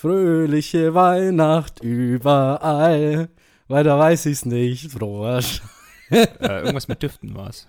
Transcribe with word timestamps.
Fröhliche 0.00 0.94
Weihnacht 0.94 1.82
überall. 1.82 3.30
Weiter 3.66 3.98
weiß 3.98 4.26
ich's 4.26 4.44
nicht. 4.44 4.92
Froher 4.92 5.40
äh, 6.10 6.26
irgendwas 6.40 6.86
mit 6.86 7.02
Düften 7.02 7.34
war 7.34 7.48
es. 7.48 7.66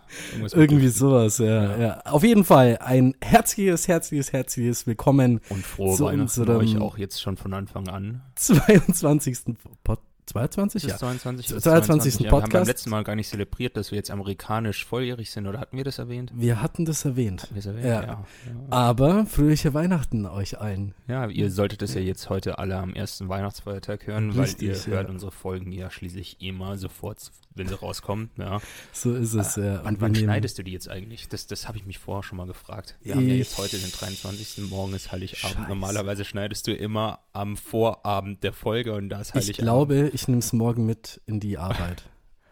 Irgendwie 0.54 0.86
Düften. 0.86 0.92
sowas, 0.92 1.40
ja, 1.40 1.48
ja, 1.48 1.78
ja. 1.78 2.02
Auf 2.02 2.22
jeden 2.24 2.44
Fall 2.44 2.78
ein 2.82 3.16
herzliches, 3.20 3.88
herzliches, 3.88 4.32
herzliches 4.32 4.86
Willkommen. 4.86 5.42
Und 5.50 5.66
frohe 5.66 6.00
Weihnachten 6.00 6.50
euch 6.52 6.78
auch 6.78 7.00
jetzt 7.00 7.20
schon 7.20 7.36
von 7.36 7.52
Anfang 7.56 7.88
an. 7.88 8.22
22. 8.36 9.56
Pod 9.84 10.00
22? 10.30 10.84
Ja. 10.84 10.98
22, 10.98 11.48
22. 11.48 11.64
22. 11.64 12.20
Ja, 12.20 12.30
Podcast. 12.30 12.54
Wir 12.54 12.60
haben 12.60 12.64
beim 12.64 12.68
letzten 12.68 12.90
Mal 12.92 13.04
gar 13.04 13.16
nicht 13.16 13.30
zelebriert, 13.30 13.78
dass 13.78 13.92
wir 13.92 13.98
jetzt 13.98 14.12
amerikanisch 14.12 14.86
volljährig 14.86 15.32
sind, 15.32 15.48
oder 15.48 15.60
hatten 15.60 15.78
wir 15.78 15.84
das 15.84 16.00
erwähnt? 16.00 16.32
Wir 16.36 16.62
hatten 16.62 16.86
das 16.86 17.06
erwähnt. 17.06 17.44
Hatten 17.44 17.56
wir 17.56 17.60
es 17.60 17.66
erwähnt, 17.66 17.86
ja. 17.86 18.02
ja. 18.04 18.26
Aber 18.70 19.26
fröhliche 19.26 19.74
Weihnachten 19.74 20.26
euch 20.26 20.60
allen. 20.60 20.94
Ja, 21.08 21.28
ihr 21.28 21.52
solltet 21.52 21.82
es 21.82 21.94
ja 21.94 22.02
jetzt 22.02 22.30
heute 22.30 22.60
alle 22.60 22.78
am 22.78 22.94
ersten 22.94 23.28
Weihnachtsfeiertag 23.30 24.08
hören, 24.08 24.32
Richtig, 24.32 24.70
weil 24.70 24.76
ihr 24.76 24.86
hört 24.86 25.10
unsere 25.10 25.32
Folgen 25.32 25.72
ja 25.72 25.90
schließlich 25.90 26.42
immer 26.42 26.78
sofort, 26.78 27.32
wenn 27.56 27.68
sie 27.68 27.76
rauskommen. 27.76 28.30
Ja. 28.38 28.62
So 28.94 29.16
ist 29.16 29.34
es, 29.34 29.58
äh, 29.58 29.66
ja. 29.66 29.82
Wann, 29.84 30.00
wann 30.00 30.16
schneidest 30.16 30.58
du 30.58 30.64
die 30.64 30.72
jetzt 30.72 30.90
eigentlich? 30.90 31.28
Das, 31.30 31.48
das 31.48 31.68
habe 31.68 31.78
ich 31.78 31.86
mich 31.86 31.98
vorher 31.98 32.24
schon 32.24 32.38
mal 32.38 32.48
gefragt. 32.48 32.98
Wir 33.02 33.16
haben 33.16 33.28
ja 33.28 33.36
jetzt 33.36 33.58
heute 33.58 33.78
den 33.78 33.92
23. 33.92 34.70
Morgen 34.70 34.94
ist 34.94 35.12
Heiligabend. 35.12 35.40
Scheiße. 35.40 35.68
Normalerweise 35.68 36.26
schneidest 36.26 36.68
du 36.68 36.74
immer 36.74 37.20
am 37.34 37.58
Vorabend 37.58 38.44
der 38.44 38.54
Folge 38.54 38.94
und 38.94 39.10
da 39.10 39.22
ist 39.22 39.34
Heiligabend. 39.34 39.50
Ich 39.50 39.58
glaube, 39.58 40.12
ich 40.14 40.19
nehme 40.28 40.40
es 40.40 40.54
morgen 40.54 40.86
mit 40.86 41.22
in 41.26 41.40
die 41.40 41.58
Arbeit. 41.58 42.04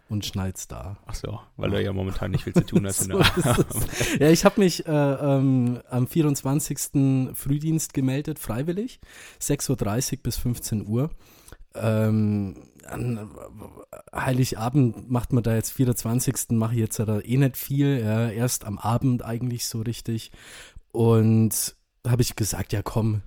und 0.10 0.26
schneid's 0.26 0.68
da. 0.68 0.98
Ach 1.06 1.16
so, 1.16 1.40
weil 1.58 1.70
du 1.72 1.84
ja 1.84 1.92
momentan 1.92 2.32
nicht 2.32 2.44
viel 2.44 2.54
zu 2.54 2.66
tun 2.66 2.86
hast. 2.86 3.00
so 3.04 3.20
ja, 4.20 4.30
ich 4.30 4.46
habe 4.46 4.62
mich 4.62 4.86
äh, 4.86 4.92
ähm, 4.92 5.82
am 5.90 6.08
24. 6.08 7.34
Frühdienst 7.34 7.94
gemeldet, 7.94 8.40
freiwillig, 8.40 9.00
6.30 9.42 10.14
Uhr 10.14 10.20
bis 10.24 10.38
15 10.38 10.88
Uhr. 10.88 11.10
Ähm, 11.76 12.64
an 12.86 13.30
Heiligabend 14.16 15.10
macht 15.10 15.34
man 15.34 15.44
da 15.44 15.56
jetzt 15.56 15.72
24. 15.72 16.52
mache 16.52 16.74
ich 16.74 16.80
jetzt 16.80 17.00
da 17.00 17.20
eh 17.20 17.38
nicht 17.38 17.58
viel, 17.58 18.00
ja, 18.00 18.30
erst 18.30 18.66
am 18.66 18.78
Abend 18.78 19.24
eigentlich 19.26 19.68
so 19.68 19.82
richtig. 19.82 20.32
Und 20.92 21.76
habe 22.08 22.22
ich 22.22 22.36
gesagt, 22.36 22.72
ja 22.72 22.82
komm, 22.82 23.22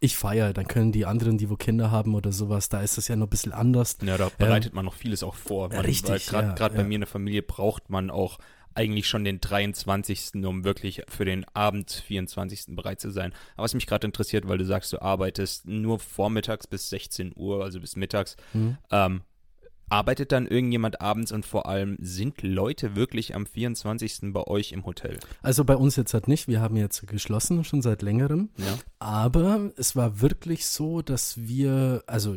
ich 0.00 0.16
feiere, 0.16 0.52
dann 0.52 0.68
können 0.68 0.92
die 0.92 1.06
anderen, 1.06 1.38
die 1.38 1.48
wo 1.48 1.56
Kinder 1.56 1.90
haben 1.90 2.14
oder 2.14 2.32
sowas, 2.32 2.68
da 2.68 2.80
ist 2.82 2.98
das 2.98 3.08
ja 3.08 3.16
noch 3.16 3.26
ein 3.26 3.30
bisschen 3.30 3.52
anders. 3.52 3.98
Ja, 4.02 4.18
da 4.18 4.30
bereitet 4.36 4.72
ähm, 4.72 4.76
man 4.76 4.84
noch 4.84 4.94
vieles 4.94 5.22
auch 5.22 5.34
vor. 5.34 5.68
Man, 5.68 5.80
richtig. 5.80 6.26
Gerade 6.26 6.54
ja, 6.58 6.68
bei 6.68 6.84
mir 6.84 6.96
in 6.96 7.00
der 7.00 7.08
Familie 7.08 7.42
braucht 7.42 7.88
man 7.88 8.10
auch 8.10 8.38
eigentlich 8.74 9.08
schon 9.08 9.24
den 9.24 9.40
23., 9.40 10.44
um 10.44 10.64
wirklich 10.64 11.02
für 11.08 11.24
den 11.24 11.46
Abend 11.54 11.90
24. 11.90 12.76
bereit 12.76 13.00
zu 13.00 13.10
sein. 13.10 13.32
Aber 13.54 13.64
was 13.64 13.74
mich 13.74 13.86
gerade 13.86 14.06
interessiert, 14.06 14.46
weil 14.46 14.58
du 14.58 14.66
sagst, 14.66 14.92
du 14.92 15.00
arbeitest 15.00 15.66
nur 15.66 15.98
vormittags 15.98 16.66
bis 16.66 16.90
16 16.90 17.32
Uhr, 17.34 17.64
also 17.64 17.80
bis 17.80 17.96
mittags. 17.96 18.36
Mhm. 18.52 18.76
Ähm, 18.90 19.22
Arbeitet 19.88 20.32
dann 20.32 20.46
irgendjemand 20.46 21.00
abends 21.00 21.30
und 21.32 21.46
vor 21.46 21.66
allem 21.66 21.96
sind 22.00 22.42
Leute 22.42 22.96
wirklich 22.96 23.34
am 23.34 23.46
24. 23.46 24.32
bei 24.32 24.42
euch 24.44 24.72
im 24.72 24.84
Hotel? 24.84 25.18
Also 25.42 25.64
bei 25.64 25.76
uns 25.76 25.96
jetzt 25.96 26.12
halt 26.12 26.28
nicht. 26.28 26.48
Wir 26.48 26.60
haben 26.60 26.76
jetzt 26.76 27.06
geschlossen, 27.06 27.64
schon 27.64 27.82
seit 27.82 28.02
längerem. 28.02 28.50
Ja. 28.56 28.78
Aber 28.98 29.70
es 29.76 29.94
war 29.94 30.20
wirklich 30.20 30.66
so, 30.66 31.02
dass 31.02 31.36
wir, 31.38 32.02
also 32.06 32.36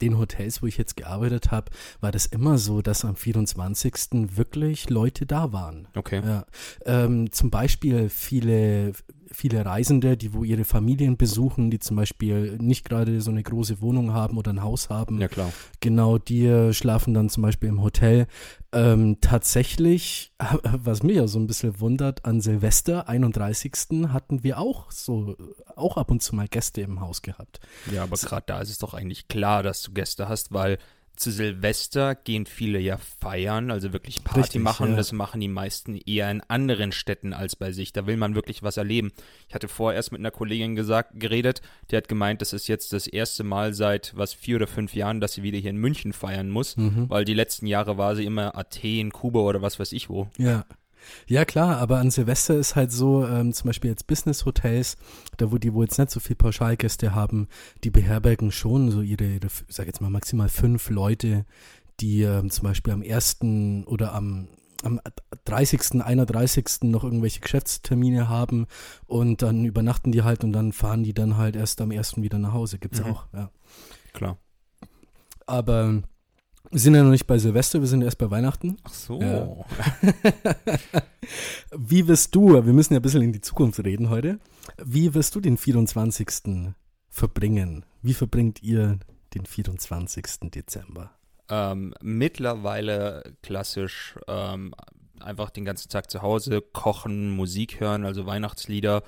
den 0.00 0.18
Hotels, 0.18 0.62
wo 0.62 0.66
ich 0.66 0.78
jetzt 0.78 0.96
gearbeitet 0.96 1.50
habe, 1.50 1.70
war 2.00 2.12
das 2.12 2.26
immer 2.26 2.58
so, 2.58 2.82
dass 2.82 3.04
am 3.04 3.16
24. 3.16 4.36
wirklich 4.36 4.90
Leute 4.90 5.26
da 5.26 5.52
waren. 5.52 5.88
Okay. 5.94 6.22
Ja. 6.24 6.44
Ähm, 6.84 7.32
zum 7.32 7.50
Beispiel 7.50 8.08
viele 8.08 8.92
viele 9.32 9.64
Reisende, 9.64 10.16
die 10.16 10.32
wo 10.32 10.44
ihre 10.44 10.64
Familien 10.64 11.16
besuchen, 11.16 11.70
die 11.70 11.78
zum 11.78 11.96
Beispiel 11.96 12.56
nicht 12.58 12.84
gerade 12.84 13.20
so 13.20 13.30
eine 13.30 13.42
große 13.42 13.80
Wohnung 13.80 14.12
haben 14.12 14.38
oder 14.38 14.52
ein 14.52 14.62
Haus 14.62 14.90
haben. 14.90 15.20
Ja, 15.20 15.28
klar. 15.28 15.52
Genau, 15.80 16.18
die 16.18 16.46
äh, 16.46 16.72
schlafen 16.72 17.14
dann 17.14 17.28
zum 17.28 17.42
Beispiel 17.42 17.68
im 17.68 17.82
Hotel. 17.82 18.26
Ähm, 18.70 19.18
tatsächlich, 19.20 20.32
was 20.62 21.02
mich 21.02 21.16
ja 21.16 21.26
so 21.26 21.38
ein 21.38 21.46
bisschen 21.46 21.80
wundert, 21.80 22.24
an 22.24 22.40
Silvester, 22.40 23.08
31. 23.08 23.72
hatten 24.12 24.44
wir 24.44 24.58
auch 24.58 24.90
so, 24.90 25.36
auch 25.74 25.96
ab 25.96 26.10
und 26.10 26.22
zu 26.22 26.34
mal 26.34 26.48
Gäste 26.48 26.82
im 26.82 27.00
Haus 27.00 27.22
gehabt. 27.22 27.60
Ja, 27.90 28.02
aber 28.02 28.16
gerade 28.16 28.44
da 28.46 28.60
ist 28.60 28.70
es 28.70 28.78
doch 28.78 28.92
eigentlich 28.92 29.28
klar, 29.28 29.62
dass 29.62 29.82
du 29.82 29.92
Gäste 29.92 30.28
hast, 30.28 30.52
weil 30.52 30.78
zu 31.18 31.30
Silvester 31.30 32.14
gehen 32.14 32.46
viele 32.46 32.78
ja 32.78 32.96
feiern, 32.96 33.70
also 33.70 33.92
wirklich 33.92 34.24
Party 34.24 34.40
Richtig, 34.40 34.62
machen. 34.62 34.90
Ja. 34.90 34.96
Das 34.96 35.12
machen 35.12 35.40
die 35.40 35.48
meisten 35.48 35.96
eher 35.96 36.30
in 36.30 36.40
anderen 36.42 36.92
Städten 36.92 37.32
als 37.32 37.56
bei 37.56 37.72
sich. 37.72 37.92
Da 37.92 38.06
will 38.06 38.16
man 38.16 38.34
wirklich 38.34 38.62
was 38.62 38.76
erleben. 38.76 39.12
Ich 39.48 39.54
hatte 39.54 39.68
vorher 39.68 39.96
erst 39.96 40.12
mit 40.12 40.20
einer 40.20 40.30
Kollegin 40.30 40.76
gesagt, 40.76 41.18
geredet, 41.18 41.60
die 41.90 41.96
hat 41.96 42.08
gemeint, 42.08 42.40
das 42.40 42.52
ist 42.52 42.68
jetzt 42.68 42.92
das 42.92 43.06
erste 43.06 43.44
Mal 43.44 43.74
seit 43.74 44.16
was 44.16 44.32
vier 44.34 44.56
oder 44.56 44.66
fünf 44.66 44.94
Jahren, 44.94 45.20
dass 45.20 45.32
sie 45.32 45.42
wieder 45.42 45.58
hier 45.58 45.70
in 45.70 45.76
München 45.76 46.12
feiern 46.12 46.50
muss, 46.50 46.76
mhm. 46.76 47.08
weil 47.08 47.24
die 47.24 47.34
letzten 47.34 47.66
Jahre 47.66 47.98
war 47.98 48.14
sie 48.14 48.24
immer 48.24 48.56
Athen, 48.56 49.12
Kuba 49.12 49.40
oder 49.40 49.62
was 49.62 49.78
weiß 49.78 49.92
ich 49.92 50.08
wo. 50.08 50.28
Ja. 50.38 50.64
Ja, 51.26 51.44
klar, 51.44 51.78
aber 51.78 51.98
an 51.98 52.10
Silvester 52.10 52.56
ist 52.56 52.76
halt 52.76 52.92
so, 52.92 53.26
ähm, 53.26 53.52
zum 53.52 53.68
Beispiel 53.68 53.90
jetzt 53.90 54.06
Business-Hotels, 54.06 54.96
da 55.36 55.50
wo 55.50 55.58
die 55.58 55.72
wohl 55.72 55.84
jetzt 55.84 55.98
nicht 55.98 56.10
so 56.10 56.20
viel 56.20 56.36
Pauschalgäste 56.36 57.14
haben, 57.14 57.48
die 57.84 57.90
beherbergen 57.90 58.50
schon 58.50 58.90
so 58.90 59.00
ihre, 59.00 59.24
ihre 59.24 59.48
sag 59.68 59.86
jetzt 59.86 60.00
mal 60.00 60.10
maximal 60.10 60.48
fünf 60.48 60.90
Leute, 60.90 61.44
die 62.00 62.22
ähm, 62.22 62.50
zum 62.50 62.64
Beispiel 62.64 62.92
am 62.92 63.02
ersten 63.02 63.84
oder 63.84 64.14
am 64.14 64.48
am 64.84 65.00
30., 65.44 66.02
31. 66.02 66.82
noch 66.82 67.02
irgendwelche 67.02 67.40
Geschäftstermine 67.40 68.28
haben 68.28 68.66
und 69.06 69.42
dann 69.42 69.64
übernachten 69.64 70.12
die 70.12 70.22
halt 70.22 70.44
und 70.44 70.52
dann 70.52 70.72
fahren 70.72 71.02
die 71.02 71.14
dann 71.14 71.36
halt 71.36 71.56
erst 71.56 71.80
am 71.80 71.90
ersten 71.90 72.22
wieder 72.22 72.38
nach 72.38 72.52
Hause. 72.52 72.78
Gibt's 72.78 73.00
mhm. 73.00 73.06
auch, 73.06 73.26
ja. 73.32 73.50
Klar. 74.12 74.38
Aber 75.46 76.02
wir 76.70 76.80
sind 76.80 76.94
ja 76.94 77.02
noch 77.02 77.10
nicht 77.10 77.26
bei 77.26 77.38
Silvester, 77.38 77.80
wir 77.80 77.86
sind 77.86 78.02
erst 78.02 78.18
bei 78.18 78.30
Weihnachten. 78.30 78.76
Ach 78.84 78.92
so. 78.92 79.20
Ja. 79.20 79.48
Wie 81.76 82.06
wirst 82.06 82.34
du, 82.34 82.52
wir 82.52 82.72
müssen 82.72 82.94
ja 82.94 83.00
ein 83.00 83.02
bisschen 83.02 83.22
in 83.22 83.32
die 83.32 83.40
Zukunft 83.40 83.82
reden 83.84 84.10
heute, 84.10 84.38
wie 84.82 85.14
wirst 85.14 85.34
du 85.34 85.40
den 85.40 85.56
24. 85.56 86.74
verbringen? 87.08 87.84
Wie 88.02 88.14
verbringt 88.14 88.62
ihr 88.62 88.98
den 89.34 89.46
24. 89.46 90.50
Dezember? 90.50 91.10
Ähm, 91.50 91.94
mittlerweile 92.02 93.34
klassisch 93.42 94.18
ähm, 94.26 94.74
einfach 95.20 95.50
den 95.50 95.64
ganzen 95.64 95.88
Tag 95.88 96.10
zu 96.10 96.22
Hause 96.22 96.60
kochen, 96.60 97.30
Musik 97.30 97.80
hören, 97.80 98.04
also 98.04 98.26
Weihnachtslieder, 98.26 99.02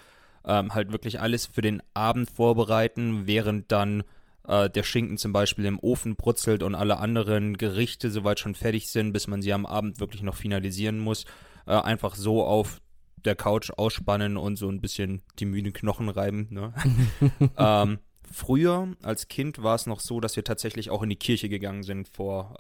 ähm, 0.45 0.75
halt 0.75 0.93
wirklich 0.93 1.21
alles 1.21 1.47
für 1.47 1.61
den 1.61 1.83
Abend 1.95 2.31
vorbereiten, 2.31 3.27
während 3.27 3.71
dann 3.71 4.03
äh, 4.47 4.71
der 4.71 4.83
Schinken 4.83 5.19
zum 5.19 5.33
Beispiel 5.33 5.65
im 5.65 5.79
Ofen 5.79 6.17
brutzelt 6.17 6.63
und 6.63 6.75
alle 6.75 6.99
anderen 6.99 7.57
Gerichte 7.57 8.11
soweit 8.11 8.41
schon 8.41 8.55
fertig 8.55 8.89
sind, 8.89 9.13
bis 9.13 9.27
man 9.27 9.43
sie 9.43 9.53
am 9.53 9.67
Abend 9.67 10.01
wirklich 10.01 10.23
noch 10.23 10.37
finalisieren 10.37 10.99
muss, 10.99 11.25
äh, 11.67 11.73
einfach 11.73 12.15
so 12.15 12.45
auf 12.45 12.81
der 13.25 13.37
Couch 13.37 13.71
ausspannen 13.71 14.37
und 14.37 14.57
so 14.57 14.69
ein 14.69 14.81
bisschen 14.81 15.23
die 15.39 15.45
müden 15.45 15.73
Knochen 15.73 16.09
reiben. 16.09 16.49
Ne? 16.51 16.73
ähm, 17.57 17.99
früher 18.31 18.89
als 19.03 19.29
Kind 19.29 19.63
war 19.63 19.75
es 19.75 19.87
noch 19.87 20.01
so, 20.01 20.21
dass 20.21 20.37
wir 20.37 20.45
tatsächlich 20.45 20.91
auch 20.91 21.03
in 21.03 21.11
die 21.11 21.17
Kirche 21.17 21.49
gegangen 21.49 21.83
sind 21.83 22.09
vor, 22.09 22.57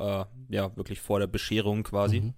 äh, 0.51 0.55
ja, 0.55 0.77
wirklich 0.77 1.01
vor 1.01 1.19
der 1.19 1.29
Bescherung 1.29 1.83
quasi. 1.83 2.21
Mhm. 2.21 2.35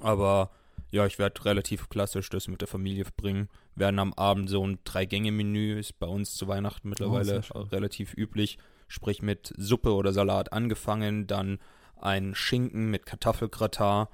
Aber 0.00 0.50
ja, 0.92 1.06
ich 1.06 1.18
werde 1.18 1.44
relativ 1.46 1.88
klassisch 1.88 2.28
das 2.28 2.48
mit 2.48 2.60
der 2.60 2.68
Familie 2.68 3.04
verbringen. 3.04 3.48
Werden 3.74 3.98
am 3.98 4.12
Abend 4.12 4.50
so 4.50 4.64
ein 4.64 4.78
Drei-Gänge-Menü, 4.84 5.78
ist 5.78 5.98
bei 5.98 6.06
uns 6.06 6.34
zu 6.34 6.48
Weihnachten 6.48 6.90
mittlerweile 6.90 7.40
oh, 7.54 7.60
relativ 7.60 8.14
üblich. 8.14 8.58
Sprich 8.88 9.22
mit 9.22 9.54
Suppe 9.56 9.94
oder 9.94 10.12
Salat 10.12 10.52
angefangen, 10.52 11.26
dann 11.26 11.58
ein 11.96 12.34
Schinken 12.34 12.90
mit 12.90 13.06
Kartoffelgratin, 13.06 14.06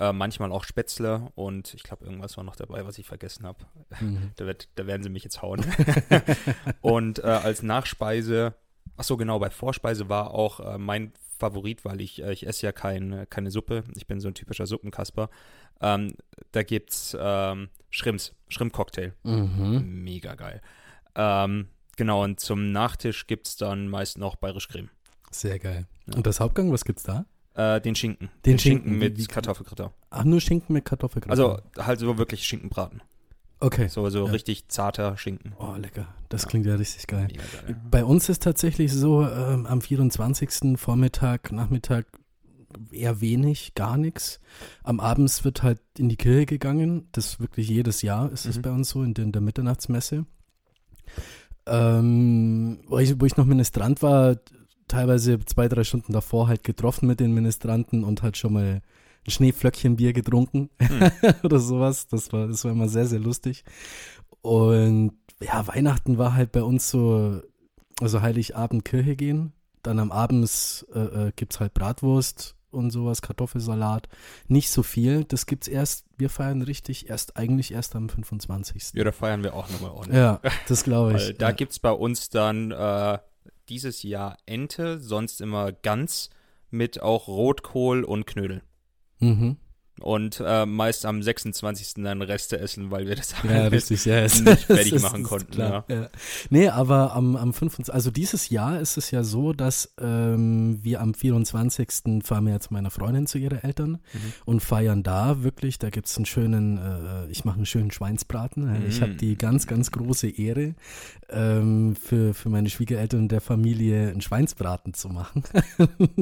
äh, 0.00 0.12
manchmal 0.12 0.50
auch 0.50 0.64
Spätzle 0.64 1.30
und 1.36 1.72
ich 1.74 1.84
glaube, 1.84 2.04
irgendwas 2.04 2.36
war 2.36 2.42
noch 2.42 2.56
dabei, 2.56 2.84
was 2.84 2.98
ich 2.98 3.06
vergessen 3.06 3.46
habe. 3.46 3.64
Mhm. 4.00 4.32
Da, 4.36 4.52
da, 4.74 4.86
werden 4.88 5.04
sie 5.04 5.10
mich 5.10 5.22
jetzt 5.22 5.42
hauen. 5.42 5.64
und 6.80 7.20
äh, 7.20 7.22
als 7.22 7.62
Nachspeise, 7.62 8.54
ach 8.96 9.04
so 9.04 9.16
genau, 9.16 9.38
bei 9.38 9.50
Vorspeise 9.50 10.08
war 10.08 10.32
auch 10.32 10.58
äh, 10.58 10.76
mein 10.76 11.12
Favorit, 11.38 11.84
weil 11.84 12.00
ich, 12.00 12.22
äh, 12.22 12.32
ich 12.32 12.46
esse 12.46 12.66
ja 12.66 12.72
kein, 12.72 13.26
keine 13.30 13.50
Suppe. 13.50 13.84
Ich 13.94 14.06
bin 14.06 14.20
so 14.20 14.28
ein 14.28 14.34
typischer 14.34 14.66
Suppenkasper. 14.66 15.28
Ähm, 15.80 16.14
da 16.52 16.62
gibt's 16.62 17.16
ähm, 17.18 17.68
Shrimps, 17.90 18.34
Shrimp-Cocktail. 18.48 19.12
Mhm. 19.22 20.02
Mega 20.04 20.34
geil. 20.34 20.60
Ähm, 21.14 21.68
genau, 21.96 22.24
und 22.24 22.40
zum 22.40 22.72
Nachtisch 22.72 23.26
gibt 23.26 23.46
es 23.46 23.56
dann 23.56 23.88
meist 23.88 24.18
noch 24.18 24.36
bayerisch 24.36 24.68
Creme. 24.68 24.90
Sehr 25.30 25.58
geil. 25.58 25.86
Ja. 26.06 26.16
Und 26.16 26.26
das 26.26 26.40
Hauptgang, 26.40 26.72
was 26.72 26.84
gibt's 26.84 27.02
da? 27.02 27.26
Äh, 27.54 27.80
den 27.80 27.94
Schinken. 27.94 28.28
Den, 28.44 28.52
den 28.52 28.58
Schinken, 28.58 29.00
Schinken, 29.00 29.16
mit 29.16 29.28
Kartoffelgratin. 29.28 29.90
Ach, 30.10 30.24
nur 30.24 30.40
Schinken 30.40 30.74
mit 30.74 30.84
Kartoffelgratin. 30.84 31.30
Also 31.30 31.60
halt 31.78 31.98
so 31.98 32.18
wirklich 32.18 32.44
Schinkenbraten. 32.44 33.02
Okay. 33.58 33.88
So, 33.88 34.08
so 34.10 34.26
ja. 34.26 34.32
richtig 34.32 34.68
zarter 34.68 35.16
Schinken. 35.16 35.54
Oh, 35.58 35.74
lecker. 35.76 36.06
Das 36.28 36.42
ja. 36.42 36.48
klingt 36.48 36.66
ja 36.66 36.74
richtig 36.74 37.06
geil. 37.06 37.28
geil. 37.28 37.76
Bei 37.90 38.04
uns 38.04 38.28
ist 38.28 38.42
tatsächlich 38.42 38.92
so, 38.92 39.26
ähm, 39.26 39.66
am 39.66 39.80
24. 39.80 40.78
Vormittag, 40.78 41.52
Nachmittag 41.52 42.06
eher 42.90 43.20
wenig, 43.20 43.74
gar 43.74 43.96
nichts. 43.96 44.40
Am 44.82 45.00
Abend 45.00 45.44
wird 45.44 45.62
halt 45.62 45.80
in 45.98 46.08
die 46.08 46.16
Kirche 46.16 46.46
gegangen. 46.46 47.08
Das 47.12 47.40
wirklich 47.40 47.68
jedes 47.68 48.02
Jahr 48.02 48.30
ist 48.32 48.46
es 48.46 48.58
mhm. 48.58 48.62
bei 48.62 48.70
uns 48.70 48.90
so, 48.90 49.02
in 49.02 49.14
der, 49.14 49.24
in 49.24 49.32
der 49.32 49.42
Mitternachtsmesse. 49.42 50.26
Ähm, 51.66 52.80
wo 52.86 52.98
ich, 52.98 53.20
wo 53.20 53.26
ich 53.26 53.36
noch 53.36 53.44
Ministrant 53.44 54.02
war, 54.02 54.36
teilweise 54.88 55.38
zwei, 55.40 55.68
drei 55.68 55.84
Stunden 55.84 56.12
davor 56.12 56.48
halt 56.48 56.62
getroffen 56.62 57.06
mit 57.08 57.20
den 57.20 57.34
Ministranten 57.34 58.04
und 58.04 58.22
halt 58.22 58.36
schon 58.36 58.52
mal 58.52 58.82
ein 59.26 59.30
Schneeflöckchenbier 59.30 60.12
getrunken 60.12 60.70
hm. 60.80 61.10
oder 61.42 61.58
sowas. 61.58 62.06
Das 62.06 62.32
war, 62.32 62.46
das 62.46 62.64
war 62.64 62.72
immer 62.72 62.88
sehr, 62.88 63.06
sehr 63.06 63.20
lustig. 63.20 63.64
Und 64.42 65.12
ja, 65.40 65.66
Weihnachten 65.66 66.18
war 66.18 66.34
halt 66.34 66.52
bei 66.52 66.62
uns 66.62 66.88
so, 66.88 67.40
also 68.00 68.22
Heiligabend 68.22 68.84
Kirche 68.84 69.16
gehen. 69.16 69.52
Dann 69.82 69.98
am 69.98 70.12
Abend 70.12 70.86
äh, 70.94 70.98
äh, 70.98 71.32
gibt's 71.34 71.60
halt 71.60 71.74
Bratwurst 71.74 72.55
und 72.76 72.90
sowas, 72.90 73.22
Kartoffelsalat. 73.22 74.08
Nicht 74.46 74.70
so 74.70 74.82
viel. 74.82 75.24
Das 75.24 75.46
gibt's 75.46 75.66
erst, 75.66 76.04
wir 76.16 76.30
feiern 76.30 76.62
richtig, 76.62 77.08
erst 77.08 77.36
eigentlich 77.36 77.72
erst 77.72 77.96
am 77.96 78.08
25. 78.08 78.92
Ja, 78.94 79.04
da 79.04 79.12
feiern 79.12 79.42
wir 79.42 79.54
auch 79.54 79.68
nochmal 79.70 79.90
ordentlich. 79.90 80.18
Ja, 80.18 80.40
das 80.68 80.84
glaube 80.84 81.16
ich. 81.16 81.22
Weil 81.22 81.34
da 81.34 81.48
ja. 81.48 81.54
gibt's 81.54 81.78
bei 81.78 81.90
uns 81.90 82.28
dann 82.28 82.70
äh, 82.70 83.18
dieses 83.68 84.02
Jahr 84.02 84.36
Ente, 84.46 85.00
sonst 85.00 85.40
immer 85.40 85.72
Gans 85.72 86.30
mit 86.70 87.02
auch 87.02 87.26
Rotkohl 87.28 88.04
und 88.04 88.26
Knödel. 88.26 88.62
Mhm. 89.18 89.56
Und 90.00 90.42
äh, 90.44 90.66
meist 90.66 91.06
am 91.06 91.22
26. 91.22 91.94
dann 92.04 92.20
Reste 92.20 92.58
essen, 92.60 92.90
weil 92.90 93.06
wir 93.08 93.16
das 93.16 93.34
Ja, 93.42 93.48
halt 93.50 93.72
richtig, 93.72 94.04
ja. 94.04 94.16
es- 94.20 94.42
nicht 94.42 94.62
fertig 94.66 94.92
es 94.92 95.02
machen 95.02 95.22
ist 95.22 95.28
konnten. 95.28 95.58
Ja. 95.58 95.84
ja. 95.88 96.08
Nee, 96.50 96.68
aber 96.68 97.14
am, 97.14 97.34
am 97.34 97.54
25. 97.54 97.94
Also 97.94 98.10
dieses 98.10 98.50
Jahr 98.50 98.78
ist 98.78 98.98
es 98.98 99.10
ja 99.10 99.22
so, 99.24 99.54
dass 99.54 99.94
ähm, 99.98 100.80
wir 100.82 101.00
am 101.00 101.14
24. 101.14 101.88
fahren 102.24 102.44
wir 102.44 102.52
jetzt 102.52 102.70
meiner 102.70 102.90
Freundin 102.90 103.26
zu 103.26 103.38
ihren 103.38 103.62
Eltern 103.62 103.92
Mhm. 104.12 104.32
und 104.44 104.60
feiern 104.60 105.02
da 105.02 105.42
wirklich. 105.42 105.78
Da 105.78 105.88
gibt's 105.88 106.16
einen 106.18 106.26
schönen, 106.26 106.76
äh, 106.76 107.30
ich 107.30 107.46
mache 107.46 107.56
einen 107.56 107.66
schönen 107.66 107.90
Schweinsbraten. 107.90 108.66
Ja. 108.66 108.80
Ich 108.86 109.00
habe 109.00 109.12
Mhm. 109.12 109.16
die 109.16 109.38
ganz, 109.38 109.66
ganz 109.66 109.90
große 109.92 110.28
Ehre, 110.28 110.74
ähm, 111.30 111.96
für, 111.96 112.34
für 112.34 112.50
meine 112.50 112.68
Schwiegereltern 112.68 113.20
und 113.22 113.32
der 113.32 113.40
Familie 113.40 114.10
einen 114.10 114.20
Schweinsbraten 114.20 114.92
zu 114.94 115.08
machen. 115.08 115.42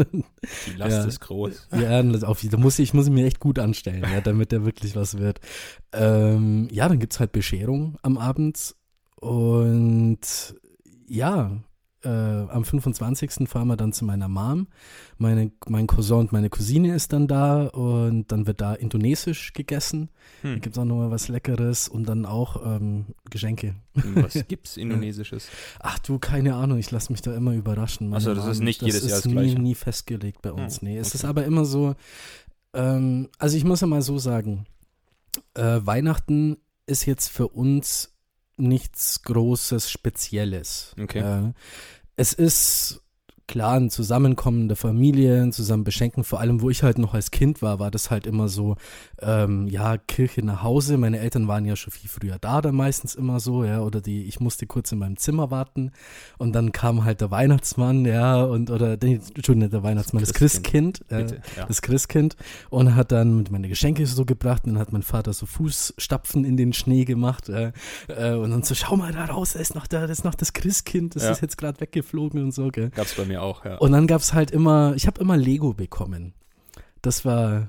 Die 0.06 0.76
Last 0.76 0.92
Ja. 0.96 1.04
ist 1.04 1.20
groß. 1.20 1.68
Ja, 1.72 2.00
auf, 2.22 2.40
da 2.48 2.56
muss 2.56 2.78
ich, 2.78 2.94
muss 2.94 3.06
ich 3.06 3.12
mir 3.12 3.26
echt 3.26 3.40
gut 3.40 3.58
anstellen, 3.64 4.02
ja, 4.02 4.20
damit 4.20 4.52
der 4.52 4.64
wirklich 4.64 4.94
was 4.94 5.18
wird. 5.18 5.40
Ähm, 5.92 6.68
ja, 6.70 6.88
dann 6.88 6.98
gibt's 6.98 7.18
halt 7.18 7.32
Bescherung 7.32 7.96
am 8.02 8.18
Abend 8.18 8.74
und 9.16 10.20
ja, 11.08 11.50
äh, 12.04 12.08
am 12.08 12.64
25. 12.64 13.48
fahren 13.48 13.68
wir 13.68 13.76
dann 13.76 13.92
zu 13.94 14.04
meiner 14.04 14.28
Mom. 14.28 14.68
Meine, 15.16 15.50
mein 15.66 15.86
Cousin 15.86 16.18
und 16.18 16.32
meine 16.32 16.50
Cousine 16.50 16.94
ist 16.94 17.14
dann 17.14 17.26
da 17.26 17.66
und 17.68 18.30
dann 18.30 18.46
wird 18.46 18.60
da 18.60 18.74
indonesisch 18.74 19.54
gegessen. 19.54 20.10
Da 20.42 20.50
Hm. 20.50 20.60
gibt's 20.60 20.78
auch 20.78 20.84
nochmal 20.84 21.10
was 21.10 21.28
Leckeres 21.28 21.88
und 21.88 22.06
dann 22.06 22.26
auch 22.26 22.60
ähm, 22.66 23.06
Geschenke. 23.30 23.76
Was 23.94 24.34
gibt's 24.48 24.76
Indonesisches? 24.76 25.48
Ach 25.80 25.98
du, 26.00 26.18
keine 26.18 26.56
Ahnung, 26.56 26.78
ich 26.78 26.90
lasse 26.90 27.10
mich 27.10 27.22
da 27.22 27.34
immer 27.34 27.54
überraschen. 27.54 28.10
Meine 28.10 28.34
das 28.34 28.46
ist 28.48 28.58
Mom, 28.58 28.64
nicht 28.64 28.82
jedes 28.82 29.06
Jahr 29.08 29.16
das 29.18 29.24
nie, 29.24 29.32
Gleiche. 29.32 29.58
nie 29.58 29.74
festgelegt 29.74 30.42
bei 30.42 30.52
uns. 30.52 30.80
Oh, 30.82 30.84
nee, 30.84 30.98
es 30.98 31.08
okay. 31.08 31.16
ist 31.18 31.24
aber 31.24 31.44
immer 31.46 31.64
so, 31.64 31.94
ähm, 32.74 33.28
also 33.38 33.56
ich 33.56 33.64
muss 33.64 33.80
ja 33.80 33.86
mal 33.86 34.02
so 34.02 34.18
sagen, 34.18 34.66
äh, 35.54 35.80
Weihnachten 35.80 36.58
ist 36.86 37.06
jetzt 37.06 37.28
für 37.28 37.48
uns 37.48 38.14
nichts 38.56 39.22
Großes, 39.22 39.90
Spezielles. 39.90 40.94
Okay. 41.00 41.20
Äh, 41.20 41.52
es 42.16 42.32
ist 42.32 43.00
klar 43.46 43.74
ein 43.74 43.90
Zusammenkommen 43.90 44.68
der 44.68 44.76
Familie, 44.76 45.42
ein 45.42 45.52
zusammen 45.52 45.84
beschenken. 45.84 46.24
Vor 46.24 46.40
allem, 46.40 46.60
wo 46.62 46.70
ich 46.70 46.82
halt 46.82 46.98
noch 46.98 47.14
als 47.14 47.30
Kind 47.30 47.62
war, 47.62 47.78
war 47.78 47.90
das 47.90 48.10
halt 48.10 48.26
immer 48.26 48.48
so, 48.48 48.76
ähm, 49.20 49.66
ja, 49.68 49.96
Kirche 49.98 50.42
nach 50.44 50.62
Hause. 50.62 50.96
Meine 50.96 51.18
Eltern 51.18 51.46
waren 51.48 51.64
ja 51.64 51.76
schon 51.76 51.92
viel 51.92 52.08
früher 52.08 52.38
da, 52.40 52.60
dann 52.62 52.74
meistens 52.74 53.14
immer 53.14 53.40
so, 53.40 53.64
ja, 53.64 53.80
oder 53.80 54.00
die, 54.00 54.24
ich 54.24 54.40
musste 54.40 54.66
kurz 54.66 54.92
in 54.92 54.98
meinem 54.98 55.16
Zimmer 55.16 55.50
warten 55.50 55.90
und 56.38 56.52
dann 56.54 56.72
kam 56.72 57.04
halt 57.04 57.20
der 57.20 57.30
Weihnachtsmann, 57.30 58.04
ja, 58.04 58.42
und, 58.42 58.70
oder, 58.70 58.96
nee, 59.02 59.20
Entschuldigung, 59.34 59.70
der 59.70 59.82
Weihnachtsmann, 59.82 60.22
das 60.22 60.32
Christkind, 60.34 61.02
äh, 61.08 61.18
Bitte. 61.24 61.42
Ja. 61.56 61.66
das 61.66 61.82
Christkind 61.82 62.36
und 62.70 62.94
hat 62.94 63.12
dann 63.12 63.44
meine 63.50 63.68
Geschenke 63.68 64.06
so 64.06 64.24
gebracht 64.24 64.64
und 64.64 64.74
dann 64.74 64.80
hat 64.80 64.92
mein 64.92 65.02
Vater 65.02 65.32
so 65.32 65.46
Fußstapfen 65.46 66.44
in 66.44 66.56
den 66.56 66.72
Schnee 66.72 67.04
gemacht 67.04 67.48
äh, 67.48 67.72
äh, 68.08 68.34
und 68.34 68.50
dann 68.50 68.62
so, 68.62 68.74
schau 68.74 68.96
mal 68.96 69.12
da 69.12 69.26
raus, 69.26 69.52
da 69.52 69.60
ist 69.60 69.74
noch, 69.74 69.86
da, 69.86 70.06
das 70.06 70.18
ist 70.18 70.24
noch 70.24 70.34
das 70.34 70.52
Christkind, 70.54 71.14
das 71.16 71.24
Ja. 71.24 71.30
ist 71.32 71.42
jetzt 71.42 71.58
gerade 71.58 71.80
weggeflogen 71.80 72.42
und 72.42 72.52
so, 72.52 72.68
gell. 72.68 72.90
Gab's 72.90 73.14
bei 73.14 73.24
mir 73.24 73.33
auch, 73.36 73.64
ja. 73.64 73.76
Und 73.76 73.92
dann 73.92 74.06
gab's 74.06 74.32
halt 74.32 74.50
immer, 74.50 74.94
ich 74.96 75.06
habe 75.06 75.20
immer 75.20 75.36
Lego 75.36 75.72
bekommen. 75.72 76.34
Das 77.02 77.24
war 77.24 77.68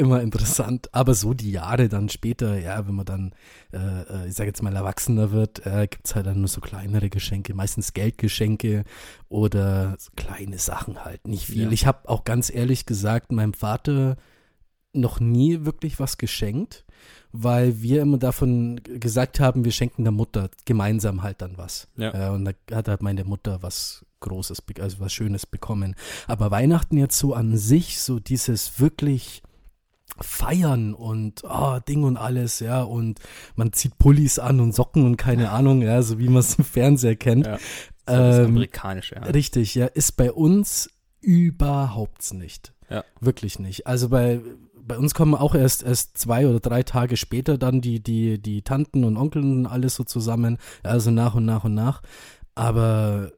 immer 0.00 0.22
interessant. 0.22 0.92
Aber 0.92 1.14
so 1.14 1.34
die 1.34 1.52
Jahre 1.52 1.88
dann 1.88 2.08
später, 2.08 2.58
ja, 2.58 2.86
wenn 2.88 2.94
man 2.94 3.04
dann, 3.04 3.34
äh, 3.72 3.76
äh, 4.02 4.28
ich 4.28 4.34
sage 4.34 4.48
jetzt 4.48 4.62
mal, 4.62 4.74
erwachsener 4.74 5.30
wird, 5.30 5.64
äh, 5.66 5.86
gibt's 5.88 6.14
halt 6.14 6.26
dann 6.26 6.38
nur 6.38 6.48
so 6.48 6.60
kleinere 6.60 7.10
Geschenke, 7.10 7.54
meistens 7.54 7.92
Geldgeschenke 7.92 8.84
oder 9.28 9.96
so 9.98 10.10
kleine 10.16 10.58
Sachen 10.58 11.04
halt, 11.04 11.28
nicht 11.28 11.46
viel. 11.46 11.64
Ja. 11.64 11.70
Ich 11.70 11.86
habe 11.86 12.08
auch 12.08 12.24
ganz 12.24 12.52
ehrlich 12.52 12.86
gesagt, 12.86 13.30
meinem 13.30 13.52
Vater 13.52 14.16
noch 14.92 15.20
nie 15.20 15.64
wirklich 15.64 16.00
was 16.00 16.18
geschenkt, 16.18 16.84
weil 17.30 17.80
wir 17.80 18.02
immer 18.02 18.18
davon 18.18 18.80
gesagt 18.82 19.38
haben, 19.38 19.64
wir 19.64 19.72
schenken 19.72 20.02
der 20.02 20.12
Mutter 20.12 20.50
gemeinsam 20.64 21.22
halt 21.22 21.42
dann 21.42 21.58
was. 21.58 21.88
Ja. 21.96 22.28
Äh, 22.28 22.30
und 22.30 22.44
da 22.44 22.52
hat 22.76 22.88
halt 22.88 23.02
meine 23.02 23.24
Mutter 23.24 23.62
was 23.62 24.04
Großes, 24.20 24.62
also 24.80 25.00
was 25.00 25.12
Schönes 25.12 25.46
bekommen. 25.46 25.94
Aber 26.26 26.50
Weihnachten 26.50 26.96
jetzt 26.96 27.18
so 27.18 27.34
an 27.34 27.56
sich, 27.56 28.00
so 28.00 28.20
dieses 28.20 28.78
wirklich 28.78 29.42
feiern 30.20 30.94
und 30.94 31.44
ah, 31.44 31.80
Ding 31.80 32.04
und 32.04 32.16
alles, 32.16 32.60
ja, 32.60 32.82
und 32.82 33.20
man 33.54 33.72
zieht 33.72 33.98
Pullis 33.98 34.38
an 34.38 34.60
und 34.60 34.74
Socken 34.74 35.04
und 35.04 35.16
keine 35.16 35.50
Ahnung, 35.50 35.82
ja, 35.82 36.02
so 36.02 36.18
wie 36.18 36.28
man 36.28 36.40
es 36.40 36.56
im 36.56 36.64
Fernseher 36.64 37.16
kennt. 37.16 37.46
Ja. 37.46 37.58
Das 38.06 38.38
Ähm, 38.38 38.46
Amerikanische, 38.46 39.14
ja. 39.14 39.22
Richtig, 39.22 39.74
ja, 39.74 39.86
ist 39.86 40.16
bei 40.16 40.32
uns 40.32 40.90
überhaupt 41.20 42.32
nicht. 42.34 42.72
Ja. 42.88 43.04
Wirklich 43.20 43.58
nicht. 43.58 43.86
Also 43.86 44.08
bei, 44.08 44.40
bei 44.74 44.98
uns 44.98 45.14
kommen 45.14 45.34
auch 45.34 45.54
erst, 45.54 45.82
erst 45.82 46.18
zwei 46.18 46.46
oder 46.46 46.60
drei 46.60 46.82
Tage 46.82 47.16
später 47.16 47.56
dann 47.56 47.80
die, 47.80 48.02
die, 48.02 48.40
die 48.40 48.62
Tanten 48.62 49.04
und 49.04 49.16
Onkel 49.16 49.42
und 49.42 49.66
alles 49.66 49.94
so 49.94 50.04
zusammen. 50.04 50.58
Also 50.82 51.10
nach 51.10 51.34
und 51.34 51.44
nach 51.44 51.64
und 51.64 51.74
nach. 51.74 52.02
Aber 52.54 53.30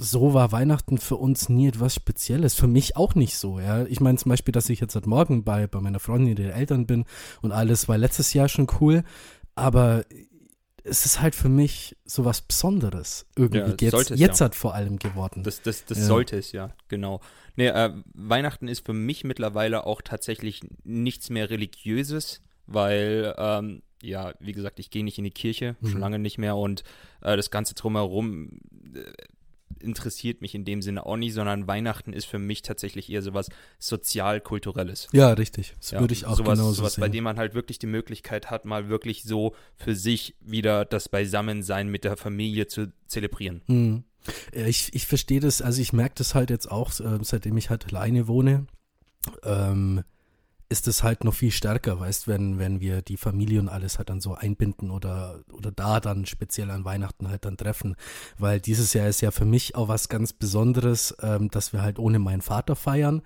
so 0.00 0.32
war 0.32 0.52
Weihnachten 0.52 0.98
für 0.98 1.16
uns 1.16 1.48
nie 1.48 1.66
etwas 1.68 1.94
Spezielles. 1.94 2.54
Für 2.54 2.68
mich 2.68 2.96
auch 2.96 3.14
nicht 3.16 3.36
so, 3.36 3.58
ja. 3.58 3.84
Ich 3.86 4.00
meine 4.00 4.16
zum 4.16 4.30
Beispiel, 4.30 4.52
dass 4.52 4.68
ich 4.70 4.78
jetzt 4.80 4.92
seit 4.92 5.06
morgen 5.06 5.42
bei, 5.42 5.66
bei 5.66 5.80
meiner 5.80 5.98
Freundin, 5.98 6.36
die 6.36 6.44
Eltern 6.44 6.86
bin 6.86 7.04
und 7.42 7.50
alles 7.50 7.88
war 7.88 7.98
letztes 7.98 8.32
Jahr 8.32 8.48
schon 8.48 8.68
cool. 8.80 9.02
Aber 9.56 10.04
es 10.84 11.04
ist 11.04 11.20
halt 11.20 11.34
für 11.34 11.48
mich 11.48 11.96
so 12.04 12.24
was 12.24 12.40
Besonderes 12.42 13.26
irgendwie 13.36 13.58
Ja, 13.86 13.98
jetzt, 13.98 14.10
jetzt 14.10 14.38
ja. 14.40 14.46
hat 14.46 14.54
vor 14.54 14.74
allem 14.74 14.98
geworden. 15.00 15.42
Das, 15.42 15.60
das, 15.62 15.84
das 15.84 15.98
Ja. 15.98 16.04
sollte 16.04 16.36
es 16.38 16.52
ja, 16.52 16.70
genau. 16.86 17.20
Nee, 17.56 17.66
äh, 17.66 17.90
Weihnachten 18.14 18.68
ist 18.68 18.86
für 18.86 18.92
mich 18.94 19.24
mittlerweile 19.24 19.84
auch 19.84 20.00
tatsächlich 20.00 20.60
nichts 20.84 21.28
mehr 21.28 21.50
Religiöses, 21.50 22.40
weil, 22.66 23.34
ähm, 23.36 23.82
ja, 24.00 24.32
wie 24.38 24.52
gesagt, 24.52 24.78
ich 24.78 24.90
gehe 24.90 25.02
nicht 25.02 25.18
in 25.18 25.24
die 25.24 25.32
Kirche, 25.32 25.74
Mhm. 25.80 25.88
schon 25.88 26.00
lange 26.00 26.20
nicht 26.20 26.38
mehr 26.38 26.54
und 26.56 26.84
äh, 27.20 27.36
das 27.36 27.50
Ganze 27.50 27.74
drumherum 27.74 28.60
äh, 28.94 29.00
interessiert 29.80 30.40
mich 30.40 30.54
in 30.54 30.64
dem 30.64 30.82
Sinne 30.82 31.06
auch 31.06 31.16
nicht, 31.16 31.34
sondern 31.34 31.66
Weihnachten 31.66 32.12
ist 32.12 32.24
für 32.26 32.38
mich 32.38 32.62
tatsächlich 32.62 33.10
eher 33.10 33.22
sowas 33.22 33.48
sozial-kulturelles. 33.78 35.08
Ja, 35.12 35.32
richtig. 35.32 35.74
Das 35.78 35.90
Ja, 35.92 36.00
würde 36.00 36.14
ich 36.14 36.26
auch 36.26 36.36
sowas, 36.36 36.58
genauso 36.58 36.72
sowas, 36.74 36.94
sehen. 36.94 37.02
bei 37.02 37.08
dem 37.08 37.24
man 37.24 37.36
halt 37.36 37.54
wirklich 37.54 37.78
die 37.78 37.86
Möglichkeit 37.86 38.50
hat, 38.50 38.64
mal 38.64 38.88
wirklich 38.88 39.22
so 39.24 39.54
für 39.76 39.94
sich 39.94 40.34
wieder 40.40 40.84
das 40.84 41.08
Beisammensein 41.08 41.88
mit 41.88 42.04
der 42.04 42.16
Familie 42.16 42.66
zu 42.66 42.92
zelebrieren. 43.06 43.62
Hm. 43.66 44.04
Ja, 44.54 44.66
Ich, 44.66 44.92
ich 44.94 45.06
verstehe 45.06 45.40
das, 45.40 45.62
also 45.62 45.80
ich 45.80 45.92
merke 45.92 46.16
das 46.18 46.34
halt 46.34 46.50
jetzt 46.50 46.70
auch, 46.70 46.90
äh, 47.00 47.18
seitdem 47.22 47.56
ich 47.56 47.70
halt 47.70 47.86
alleine 47.88 48.26
wohne, 48.28 48.66
ähm, 49.44 50.02
ist 50.70 50.86
es 50.86 51.02
halt 51.02 51.24
noch 51.24 51.32
viel 51.32 51.50
stärker, 51.50 51.98
weißt, 51.98 52.28
wenn, 52.28 52.58
wenn 52.58 52.80
wir 52.80 53.00
die 53.00 53.16
Familie 53.16 53.58
und 53.60 53.70
alles 53.70 53.96
halt 53.96 54.10
dann 54.10 54.20
so 54.20 54.34
einbinden 54.34 54.90
oder, 54.90 55.40
oder 55.50 55.70
da 55.72 55.98
dann 55.98 56.26
speziell 56.26 56.70
an 56.70 56.84
Weihnachten 56.84 57.28
halt 57.28 57.46
dann 57.46 57.56
treffen. 57.56 57.96
Weil 58.36 58.60
dieses 58.60 58.92
Jahr 58.92 59.08
ist 59.08 59.22
ja 59.22 59.30
für 59.30 59.46
mich 59.46 59.76
auch 59.76 59.88
was 59.88 60.10
ganz 60.10 60.34
Besonderes, 60.34 61.16
ähm, 61.22 61.50
dass 61.50 61.72
wir 61.72 61.80
halt 61.80 61.98
ohne 61.98 62.18
meinen 62.18 62.42
Vater 62.42 62.76
feiern. 62.76 63.22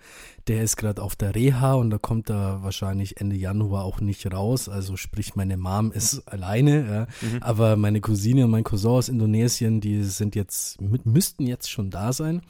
Der 0.46 0.62
ist 0.62 0.76
gerade 0.76 1.02
auf 1.02 1.16
der 1.16 1.34
Reha 1.34 1.74
und 1.74 1.90
da 1.90 1.98
kommt 1.98 2.30
er 2.30 2.62
wahrscheinlich 2.62 3.20
Ende 3.20 3.34
Januar 3.34 3.84
auch 3.84 4.00
nicht 4.00 4.24
raus. 4.32 4.68
Also 4.68 4.96
sprich, 4.96 5.34
meine 5.34 5.56
Mom 5.56 5.90
ist 5.90 6.20
alleine, 6.28 6.86
ja. 7.22 7.28
Mhm. 7.28 7.42
Aber 7.42 7.76
meine 7.76 8.00
Cousine 8.00 8.44
und 8.44 8.50
mein 8.52 8.64
Cousin 8.64 8.90
aus 8.90 9.08
Indonesien, 9.08 9.80
die 9.80 10.04
sind 10.04 10.36
jetzt, 10.36 10.80
mü- 10.80 11.00
müssten 11.02 11.46
jetzt 11.48 11.70
schon 11.70 11.90
da 11.90 12.12
sein. 12.12 12.42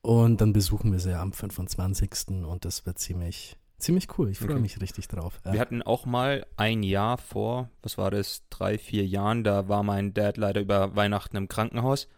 Und 0.00 0.40
dann 0.40 0.52
besuchen 0.52 0.92
wir 0.92 1.00
sie 1.00 1.18
am 1.18 1.32
25. 1.32 2.10
Und 2.46 2.64
das 2.64 2.86
wird 2.86 2.98
ziemlich, 3.00 3.56
ziemlich 3.78 4.06
cool. 4.18 4.30
Ich 4.30 4.38
freue 4.38 4.52
Okay. 4.52 4.60
mich 4.60 4.80
richtig 4.80 5.08
drauf. 5.08 5.40
Ja. 5.44 5.52
Wir 5.52 5.60
hatten 5.60 5.82
auch 5.82 6.06
mal 6.06 6.46
ein 6.56 6.82
Jahr 6.82 7.18
vor, 7.18 7.70
was 7.82 7.98
war 7.98 8.10
das, 8.10 8.42
drei, 8.50 8.78
vier 8.78 9.06
Jahren, 9.06 9.44
da 9.44 9.68
war 9.68 9.82
mein 9.82 10.14
Dad 10.14 10.36
leider 10.36 10.60
über 10.60 10.94
Weihnachten 10.96 11.36
im 11.36 11.48
Krankenhaus. 11.48 12.08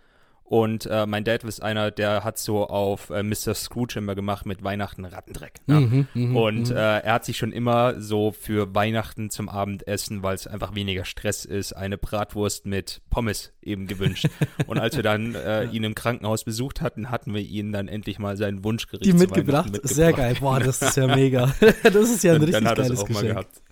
Und 0.51 0.87
äh, 0.87 1.07
mein 1.07 1.23
Dad 1.23 1.45
ist 1.45 1.63
einer, 1.63 1.93
der 1.93 2.25
hat 2.25 2.37
so 2.37 2.67
auf 2.67 3.11
äh, 3.11 3.23
Mr. 3.23 3.55
Scrooge 3.55 4.01
immer 4.01 4.17
gemacht 4.17 4.47
mit 4.47 4.65
Weihnachten 4.65 5.05
Rattendreck. 5.05 5.61
Ne? 5.69 5.79
Mhm, 5.81 6.09
mhm, 6.13 6.37
und 6.37 6.71
mhm. 6.71 6.77
äh, 6.77 6.99
er 6.99 7.13
hat 7.13 7.25
sich 7.25 7.37
schon 7.37 7.53
immer 7.53 8.01
so 8.01 8.33
für 8.33 8.75
Weihnachten 8.75 9.31
zum 9.31 9.49
Abendessen, 9.49 10.25
weil 10.25 10.35
es 10.35 10.49
einfach 10.49 10.75
weniger 10.75 11.05
Stress 11.05 11.45
ist, 11.45 11.75
eine 11.75 11.99
Bratwurst 11.99 12.67
mit 12.67 13.01
Pommes 13.11 13.53
eben 13.63 13.87
gewünscht. 13.87 14.27
und 14.67 14.81
als 14.81 14.97
wir 14.97 15.05
dann 15.05 15.37
äh, 15.37 15.67
ihn 15.67 15.85
im 15.85 15.95
Krankenhaus 15.95 16.43
besucht 16.43 16.81
hatten, 16.81 17.13
hatten 17.13 17.33
wir 17.33 17.43
ihn 17.43 17.71
dann 17.71 17.87
endlich 17.87 18.19
mal 18.19 18.37
seinen 18.37 18.65
Wunschgericht 18.65 19.07
die 19.07 19.11
zu 19.11 19.19
mitgebracht. 19.19 19.73
Weihnachten 19.73 19.87
Sehr 19.87 20.13
geil. 20.13 20.35
Boah, 20.41 20.59
das 20.59 20.83
ist 20.83 20.97
ja 20.97 21.07
mega. 21.07 21.55
das 21.85 21.95
ist 21.95 22.25
ja 22.25 22.33
ein 22.33 22.41
Und 22.41 22.49
richtig 22.49 22.65
geiles 22.65 23.05
Geschenk. 23.05 23.29
gehabt. 23.29 23.63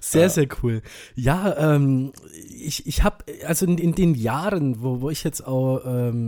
Sehr, 0.00 0.30
sehr 0.30 0.46
cool. 0.62 0.82
Ja, 1.16 1.74
ähm, 1.74 2.12
ich, 2.48 2.86
ich 2.86 3.02
habe, 3.02 3.24
also 3.44 3.66
in, 3.66 3.76
in 3.76 3.96
den 3.96 4.14
Jahren, 4.14 4.80
wo, 4.84 5.00
wo 5.00 5.10
ich 5.10 5.24
jetzt 5.24 5.44
auch, 5.44 5.80
ähm, 5.84 6.27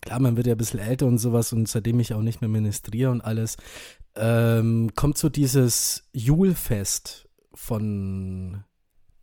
klar, 0.00 0.20
man 0.20 0.36
wird 0.36 0.46
ja 0.46 0.54
ein 0.54 0.58
bisschen 0.58 0.80
älter 0.80 1.06
und 1.06 1.18
sowas 1.18 1.52
und 1.52 1.68
seitdem 1.68 2.00
ich 2.00 2.14
auch 2.14 2.22
nicht 2.22 2.40
mehr 2.40 2.50
ministriere 2.50 3.10
und 3.10 3.20
alles, 3.20 3.56
ähm, 4.16 4.90
kommt 4.94 5.18
so 5.18 5.28
dieses 5.28 6.08
Julfest 6.12 7.28
von 7.54 8.64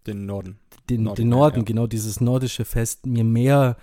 Den 0.08 0.26
Norden. 0.26 0.60
den, 0.90 1.04
Norden, 1.04 1.16
den 1.16 1.30
ja, 1.30 1.38
Norden, 1.38 1.60
ja. 1.60 1.64
genau 1.64 1.88
dieses 1.88 2.20
nordische 2.22 2.66
Fest, 2.66 3.06
mir 3.06 3.24
mehr 3.24 3.78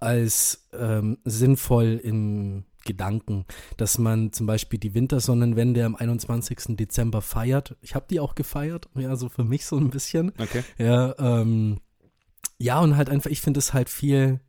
als 0.00 0.68
ähm, 0.72 1.18
sinnvoll 1.24 2.00
im 2.02 2.64
Gedanken, 2.84 3.44
dass 3.76 3.98
man 3.98 4.32
zum 4.32 4.46
Beispiel 4.46 4.78
die 4.78 4.94
Wintersonnenwende 4.94 5.84
am 5.84 5.94
21. 5.94 6.76
Dezember 6.76 7.20
feiert. 7.20 7.76
Ich 7.82 7.94
habe 7.94 8.06
die 8.08 8.20
auch 8.20 8.34
gefeiert, 8.34 8.88
ja, 8.94 9.14
so 9.16 9.28
für 9.28 9.44
mich 9.44 9.66
so 9.66 9.76
ein 9.76 9.90
bisschen. 9.90 10.32
Okay. 10.38 10.62
Ja, 10.78 11.14
ähm, 11.18 11.80
ja, 12.58 12.80
und 12.80 12.96
halt 12.96 13.10
einfach, 13.10 13.30
ich 13.30 13.40
finde 13.40 13.58
es 13.58 13.74
halt 13.74 13.88
viel 13.88 14.40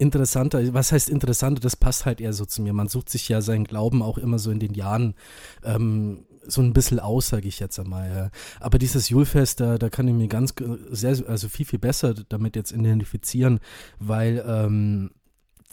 interessanter. 0.00 0.72
Was 0.72 0.92
heißt 0.92 1.08
interessanter? 1.10 1.60
Das 1.60 1.76
passt 1.76 2.06
halt 2.06 2.20
eher 2.20 2.32
so 2.32 2.44
zu 2.44 2.62
mir. 2.62 2.72
Man 2.72 2.88
sucht 2.88 3.08
sich 3.08 3.28
ja 3.28 3.42
seinen 3.42 3.64
Glauben 3.64 4.02
auch 4.02 4.18
immer 4.18 4.38
so 4.38 4.50
in 4.50 4.58
den 4.58 4.74
Jahren 4.74 5.14
ähm, 5.62 6.24
so 6.46 6.62
ein 6.62 6.72
bisschen 6.72 7.00
aus, 7.00 7.28
sage 7.28 7.48
ich 7.48 7.60
jetzt 7.60 7.78
einmal. 7.78 8.10
Ja. 8.10 8.30
Aber 8.60 8.78
dieses 8.78 9.08
Julfest, 9.08 9.60
da, 9.60 9.78
da 9.78 9.90
kann 9.90 10.08
ich 10.08 10.14
mir 10.14 10.28
ganz 10.28 10.54
sehr, 10.90 11.16
also 11.28 11.48
viel, 11.48 11.66
viel 11.66 11.78
besser 11.78 12.14
damit 12.14 12.56
jetzt 12.56 12.72
identifizieren, 12.72 13.60
weil 13.98 14.42
ähm, 14.46 15.10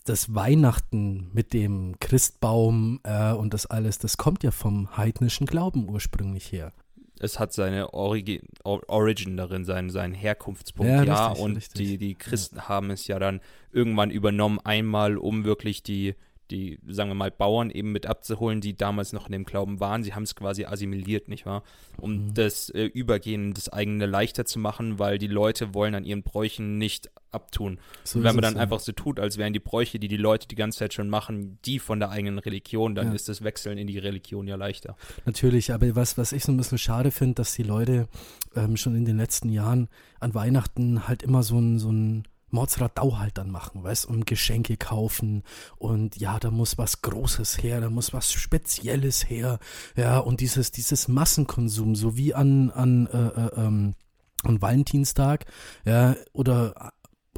das 0.06 0.34
Weihnachten 0.34 1.30
mit 1.34 1.54
dem 1.54 1.96
Christbaum 2.00 3.00
äh, 3.04 3.32
und 3.32 3.54
das 3.54 3.66
alles, 3.66 3.98
das 3.98 4.18
kommt 4.18 4.44
ja 4.44 4.52
vom 4.52 4.96
heidnischen 4.98 5.48
Glauben 5.48 5.90
ursprünglich 5.90 6.52
her. 6.52 6.74
Es 7.20 7.40
hat 7.40 7.54
seine 7.54 7.94
Origi 7.94 8.42
Or 8.64 8.82
Origin 8.88 9.38
darin, 9.38 9.66
seinen, 9.66 9.90
seinen 9.90 10.14
Herkunftspunkt, 10.14 10.92
Ja, 10.92 11.04
ja. 11.04 11.28
richtig, 11.28 11.44
und 11.44 11.56
richtig. 11.58 11.88
Die, 11.88 11.98
die 11.98 12.16
Christen 12.16 12.68
haben 12.68 12.92
es 12.92 13.08
ja 13.08 13.20
dann 13.20 13.42
irgendwann 13.72 14.12
übernommen, 14.12 14.60
einmal 14.64 15.18
um 15.18 15.44
wirklich 15.44 15.84
die, 15.84 16.16
die, 16.52 16.80
sagen 16.88 17.10
wir 17.10 17.16
mal, 17.16 17.32
Bauern 17.32 17.70
eben 17.70 17.92
mit 17.92 18.06
abzuholen, 18.06 18.62
die 18.62 18.76
damals 18.76 19.14
noch 19.14 19.26
in 19.28 19.32
dem 19.34 19.46
Glauben 19.46 19.80
waren. 19.80 20.04
Sie 20.04 20.14
haben 20.14 20.24
es 20.24 20.36
quasi 20.36 20.66
assimiliert, 20.66 21.28
nicht 21.28 21.46
wahr? 21.46 21.64
Um 22.00 22.28
Mhm. 22.28 22.34
das 22.34 22.70
äh, 22.70 22.86
Übergehen, 22.86 23.54
das 23.54 23.70
eigene 23.70 24.06
leichter 24.06 24.46
zu 24.46 24.60
machen, 24.60 25.00
weil 25.00 25.18
die 25.18 25.28
Leute 25.28 25.74
wollen 25.74 25.96
an 25.96 26.04
ihren 26.06 26.24
Bräuchen 26.24 26.78
nicht 26.78 27.10
abtun. 27.32 27.80
So 28.04 28.20
und 28.20 28.24
wenn 28.26 28.36
man 28.36 28.42
dann 28.44 28.56
ja. 28.56 28.62
einfach 28.62 28.80
so 28.80 28.92
tut, 28.94 29.20
als 29.20 29.38
wären 29.38 29.52
die 29.54 29.60
Bräuche, 29.60 30.00
die 30.00 30.08
die 30.08 30.18
Leute 30.18 30.48
die 30.48 30.56
ganze 30.56 30.80
Zeit 30.80 30.94
schon 30.94 31.10
machen, 31.10 31.60
die 31.66 31.78
von 31.80 32.00
der 32.00 32.10
eigenen 32.10 32.40
Religion, 32.40 32.96
dann 32.96 33.08
Ja. 33.08 33.14
ist 33.14 33.28
das 33.30 33.44
Wechseln 33.44 33.78
in 33.78 33.88
die 33.88 33.98
Religion 34.00 34.48
ja 34.48 34.56
leichter. 34.56 34.96
Natürlich, 35.26 35.74
aber 35.74 35.96
was, 35.96 36.18
was 36.18 36.32
ich 36.32 36.44
so 36.44 36.52
ein 36.52 36.58
bisschen 36.58 36.78
schade 36.78 37.12
finde, 37.12 37.36
dass 37.36 37.54
die 37.54 37.64
Leute 37.64 38.08
ähm, 38.56 38.78
schon 38.78 38.96
in 38.96 39.06
den 39.06 39.18
letzten 39.18 39.50
Jahren 39.50 39.90
an 40.20 40.34
Weihnachten 40.34 41.08
halt 41.08 41.22
immer 41.24 41.44
so 41.44 41.60
ein, 41.60 41.78
so 41.80 41.92
ein 41.92 42.24
Mordsradau 42.50 43.18
halt 43.18 43.38
dann 43.38 43.52
machen, 43.52 43.84
weißt, 43.84 44.06
um 44.06 44.26
Geschenke 44.26 44.78
kaufen 44.78 45.44
und 45.78 46.18
ja, 46.18 46.40
da 46.40 46.52
muss 46.52 46.78
was 46.78 47.02
Großes 47.02 47.62
her, 47.62 47.82
da 47.82 47.90
muss 47.90 48.14
was 48.14 48.32
Spezielles 48.32 49.30
her, 49.30 49.60
ja, 49.96 50.20
und 50.20 50.40
dieses, 50.40 50.72
dieses 50.72 51.08
Massenkonsum, 51.08 51.96
so 51.96 52.16
wie 52.18 52.34
an, 52.34 52.72
an, 52.72 53.08
äh, 53.08 53.18
äh, 53.18 53.66
ähm, 53.66 53.96
an 54.44 54.62
Valentinstag, 54.62 55.46
ja, 55.86 56.16
oder 56.34 56.94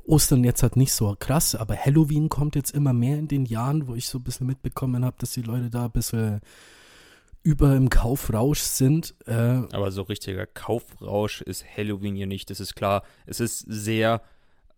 Ostern 0.06 0.44
jetzt 0.44 0.63
halt 0.63 0.75
nicht 0.75 0.94
so 0.94 1.16
krass, 1.18 1.56
aber 1.56 1.75
Halloween 1.75 2.30
kommt 2.30 2.56
jetzt 2.56 2.72
immer 2.72 2.94
mehr 2.94 3.18
in 3.18 3.28
den 3.28 3.46
Jahren, 3.46 3.88
wo 3.88 3.96
ich 3.96 4.08
so 4.08 4.18
ein 4.18 4.24
bisschen 4.24 4.48
mitbekommen 4.48 5.06
habe, 5.06 5.18
dass 5.20 5.34
die 5.34 5.44
Leute 5.44 5.70
da 5.70 5.86
ein 5.86 5.92
bisschen 5.92 6.42
über 7.44 7.75
im 7.75 7.89
Kaufrausch 7.89 8.60
sind. 8.60 9.16
Äh, 9.25 9.34
Aber 9.72 9.92
so 9.92 10.01
richtiger 10.01 10.46
Kaufrausch 10.46 11.42
ist 11.42 11.63
Halloween 11.78 12.16
hier 12.16 12.28
nicht. 12.28 12.50
Das 12.50 12.60
ist 12.60 12.75
klar. 12.75 13.04
Es 13.25 13.39
ist 13.39 13.60
sehr, 13.60 14.22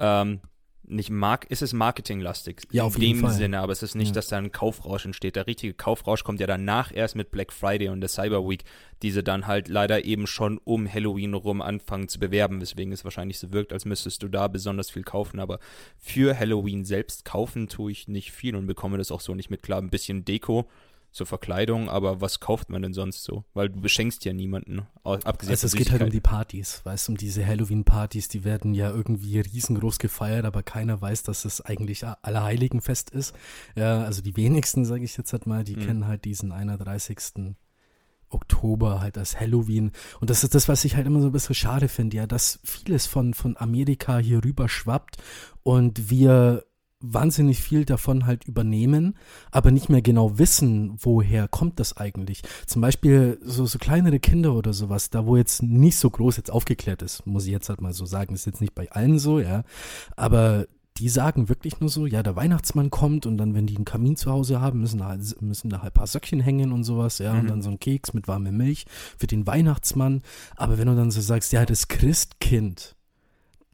ähm, 0.02 0.40
nicht 0.84 1.10
Mark, 1.10 1.46
es 1.50 1.62
ist 1.62 1.72
marketinglastig. 1.72 2.64
Ja, 2.72 2.84
in 2.84 2.88
auf 2.88 2.98
jeden 2.98 3.20
dem 3.20 3.22
Fall. 3.28 3.34
Sinne, 3.34 3.60
aber 3.62 3.72
es 3.72 3.82
ist 3.82 3.96
nicht, 3.96 4.10
Ja. 4.10 4.14
dass 4.16 4.28
da 4.28 4.38
ein 4.38 4.52
Kaufrausch 4.52 5.06
entsteht. 5.06 5.38
Der 5.38 5.48
richtige 5.48 5.74
Kaufrausch 5.74 6.24
kommt 6.26 6.42
ja 6.42 6.48
danach 6.48 6.92
erst 6.94 7.16
mit 7.16 7.32
Black 7.32 7.54
Friday 7.54 7.88
und 7.88 8.02
der 8.02 8.10
Cyber 8.10 8.46
Week, 8.50 8.66
diese 9.02 9.24
dann 9.24 9.48
halt 9.48 9.70
leider 9.70 10.04
eben 10.04 10.28
schon 10.28 10.58
um 10.58 10.92
Halloween 10.92 11.34
rum 11.34 11.62
anfangen 11.62 12.10
zu 12.10 12.20
bewerben, 12.20 12.60
weswegen 12.60 12.92
es 12.92 13.06
wahrscheinlich 13.06 13.40
so 13.40 13.54
wirkt, 13.54 13.72
als 13.72 13.86
müsstest 13.86 14.22
du 14.24 14.28
da 14.28 14.50
besonders 14.50 14.90
viel 14.90 15.04
kaufen. 15.04 15.40
Aber 15.40 15.60
für 15.98 16.38
Halloween 16.38 16.84
selbst 16.84 17.24
kaufen 17.24 17.70
tue 17.70 17.92
ich 17.94 18.10
nicht 18.10 18.34
viel 18.34 18.56
und 18.58 18.68
bekomme 18.68 18.98
das 18.98 19.12
auch 19.12 19.22
so 19.22 19.34
nicht 19.34 19.50
mit. 19.50 19.64
Klar, 19.64 19.82
ein 19.82 19.92
bisschen 19.92 20.26
Deko 20.26 20.68
zur 21.12 21.26
Verkleidung, 21.26 21.90
aber 21.90 22.22
was 22.22 22.40
kauft 22.40 22.70
man 22.70 22.82
denn 22.82 22.94
sonst 22.94 23.24
so? 23.24 23.44
Weil 23.54 23.70
du 23.70 23.82
beschenkst 23.82 24.24
ja 24.24 24.32
niemanden, 24.34 24.88
abgesehen 25.04 25.52
also 25.52 25.68
es 25.68 25.74
geht 25.74 25.92
halt 25.92 26.02
um 26.02 26.10
die 26.10 26.22
Partys, 26.22 26.82
weißt 26.86 27.08
du, 27.08 27.12
um 27.12 27.18
diese 27.18 27.46
Halloween-Partys, 27.46 28.30
die 28.30 28.44
werden 28.46 28.74
ja 28.74 28.90
irgendwie 28.90 29.40
riesengroß 29.40 30.00
gefeiert, 30.00 30.46
aber 30.46 30.64
keiner 30.64 31.02
weiß, 31.02 31.24
dass 31.24 31.44
es 31.44 31.60
eigentlich 31.60 32.06
Allerheiligenfest 32.06 33.10
ist. 33.10 33.36
Ja, 33.76 34.04
also 34.04 34.22
die 34.22 34.38
wenigsten, 34.38 34.86
sage 34.86 35.04
ich 35.04 35.18
jetzt 35.18 35.34
halt 35.34 35.48
mal, 35.48 35.64
die 35.64 35.76
Mhm. 35.76 35.86
kennen 35.86 36.08
halt 36.08 36.24
diesen 36.26 36.52
31. 36.52 37.56
Oktober 38.30 39.02
halt 39.02 39.18
als 39.18 39.40
Halloween. 39.40 39.92
Und 40.22 40.30
das 40.30 40.44
ist 40.46 40.56
das, 40.56 40.70
was 40.70 40.86
ich 40.86 40.96
halt 40.96 41.06
immer 41.06 41.20
so 41.20 41.28
ein 41.28 41.34
bisschen 41.34 41.56
schade 41.56 41.90
finde, 41.90 42.16
ja, 42.18 42.28
dass 42.28 42.60
vieles 42.64 43.06
von, 43.06 43.34
von 43.34 43.58
Amerika 43.58 44.20
hier 44.20 44.44
rüber 44.44 44.70
schwappt 44.70 45.18
und 45.64 46.10
wir 46.10 46.64
wahnsinnig 47.02 47.62
viel 47.62 47.86
davon 47.86 48.26
halt 48.26 48.46
übernehmen, 48.46 49.16
aber 49.52 49.72
nicht 49.72 49.90
mehr 49.90 50.02
genau 50.02 50.38
wissen, 50.38 50.94
woher 51.00 51.48
kommt 51.48 51.80
das 51.80 51.98
eigentlich. 51.98 52.42
Zum 52.68 52.82
Beispiel 52.82 53.40
so, 53.44 53.66
so 53.66 53.78
kleinere 53.80 54.20
Kinder 54.20 54.54
oder 54.54 54.74
sowas, 54.74 55.10
da 55.10 55.26
wo 55.26 55.36
jetzt 55.38 55.64
nicht 55.64 55.98
so 55.98 56.10
groß 56.10 56.38
jetzt 56.38 56.52
aufgeklärt 56.52 57.02
ist, 57.02 57.26
muss 57.26 57.46
ich 57.46 57.52
jetzt 57.52 57.70
halt 57.70 57.82
mal 57.82 57.94
so 57.94 58.06
sagen, 58.06 58.34
ist 58.36 58.46
jetzt 58.46 58.62
nicht 58.62 58.76
bei 58.76 58.92
allen 58.92 59.20
so, 59.20 59.40
ja, 59.40 59.64
aber 60.16 60.66
die 60.98 61.08
sagen 61.10 61.48
wirklich 61.50 61.80
nur 61.80 61.90
so, 61.90 62.06
ja, 62.06 62.22
der 62.22 62.36
Weihnachtsmann 62.36 62.90
kommt 62.92 63.26
und 63.26 63.38
dann, 63.38 63.56
wenn 63.56 63.66
die 63.66 63.76
einen 63.78 63.86
Kamin 63.86 64.18
zu 64.18 64.30
Hause 64.30 64.60
haben, 64.60 64.82
müssen 64.82 65.00
da, 65.00 65.06
halt- 65.08 65.42
müssen 65.42 65.70
da 65.70 65.78
halt 65.82 65.94
ein 65.94 65.98
paar 65.98 66.06
Söckchen 66.06 66.42
hängen 66.42 66.72
und 66.74 66.84
sowas, 66.84 67.18
ja, 67.20 67.32
und 67.34 67.44
Mhm. 67.44 67.48
dann 67.48 67.62
so 67.62 67.70
ein 67.70 67.80
Keks 67.80 68.14
mit 68.14 68.28
warmer 68.28 68.52
Milch 68.52 68.86
für 69.18 69.26
den 69.26 69.48
Weihnachtsmann. 69.48 70.22
Aber 70.58 70.78
wenn 70.78 70.88
du 70.88 70.96
dann 70.96 71.10
so 71.10 71.22
sagst, 71.22 71.54
ja, 71.54 71.66
das 71.66 71.88
Christkind, 71.88 72.96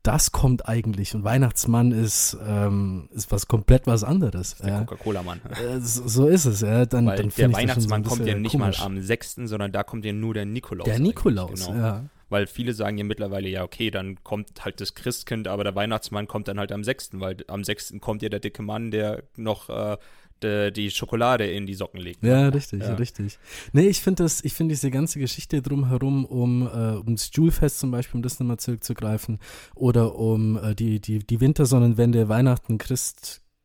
das 0.04 0.32
kommt 0.32 0.68
eigentlich 0.70 1.14
und 1.16 1.24
Weihnachtsmann 1.24 1.92
ist, 1.92 2.38
ähm, 2.46 3.10
ist 3.12 3.32
was 3.32 3.48
komplett 3.48 3.88
was 3.88 4.04
anderes. 4.04 4.56
Der 4.58 4.70
Ja. 4.70 4.80
Coca-Cola-Mann. 4.86 5.42
Äh, 5.50 5.80
so 5.80 6.08
so 6.08 6.28
ist 6.28 6.46
es, 6.46 6.62
ja. 6.62 6.86
Dann, 6.86 7.06
Weil 7.08 7.18
dann 7.18 7.30
der 7.38 7.52
Weihnachtsmann 7.54 8.04
so 8.04 8.10
kommt 8.12 8.26
ja 8.26 8.36
nicht 8.36 8.52
komisch. 8.54 8.80
mal 8.80 8.86
am 8.86 9.02
6., 9.02 9.36
sondern 9.46 9.72
da 9.72 9.84
kommt 9.84 10.06
ja 10.06 10.14
nur 10.14 10.34
der 10.34 10.46
Nikolaus. 10.46 10.86
Der 10.86 11.00
Nikolaus, 11.00 11.68
genau. 11.68 11.78
ja. 11.80 12.04
Weil 12.30 12.46
viele 12.48 12.74
sagen 12.74 12.98
ja 12.98 13.04
mittlerweile, 13.06 13.48
ja, 13.48 13.64
okay, 13.64 13.90
dann 13.90 14.22
kommt 14.24 14.66
halt 14.66 14.82
das 14.82 14.96
Christkind, 14.96 15.48
aber 15.48 15.64
der 15.64 15.76
Weihnachtsmann 15.76 16.28
kommt 16.28 16.48
dann 16.50 16.60
halt 16.60 16.72
am 16.74 16.84
6., 16.84 17.12
weil 17.20 17.38
am 17.48 17.64
6. 17.64 17.96
kommt 18.02 18.22
ja 18.22 18.30
der 18.30 18.40
dicke 18.42 18.62
Mann, 18.64 18.92
der 18.92 19.24
noch 19.38 19.70
äh, 19.70 19.98
die 20.44 20.92
Schokolade 20.92 21.46
in 21.50 21.66
die 21.66 21.74
Socken 21.74 22.00
legt. 22.00 22.24
Ja, 22.24 22.50
richtig, 22.50 22.82
Ja. 22.82 22.96
richtig. 22.96 23.40
Nee, 23.74 23.88
ich 23.88 24.02
finde 24.02 24.24
das, 24.24 24.44
ich 24.44 24.54
finde 24.54 24.74
diese 24.74 24.92
ganze 24.92 25.20
Geschichte 25.20 25.62
drumherum, 25.62 26.26
um 26.26 26.64
äh, 26.68 26.98
ums 26.98 27.30
Julfest 27.34 27.80
zum 27.80 27.92
Beispiel, 27.92 28.18
um 28.18 28.22
das 28.22 28.40
nochmal 28.40 28.58
zurückzugreifen, 28.58 29.40
oder 29.76 30.16
um 30.16 30.58
äh, 30.58 30.76
die, 30.76 31.00
die, 31.00 31.20
die 31.20 31.42
Wintersonnenwende, 31.42 32.30
Weihnachten, 32.30 32.78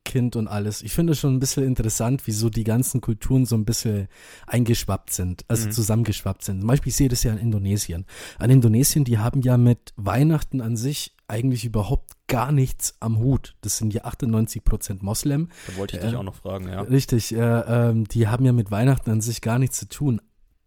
Christkind 0.05 0.37
und 0.37 0.49
alles. 0.49 0.83
Ich 0.83 0.93
finde 0.93 1.13
es 1.13 1.21
schon 1.21 1.35
ein 1.35 1.41
bisschen 1.41 1.65
interessant, 1.65 2.23
wieso 2.27 2.51
die 2.51 2.65
ganzen 2.65 3.01
Kulturen 3.01 3.47
so 3.47 3.57
ein 3.57 3.65
bisschen 3.65 4.09
eingeschwappt 4.47 5.13
sind, 5.13 5.45
also 5.49 5.67
Mhm. 5.69 5.73
zusammengeschwappt 5.73 6.45
sind. 6.45 6.61
Zum 6.61 6.67
Beispiel, 6.69 6.91
ich 6.91 6.97
sehe 6.97 7.09
das 7.09 7.23
ja 7.23 7.33
in 7.33 7.39
Indonesien. 7.39 8.07
An 8.39 8.51
Indonesien, 8.51 9.05
die 9.05 9.19
haben 9.19 9.43
ja 9.43 9.57
mit 9.57 9.93
Weihnachten 9.97 10.61
an 10.61 10.77
sich 10.77 11.15
eigentlich 11.29 11.65
überhaupt 11.65 12.13
gar 12.27 12.53
nichts 12.53 12.95
am 13.01 13.19
Hut. 13.19 13.55
Das 13.63 13.79
sind 13.79 13.95
ja 13.95 14.05
98 14.05 14.65
Prozent 14.65 15.03
Moslem. 15.03 15.49
Da 15.67 15.77
wollte 15.77 15.97
ich 15.97 16.03
Ja. 16.03 16.09
dich 16.11 16.19
auch 16.19 16.23
noch 16.25 16.35
fragen, 16.35 16.69
ja. 16.69 16.81
Richtig, 16.83 17.35
äh, 17.35 17.39
ähm, 17.39 18.05
die 18.07 18.29
haben 18.29 18.45
ja 18.45 18.53
mit 18.53 18.71
Weihnachten 18.71 19.11
an 19.11 19.21
sich 19.21 19.41
gar 19.41 19.59
nichts 19.59 19.79
zu 19.79 19.89
tun. 19.89 20.21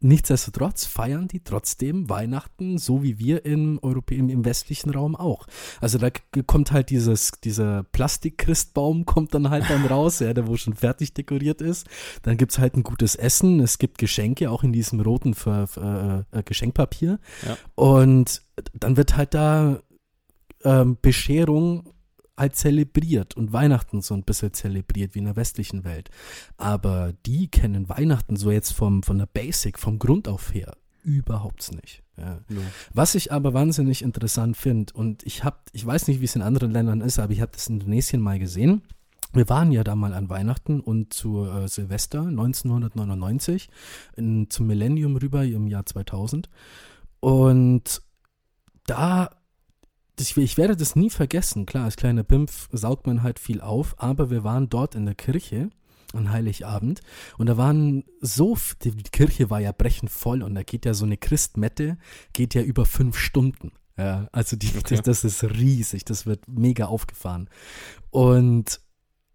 Nichtsdestotrotz 0.05 0.85
feiern 0.85 1.27
die 1.27 1.39
trotzdem 1.39 2.07
Weihnachten, 2.11 2.77
so 2.77 3.01
wie 3.01 3.17
wir 3.17 3.43
im, 3.43 3.79
Europä 3.81 4.13
im, 4.13 4.29
im 4.29 4.45
westlichen 4.45 4.91
Raum 4.91 5.15
auch. 5.15 5.47
Also 5.81 5.97
da 5.97 6.09
kommt 6.45 6.71
halt 6.71 6.91
dieses, 6.91 7.31
dieser 7.43 7.81
Plastik-Christbaum 7.85 9.07
kommt 9.07 9.33
dann 9.33 9.49
halt 9.49 9.67
dann 9.67 9.83
raus, 9.87 10.19
ja, 10.19 10.31
der 10.35 10.45
wo 10.47 10.57
schon 10.57 10.75
fertig 10.75 11.15
dekoriert 11.15 11.59
ist. 11.59 11.87
Dann 12.21 12.37
gibt's 12.37 12.59
halt 12.59 12.77
ein 12.77 12.83
gutes 12.83 13.15
Essen, 13.15 13.59
es 13.59 13.79
gibt 13.79 13.97
Geschenke, 13.97 14.51
auch 14.51 14.61
in 14.61 14.73
diesem 14.73 14.99
roten 14.99 15.33
Ver, 15.33 15.65
Ver, 15.65 16.27
äh, 16.31 16.43
Geschenkpapier. 16.43 17.17
Ja. 17.43 17.57
Und 17.73 18.43
dann 18.75 18.97
wird 18.97 19.17
halt 19.17 19.33
da 19.33 19.81
ähm, 20.63 20.99
Bescherung 21.01 21.94
halt 22.37 22.55
zelebriert 22.55 23.35
und 23.35 23.53
Weihnachten 23.53 24.01
so 24.01 24.13
ein 24.13 24.23
bisschen 24.23 24.53
zelebriert 24.53 25.15
wie 25.15 25.19
in 25.19 25.25
der 25.25 25.35
westlichen 25.35 25.83
Welt. 25.83 26.09
Aber 26.57 27.13
die 27.25 27.47
kennen 27.47 27.89
Weihnachten 27.89 28.35
so 28.35 28.51
jetzt 28.51 28.71
vom, 28.71 29.03
von 29.03 29.17
der 29.17 29.27
Basic, 29.27 29.79
vom 29.79 29.99
Grund 29.99 30.27
auf 30.27 30.53
her 30.53 30.75
überhaupt 31.03 31.71
nicht. 31.71 32.03
Ja. 32.17 32.39
Ja. 32.49 32.61
Was 32.93 33.15
ich 33.15 33.31
aber 33.31 33.53
wahnsinnig 33.53 34.01
interessant 34.01 34.57
finde, 34.57 34.93
und 34.93 35.23
ich 35.23 35.43
habe, 35.43 35.57
ich 35.71 35.85
weiß 35.85 36.07
nicht, 36.07 36.19
wie 36.19 36.25
es 36.25 36.35
in 36.35 36.41
anderen 36.41 36.71
Ländern 36.71 37.01
ist, 37.01 37.19
aber 37.19 37.31
ich 37.31 37.41
habe 37.41 37.51
das 37.53 37.67
in 37.67 37.75
Indonesien 37.75 38.21
mal 38.21 38.39
gesehen. 38.39 38.81
Wir 39.33 39.47
waren 39.49 39.71
ja 39.71 39.83
da 39.83 39.95
mal 39.95 40.13
an 40.13 40.29
Weihnachten 40.29 40.79
und 40.79 41.13
zu 41.13 41.45
äh, 41.45 41.67
Silvester 41.67 42.21
1999 42.21 43.69
in, 44.15 44.49
zum 44.49 44.67
Millennium 44.67 45.17
rüber 45.17 45.43
im 45.43 45.67
Jahr 45.67 45.85
2000. 45.85 46.49
Und 47.19 48.01
da 48.85 49.29
ich, 50.19 50.37
ich, 50.37 50.57
werde 50.57 50.75
das 50.75 50.95
nie 50.95 51.09
vergessen. 51.09 51.65
Klar, 51.65 51.85
als 51.85 51.95
kleiner 51.95 52.23
Pimpf 52.23 52.69
saugt 52.71 53.07
man 53.07 53.23
halt 53.23 53.39
viel 53.39 53.61
auf, 53.61 53.95
aber 53.97 54.29
wir 54.29 54.43
waren 54.43 54.69
dort 54.69 54.95
in 54.95 55.05
der 55.05 55.15
Kirche 55.15 55.69
an 56.13 56.31
Heiligabend 56.31 57.01
und 57.37 57.47
da 57.47 57.57
waren 57.57 58.05
so, 58.21 58.57
die 58.83 58.91
Kirche 58.91 59.49
war 59.49 59.59
ja 59.59 59.71
brechend 59.71 60.09
voll 60.09 60.43
und 60.43 60.55
da 60.55 60.63
geht 60.63 60.85
ja 60.85 60.93
so 60.93 61.05
eine 61.05 61.17
Christmette, 61.17 61.97
geht 62.33 62.53
ja 62.53 62.61
über 62.61 62.85
fünf 62.85 63.17
Stunden. 63.17 63.71
Ja, 63.97 64.27
also 64.31 64.55
die, 64.55 64.69
okay. 64.69 64.95
das, 64.95 65.01
das 65.01 65.23
ist 65.23 65.43
riesig, 65.43 66.05
das 66.05 66.25
wird 66.25 66.47
mega 66.47 66.85
aufgefahren. 66.85 67.49
Und 68.09 68.81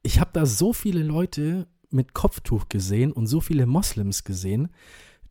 ich 0.03 0.21
habe 0.21 0.31
da 0.33 0.47
so 0.47 0.73
viele 0.73 1.03
Leute 1.03 1.67
mit 1.91 2.15
Kopftuch 2.15 2.69
gesehen 2.69 3.13
und 3.13 3.27
so 3.27 3.41
viele 3.41 3.67
Moslems 3.67 4.25
gesehen, 4.25 4.69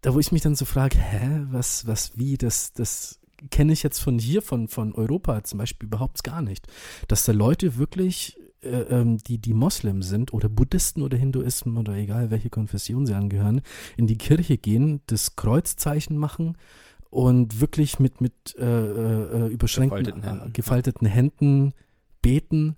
da 0.01 0.13
wo 0.13 0.19
ich 0.19 0.31
mich 0.31 0.41
dann 0.41 0.55
so 0.55 0.65
frage, 0.65 0.97
hä, 0.97 1.45
was, 1.49 1.85
was, 1.85 2.17
wie, 2.17 2.37
das, 2.37 2.73
das 2.73 3.18
kenne 3.51 3.73
ich 3.73 3.83
jetzt 3.83 3.99
von 3.99 4.19
hier, 4.19 4.41
von, 4.41 4.67
von 4.67 4.93
Europa 4.93 5.43
zum 5.43 5.59
Beispiel 5.59 5.87
überhaupt 5.87 6.23
gar 6.23 6.41
nicht. 6.41 6.67
Dass 7.07 7.25
da 7.25 7.31
Leute 7.31 7.77
wirklich, 7.77 8.37
äh, 8.61 8.69
ähm, 8.69 9.17
die, 9.17 9.37
die 9.37 9.53
Moslem 9.53 10.01
sind 10.01 10.33
oder 10.33 10.49
Buddhisten 10.49 11.01
oder 11.01 11.17
Hinduismen 11.17 11.77
oder 11.77 11.93
egal 11.93 12.31
welche 12.31 12.49
Konfession 12.49 13.05
sie 13.05 13.13
angehören, 13.13 13.61
in 13.97 14.07
die 14.07 14.17
Kirche 14.17 14.57
gehen, 14.57 15.01
das 15.07 15.35
Kreuzzeichen 15.35 16.17
machen 16.17 16.57
und 17.09 17.59
wirklich 17.59 17.99
mit, 17.99 18.21
mit 18.21 18.55
äh, 18.57 18.63
äh, 18.65 19.47
überschränkten, 19.47 20.03
gefalteten 20.03 20.23
Händen. 20.23 20.53
gefalteten 20.53 21.07
Händen 21.07 21.73
beten. 22.21 22.75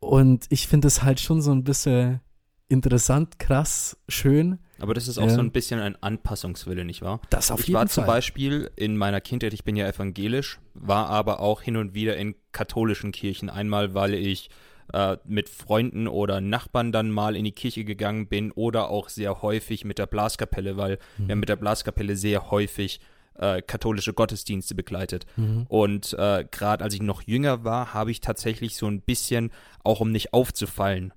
Und 0.00 0.46
ich 0.50 0.68
finde 0.68 0.88
es 0.88 1.02
halt 1.02 1.20
schon 1.20 1.42
so 1.42 1.52
ein 1.52 1.64
bisschen 1.64 2.20
interessant, 2.68 3.38
krass, 3.38 3.96
schön. 4.08 4.58
Aber 4.80 4.94
das 4.94 5.08
ist 5.08 5.18
auch 5.18 5.28
ja. 5.28 5.34
so 5.34 5.40
ein 5.40 5.52
bisschen 5.52 5.80
ein 5.80 5.96
Anpassungswille, 6.02 6.84
nicht 6.84 7.02
wahr? 7.02 7.20
Das 7.30 7.50
auf 7.50 7.60
ich 7.60 7.68
jeden 7.68 7.74
war 7.74 7.82
Fall. 7.82 7.90
zum 7.90 8.06
Beispiel 8.06 8.70
in 8.76 8.96
meiner 8.96 9.20
Kindheit, 9.20 9.52
ich 9.52 9.64
bin 9.64 9.76
ja 9.76 9.86
evangelisch, 9.86 10.58
war 10.74 11.08
aber 11.08 11.40
auch 11.40 11.62
hin 11.62 11.76
und 11.76 11.94
wieder 11.94 12.16
in 12.16 12.34
katholischen 12.52 13.12
Kirchen. 13.12 13.50
Einmal, 13.50 13.94
weil 13.94 14.14
ich 14.14 14.50
äh, 14.92 15.16
mit 15.24 15.48
Freunden 15.48 16.08
oder 16.08 16.40
Nachbarn 16.40 16.92
dann 16.92 17.10
mal 17.10 17.36
in 17.36 17.44
die 17.44 17.52
Kirche 17.52 17.84
gegangen 17.84 18.26
bin 18.26 18.52
oder 18.52 18.90
auch 18.90 19.08
sehr 19.08 19.42
häufig 19.42 19.84
mit 19.84 19.98
der 19.98 20.06
Blaskapelle, 20.06 20.76
weil 20.76 20.98
mhm. 21.16 21.26
wir 21.28 21.32
haben 21.32 21.40
mit 21.40 21.48
der 21.48 21.56
Blaskapelle 21.56 22.16
sehr 22.16 22.50
häufig 22.50 23.00
äh, 23.36 23.62
katholische 23.62 24.12
Gottesdienste 24.12 24.74
begleitet. 24.74 25.26
Mhm. 25.36 25.66
Und 25.68 26.12
äh, 26.18 26.44
gerade 26.50 26.84
als 26.84 26.94
ich 26.94 27.02
noch 27.02 27.22
jünger 27.22 27.64
war, 27.64 27.94
habe 27.94 28.10
ich 28.10 28.20
tatsächlich 28.20 28.76
so 28.76 28.86
ein 28.86 29.00
bisschen, 29.00 29.50
auch 29.82 30.00
um 30.00 30.10
nicht 30.12 30.32
aufzufallen, 30.32 31.12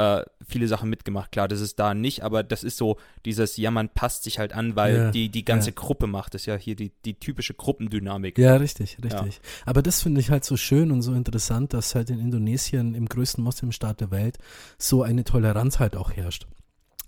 äh, 0.00 0.24
viele 0.48 0.66
Sachen 0.66 0.88
mitgemacht. 0.88 1.30
Klar, 1.30 1.46
das 1.46 1.60
ist 1.60 1.78
da 1.78 1.92
nicht, 1.92 2.22
aber 2.22 2.42
das 2.42 2.64
ist 2.64 2.78
so 2.78 2.96
dieses, 3.26 3.58
ja, 3.58 3.70
man 3.70 3.90
passt 3.90 4.24
sich 4.24 4.38
halt 4.38 4.54
an, 4.54 4.74
weil 4.74 4.96
ja, 4.96 5.10
die, 5.10 5.28
die 5.28 5.44
ganze 5.44 5.70
ja. 5.70 5.74
Gruppe 5.76 6.06
macht. 6.06 6.32
Das 6.32 6.42
ist 6.42 6.46
ja 6.46 6.56
hier 6.56 6.74
die, 6.74 6.90
die 7.04 7.14
typische 7.20 7.52
Gruppendynamik. 7.52 8.38
Ja, 8.38 8.56
richtig, 8.56 8.96
richtig. 9.04 9.34
Ja. 9.34 9.40
Aber 9.66 9.82
das 9.82 10.02
finde 10.02 10.22
ich 10.22 10.30
halt 10.30 10.44
so 10.44 10.56
schön 10.56 10.90
und 10.90 11.02
so 11.02 11.12
interessant, 11.12 11.74
dass 11.74 11.94
halt 11.94 12.08
in 12.08 12.18
Indonesien, 12.18 12.94
im 12.94 13.06
größten 13.06 13.44
Muslimstaat 13.44 14.00
der 14.00 14.10
Welt, 14.10 14.38
so 14.78 15.02
eine 15.02 15.24
Toleranz 15.24 15.78
halt 15.78 15.96
auch 15.96 16.12
herrscht. 16.12 16.46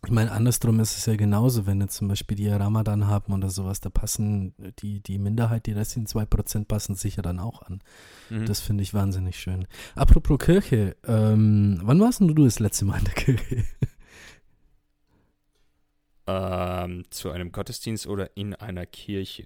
Ich 0.04 0.10
meine, 0.10 0.32
andersrum 0.32 0.80
ist 0.80 0.96
es 0.96 1.06
ja 1.06 1.14
genauso, 1.14 1.64
wenn 1.64 1.80
jetzt 1.80 1.94
zum 1.94 2.08
Beispiel 2.08 2.36
die 2.36 2.48
Ramadan 2.48 3.06
haben 3.06 3.32
oder 3.32 3.50
sowas, 3.50 3.80
da 3.80 3.88
passen 3.88 4.52
die, 4.80 5.00
die 5.00 5.18
Minderheit, 5.18 5.66
die 5.66 5.72
restlichen 5.72 6.06
zwei 6.06 6.24
Prozent 6.24 6.66
passen 6.66 6.96
sich 6.96 7.16
ja 7.16 7.22
dann 7.22 7.38
auch 7.38 7.62
an. 7.62 7.80
Mhm. 8.28 8.46
Das 8.46 8.60
finde 8.60 8.82
ich 8.82 8.94
wahnsinnig 8.94 9.38
schön. 9.38 9.66
Apropos 9.94 10.38
Kirche, 10.40 10.96
ähm, 11.06 11.80
wann 11.84 12.00
warst 12.00 12.20
denn 12.20 12.28
du 12.28 12.34
das 12.34 12.58
letzte 12.58 12.84
Mal 12.84 12.98
in 12.98 13.04
der 13.04 13.14
Kirche? 13.14 13.64
Ähm, 16.26 17.04
zu 17.10 17.30
einem 17.30 17.50
Gottesdienst 17.50 18.06
oder 18.06 18.36
in 18.36 18.54
einer 18.54 18.86
Kirche? 18.86 19.44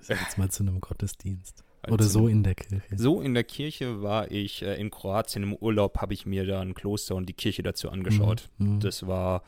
Sag 0.00 0.20
jetzt 0.20 0.38
mal 0.38 0.48
zu 0.48 0.62
einem 0.62 0.80
Gottesdienst. 0.80 1.64
Oder 1.88 2.04
so 2.04 2.28
in 2.28 2.42
der 2.42 2.54
Kirche. 2.54 2.96
So 2.96 3.20
in 3.20 3.34
der 3.34 3.44
Kirche 3.44 4.02
war 4.02 4.30
ich 4.30 4.62
äh, 4.62 4.80
in 4.80 4.90
Kroatien 4.90 5.42
im 5.42 5.54
Urlaub, 5.54 5.98
habe 5.98 6.14
ich 6.14 6.26
mir 6.26 6.46
da 6.46 6.60
ein 6.60 6.74
Kloster 6.74 7.14
und 7.14 7.28
die 7.28 7.32
Kirche 7.34 7.62
dazu 7.62 7.90
angeschaut. 7.90 8.48
Mhm. 8.58 8.74
mhm. 8.74 8.80
Das 8.80 9.06
war 9.06 9.42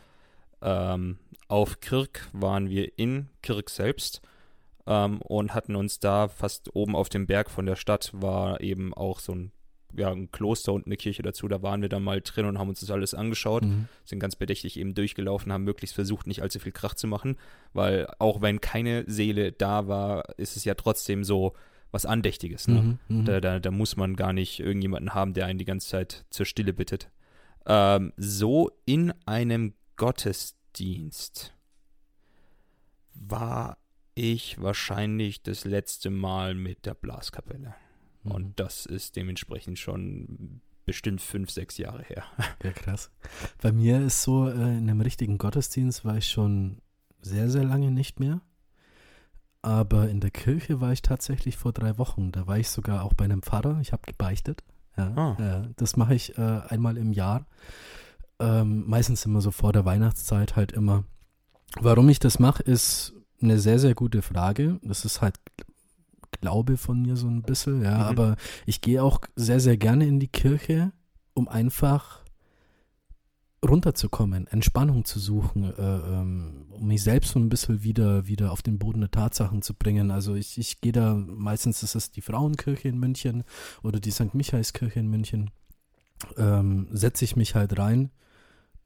ähm, 0.63 1.19
auf 1.49 1.81
Kirk 1.81 2.29
waren 2.33 2.69
wir 2.71 2.99
in 2.99 3.29
Kirk 3.43 3.71
selbst 3.71 4.23
ähm, 4.87 5.21
und 5.23 5.55
hatten 5.55 5.77
uns 5.77 6.01
da 6.01 6.29
fast 6.29 6.75
oben 6.75 6.95
auf 6.95 7.09
dem 7.09 7.27
Berg 7.27 7.51
von 7.51 7.67
der 7.67 7.77
Stadt 7.77 8.11
war 8.13 8.61
eben 8.61 8.95
auch 8.95 9.21
so 9.21 9.35
ein, 9.35 9.53
ja, 9.97 10.11
ein 10.11 10.31
Kloster 10.31 10.73
und 10.73 10.87
eine 10.87 10.97
Kirche 10.97 11.23
dazu. 11.23 11.49
Da 11.49 11.63
waren 11.63 11.83
wir 11.83 11.89
dann 11.89 12.05
mal 12.05 12.21
drin 12.21 12.47
und 12.47 12.59
haben 12.59 12.69
uns 12.69 12.81
das 12.81 12.91
alles 12.91 13.15
angeschaut, 13.15 13.65
mhm. 13.65 13.89
sind 14.05 14.21
ganz 14.21 14.37
bedächtig 14.37 14.79
eben 14.79 14.95
durchgelaufen, 14.95 15.53
haben 15.53 15.65
möglichst 15.65 15.95
versucht, 15.95 16.27
nicht 16.27 16.43
allzu 16.43 16.61
viel 16.61 16.73
Krach 16.73 16.95
zu 16.95 17.07
machen, 17.07 17.37
weil 17.73 18.07
auch 18.19 18.41
wenn 18.43 18.61
keine 18.61 19.05
Seele 19.07 19.53
da 19.53 19.89
war, 19.89 20.39
ist 20.39 20.57
es 20.57 20.65
ja 20.65 20.75
trotzdem 20.75 21.25
so, 21.25 21.55
was 21.93 22.07
Andächtiges. 22.07 22.69
Ne? 22.69 22.99
Mhm, 23.09 23.19
mhm, 23.19 23.25
da, 23.25 23.41
da, 23.41 23.59
da, 23.59 23.71
muss 23.71 23.97
man 23.97 24.15
gar 24.15 24.33
nicht 24.33 24.61
irgendjemanden 24.61 25.15
haben, 25.15 25.35
der 25.35 25.47
einen 25.47 25.59
die 25.59 25.65
ganze 25.65 25.89
Zeit 25.89 26.25
zur 26.31 26.47
Stille 26.47 26.73
bittet. 26.73 27.11
Ähm, 27.67 28.13
so 28.17 28.71
in 28.87 29.13
einem 29.27 29.75
Gottesdienst 30.01 31.53
war 33.13 33.77
ich 34.15 34.59
wahrscheinlich 34.59 35.43
das 35.43 35.67
letzte 35.67 36.09
Mal 36.09 36.55
mit 36.55 36.87
der 36.87 36.95
Blaskapelle. 36.95 37.75
Mhm. 38.23 38.33
Und 38.33 38.61
das 38.61 38.87
ist 38.87 39.17
dementsprechend 39.17 39.79
schon 39.79 40.63
bestimmt 40.87 41.21
fünf, 41.21 41.51
sechs 41.51 41.77
Jahre 41.77 42.03
her. 42.03 42.25
Ja, 42.65 42.73
krass. 42.73 43.11
Bei 43.61 43.73
mir 43.73 44.01
ist 44.01 44.23
so, 44.23 44.49
äh, 44.49 44.53
in 44.53 44.89
einem 44.89 45.03
richtigen 45.03 45.37
Gottesdienst 45.37 46.03
war 46.07 46.17
ich 46.17 46.31
schon 46.31 46.81
sehr, 47.21 47.51
sehr 47.51 47.65
lange 47.65 47.91
nicht 47.91 48.21
mehr. 48.21 48.41
Aber 49.61 50.09
in 50.09 50.21
der 50.21 50.31
Kirche 50.31 50.81
war 50.81 50.95
ich 50.95 51.03
tatsächlich 51.03 51.59
vor 51.59 51.75
drei 51.75 51.99
Wochen. 51.99 52.33
Da 52.33 52.47
war 52.47 52.57
ich 52.57 52.71
sogar 52.71 53.05
auch 53.05 53.13
bei 53.13 53.27
einem 53.27 53.43
Pfarrer. 53.43 53.79
Ich 53.83 53.93
habe 53.93 54.07
gebeichtet. 54.07 54.65
Ja, 54.97 55.13
ah. 55.15 55.37
ja, 55.39 55.67
das 55.77 55.99
mache 55.99 56.15
ich 56.15 56.39
äh, 56.39 56.63
einmal 56.69 56.97
im 56.97 57.13
Jahr. 57.13 57.45
Ähm, 58.41 58.85
meistens 58.87 59.25
immer 59.27 59.41
so 59.41 59.51
vor 59.51 59.73
der 59.73 59.85
Weihnachtszeit 59.85 60.57
halt 60.57 60.73
immer. 60.73 61.05
Warum 61.81 62.09
ich 62.09 62.19
das 62.19 62.39
mache, 62.39 62.63
ist 62.63 63.15
eine 63.41 63.59
sehr, 63.59 63.79
sehr 63.79 63.95
gute 63.95 64.23
Frage. 64.23 64.81
Das 64.83 65.05
ist 65.05 65.21
halt 65.21 65.37
Glaube 66.41 66.77
von 66.77 67.03
mir 67.03 67.17
so 67.17 67.27
ein 67.27 67.43
bisschen, 67.43 67.83
ja. 67.83 67.97
Mhm. 67.97 68.03
Aber 68.03 68.37
ich 68.67 68.81
gehe 68.81 69.03
auch 69.03 69.21
sehr, 69.37 69.61
sehr 69.61 69.77
gerne 69.77 70.07
in 70.07 70.21
die 70.21 70.29
Kirche, 70.29 70.93
um 71.35 71.49
einfach 71.49 72.25
runterzukommen, 73.63 74.47
Entspannung 74.47 75.05
zu 75.05 75.19
suchen, 75.19 75.65
äh, 75.65 75.83
ähm, 75.83 76.67
um 76.71 76.87
mich 76.87 77.03
selbst 77.03 77.33
so 77.33 77.39
ein 77.39 77.51
bisschen 77.51 77.83
wieder, 77.83 78.27
wieder 78.27 78.53
auf 78.53 78.63
den 78.63 78.79
Boden 78.79 79.01
der 79.01 79.11
Tatsachen 79.11 79.61
zu 79.61 79.75
bringen. 79.75 80.11
Also 80.11 80.35
ich, 80.35 80.57
ich 80.57 80.81
gehe 80.81 80.93
da, 80.93 81.15
meistens 81.15 81.83
ist 81.83 81.95
es 81.95 82.11
die 82.11 82.23
Frauenkirche 82.23 82.89
in 82.89 82.99
München 82.99 83.45
oder 83.83 84.01
die 84.01 84.13
St. 84.13 84.35
Michaelskirche 84.35 85.01
in 85.01 85.09
München, 85.09 85.51
ähm, 86.39 86.89
setze 86.91 87.25
ich 87.25 87.37
mich 87.37 87.55
halt 87.55 87.79
rein, 87.79 88.11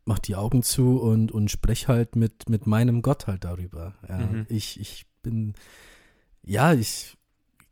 mach 0.05 0.19
die 0.19 0.37
Augen 0.37 0.63
zu 0.63 1.01
und, 1.01 1.33
und 1.33 1.51
sprech 1.51 1.89
halt 1.89 2.17
mit, 2.17 2.49
mit 2.49 2.67
meinem 2.67 3.03
Gott 3.03 3.27
halt 3.27 3.45
darüber. 3.45 3.95
Ja. 4.09 4.19
Mhm. 4.19 4.47
Ich, 4.49 4.79
ich 4.81 5.07
bin, 5.23 5.55
ja, 6.43 6.75
ich 6.75 7.17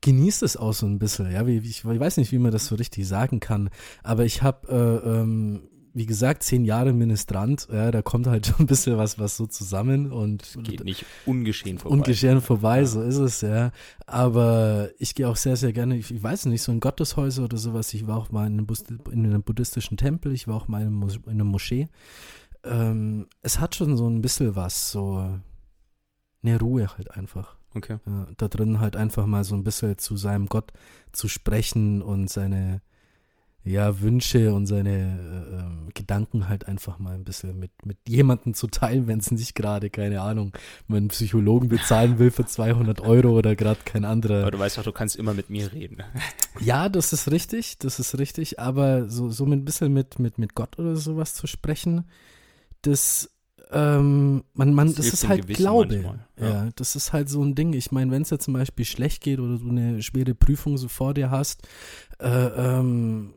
genieße 0.00 0.44
es 0.44 0.56
auch 0.56 0.72
so 0.72 0.86
ein 0.86 0.98
bisschen, 0.98 1.30
ja, 1.30 1.46
wie, 1.46 1.58
ich, 1.58 1.84
ich 1.84 1.84
weiß 1.84 2.16
nicht, 2.16 2.32
wie 2.32 2.38
man 2.38 2.52
das 2.52 2.66
so 2.66 2.74
richtig 2.74 3.06
sagen 3.06 3.40
kann, 3.40 3.70
aber 4.02 4.24
ich 4.24 4.42
habe 4.42 4.68
äh, 4.68 5.08
ähm, 5.08 5.68
wie 5.94 6.06
gesagt, 6.06 6.42
zehn 6.42 6.64
Jahre 6.64 6.92
Ministrant, 6.92 7.68
ja, 7.70 7.90
da 7.90 8.02
kommt 8.02 8.26
halt 8.26 8.46
schon 8.48 8.60
ein 8.60 8.66
bisschen 8.66 8.96
was, 8.96 9.18
was 9.18 9.36
so 9.36 9.46
zusammen 9.46 10.10
und. 10.10 10.58
Geht 10.62 10.84
nicht 10.84 11.04
ungeschehen 11.26 11.78
vorbei. 11.78 11.96
Ungeschehen 11.96 12.40
vorbei, 12.40 12.78
ja. 12.78 12.86
so 12.86 13.02
ist 13.02 13.18
es, 13.18 13.40
ja. 13.42 13.72
Aber 14.06 14.90
ich 14.98 15.14
gehe 15.14 15.28
auch 15.28 15.36
sehr, 15.36 15.56
sehr 15.56 15.72
gerne, 15.72 15.96
ich, 15.96 16.10
ich, 16.10 16.22
weiß 16.22 16.46
nicht, 16.46 16.62
so 16.62 16.72
in 16.72 16.80
Gotteshäuser 16.80 17.44
oder 17.44 17.56
sowas. 17.56 17.92
Ich 17.94 18.06
war 18.06 18.16
auch 18.16 18.30
mal 18.30 18.46
in 18.46 18.58
einem, 18.58 18.66
in 19.10 19.26
einem 19.26 19.42
buddhistischen 19.42 19.96
Tempel, 19.96 20.32
ich 20.32 20.48
war 20.48 20.56
auch 20.56 20.68
mal 20.68 20.82
in, 20.82 20.88
einem, 20.88 21.02
in 21.26 21.32
einer 21.32 21.44
Moschee. 21.44 21.88
Ähm, 22.64 23.26
es 23.42 23.60
hat 23.60 23.74
schon 23.74 23.96
so 23.96 24.08
ein 24.08 24.22
bisschen 24.22 24.54
was, 24.56 24.92
so 24.92 25.40
eine 26.42 26.58
Ruhe 26.58 26.96
halt 26.96 27.10
einfach. 27.12 27.56
Okay. 27.74 27.98
Ja, 28.06 28.26
da 28.36 28.48
drin 28.48 28.80
halt 28.80 28.96
einfach 28.96 29.26
mal 29.26 29.44
so 29.44 29.54
ein 29.54 29.64
bisschen 29.64 29.96
zu 29.98 30.16
seinem 30.16 30.46
Gott 30.46 30.72
zu 31.12 31.28
sprechen 31.28 32.02
und 32.02 32.28
seine 32.28 32.82
ja, 33.64 34.00
Wünsche 34.00 34.52
und 34.52 34.66
seine 34.66 34.90
äh, 34.90 35.56
ähm, 35.56 35.88
Gedanken 35.94 36.48
halt 36.48 36.66
einfach 36.66 36.98
mal 36.98 37.14
ein 37.14 37.22
bisschen 37.22 37.58
mit, 37.58 37.70
mit 37.86 37.96
jemandem 38.08 38.54
zu 38.54 38.66
teilen, 38.66 39.06
wenn 39.06 39.20
es 39.20 39.30
nicht 39.30 39.54
gerade, 39.54 39.88
keine 39.88 40.20
Ahnung, 40.20 40.52
man 40.88 40.98
einen 40.98 41.08
Psychologen 41.08 41.68
bezahlen 41.68 42.18
will 42.18 42.32
für 42.32 42.44
200 42.44 43.00
Euro 43.02 43.30
oder 43.30 43.54
gerade 43.54 43.80
kein 43.84 44.04
anderer. 44.04 44.42
Aber 44.42 44.50
du 44.50 44.58
weißt 44.58 44.78
doch, 44.78 44.82
du 44.82 44.92
kannst 44.92 45.14
immer 45.16 45.34
mit 45.34 45.50
mir 45.50 45.72
reden. 45.72 45.98
Ja, 46.60 46.90
das 46.90 47.14
ist 47.14 47.30
richtig, 47.30 47.78
das 47.78 47.98
ist 47.98 48.18
richtig, 48.18 48.60
aber 48.60 49.08
so, 49.08 49.30
so 49.30 49.46
ein 49.46 49.64
bisschen 49.64 49.92
mit, 49.92 50.18
mit, 50.18 50.38
mit 50.38 50.54
Gott 50.54 50.78
oder 50.78 50.96
sowas 50.96 51.34
zu 51.34 51.46
sprechen, 51.46 52.04
das, 52.82 53.30
ähm, 53.70 54.44
man, 54.52 54.74
man, 54.74 54.88
das, 54.88 55.06
hilft 55.06 55.14
ist 55.14 55.28
halt 55.28 55.42
Gewissen 55.42 55.62
Glaube. 55.62 56.18
Ja. 56.38 56.46
ja. 56.46 56.68
das 56.76 56.94
ist 56.94 57.14
halt 57.14 57.30
so 57.30 57.42
ein 57.42 57.54
Ding. 57.54 57.72
Ich 57.72 57.90
meine, 57.90 58.10
wenn 58.10 58.22
es 58.22 58.28
dir 58.28 58.38
zum 58.38 58.52
Beispiel 58.52 58.84
schlecht 58.84 59.22
geht 59.22 59.40
oder 59.40 59.58
du 59.58 59.70
eine 59.70 60.02
schwere 60.02 60.34
Prüfung 60.34 60.76
so 60.76 60.88
vor 60.88 61.14
dir 61.14 61.30
hast, 61.30 61.62
äh, 62.20 62.28
ähm, 62.28 63.32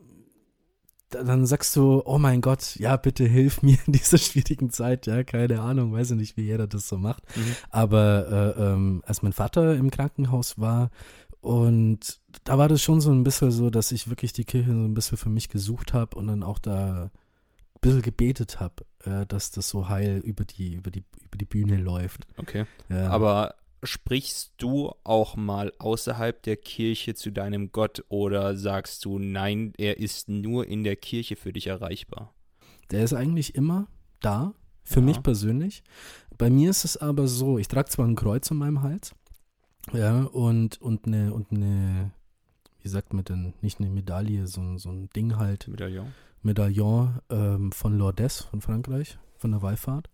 dann 1.24 1.46
sagst 1.46 1.76
du, 1.76 2.02
oh 2.06 2.18
mein 2.18 2.42
Gott, 2.42 2.76
ja, 2.76 2.98
bitte 2.98 3.26
hilf 3.26 3.62
mir 3.62 3.78
in 3.86 3.94
dieser 3.94 4.18
schwierigen 4.20 4.70
Zeit. 4.70 5.08
Ja, 5.08 5.24
keine 5.24 5.62
Ahnung, 5.62 5.94
weiß 5.94 6.12
ich 6.12 6.18
nicht, 6.18 6.38
wie 6.38 6.44
jeder 6.44 6.68
das 6.68 6.88
so 6.88 6.98
macht. 6.98 7.24
Mhm. 7.36 7.56
Aber 7.70 8.56
äh, 8.58 8.62
ähm, 8.62 9.04
als 9.06 9.22
mein 9.22 9.34
Vater 9.34 9.76
im 9.76 9.92
Krankenhaus 9.92 10.60
war 10.60 10.90
und 11.46 12.20
da 12.44 12.58
war 12.58 12.68
das 12.68 12.82
schon 12.82 13.02
so 13.02 13.12
ein 13.12 13.24
bisschen 13.24 13.52
so, 13.52 13.70
dass 13.70 13.92
ich 13.92 14.10
wirklich 14.10 14.34
die 14.34 14.46
Kirche 14.46 14.72
so 14.72 14.80
ein 14.80 14.96
bisschen 14.96 15.20
für 15.20 15.30
mich 15.30 15.48
gesucht 15.48 15.94
habe 15.94 16.18
und 16.18 16.26
dann 16.26 16.42
auch 16.42 16.58
da 16.58 17.04
ein 17.04 17.12
bisschen 17.82 18.02
gebetet 18.02 18.60
habe, 18.60 18.84
äh, 19.04 19.28
dass 19.28 19.52
das 19.52 19.70
so 19.70 19.88
heil 19.88 20.22
über 20.26 20.44
die, 20.44 20.74
über 20.74 20.90
die, 20.90 21.04
über 21.22 21.38
die 21.38 21.46
Bühne 21.46 21.78
läuft. 21.78 22.26
Okay. 22.38 22.66
Ja. 22.90 23.10
Aber 23.12 23.54
sprichst 23.84 24.54
du 24.58 24.92
auch 25.04 25.36
mal 25.36 25.72
außerhalb 25.80 26.42
der 26.44 26.58
Kirche 26.58 27.14
zu 27.14 27.32
deinem 27.32 27.72
Gott 27.72 28.04
oder 28.10 28.56
sagst 28.58 29.06
du, 29.06 29.20
nein, 29.20 29.74
er 29.78 29.98
ist 29.98 30.28
nur 30.30 30.68
in 30.68 30.84
der 30.84 30.96
Kirche 30.96 31.36
für 31.36 31.54
dich 31.54 31.68
erreichbar? 31.68 32.34
Der 32.92 33.04
ist 33.04 33.14
eigentlich 33.14 33.56
immer 33.56 33.88
da, 34.22 34.54
für 34.84 35.00
Ja. 35.00 35.06
mich 35.06 35.22
persönlich. 35.24 35.84
Bei 36.38 36.50
mir 36.50 36.70
ist 36.70 36.86
es 36.86 36.98
aber 36.98 37.28
so, 37.28 37.58
ich 37.58 37.68
trage 37.68 37.90
zwar 37.90 38.06
ein 38.08 38.16
Kreuz 38.16 38.50
um 38.52 38.58
meinem 38.58 38.82
Hals, 38.84 39.14
ja, 39.94 40.24
und, 40.24 40.82
und 40.82 41.06
eine, 41.06 41.34
und 41.34 41.52
eine, 41.52 42.12
wie 42.82 42.88
sagt 42.90 43.14
man 43.14 43.24
denn, 43.24 43.54
nicht 43.62 43.80
eine 43.80 43.90
Medaille, 43.90 44.48
so, 44.48 44.62
ein- 44.62 44.78
so 44.80 44.90
ein 44.90 45.10
Ding 45.16 45.38
halt, 45.38 45.68
Medaillon? 45.68 46.12
Medaillon 46.42 47.20
ähm, 47.30 47.72
von 47.72 47.98
Lourdes 47.98 48.42
von 48.44 48.62
Frankreich, 48.62 49.18
von 49.38 49.52
der 49.52 49.62
Wallfahrt. 49.62 50.10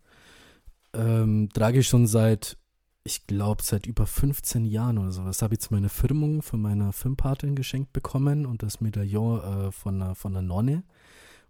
Ähm, 0.94 1.50
trage 1.54 1.80
ich 1.80 1.88
schon 1.88 2.06
seit, 2.08 2.58
ich 3.04 3.26
glaube, 3.28 3.64
seit 3.64 3.88
über 3.88 4.06
15 4.06 4.66
Jahren 4.66 4.98
oder 4.98 5.12
so. 5.12 5.24
Das 5.24 5.42
habe 5.42 5.56
ich 5.56 5.60
zu 5.60 5.74
meiner 5.74 5.90
Firmung 5.90 6.42
von 6.42 6.62
meiner 6.62 6.94
Firmpatin 6.94 7.56
geschenkt 7.56 7.94
bekommen 7.94 8.46
und 8.46 8.62
das 8.64 8.80
Medaillon 8.82 9.40
äh, 9.68 9.72
von, 9.72 10.02
einer, 10.02 10.16
von 10.16 10.34
einer 10.36 10.42
Nonne. 10.48 10.84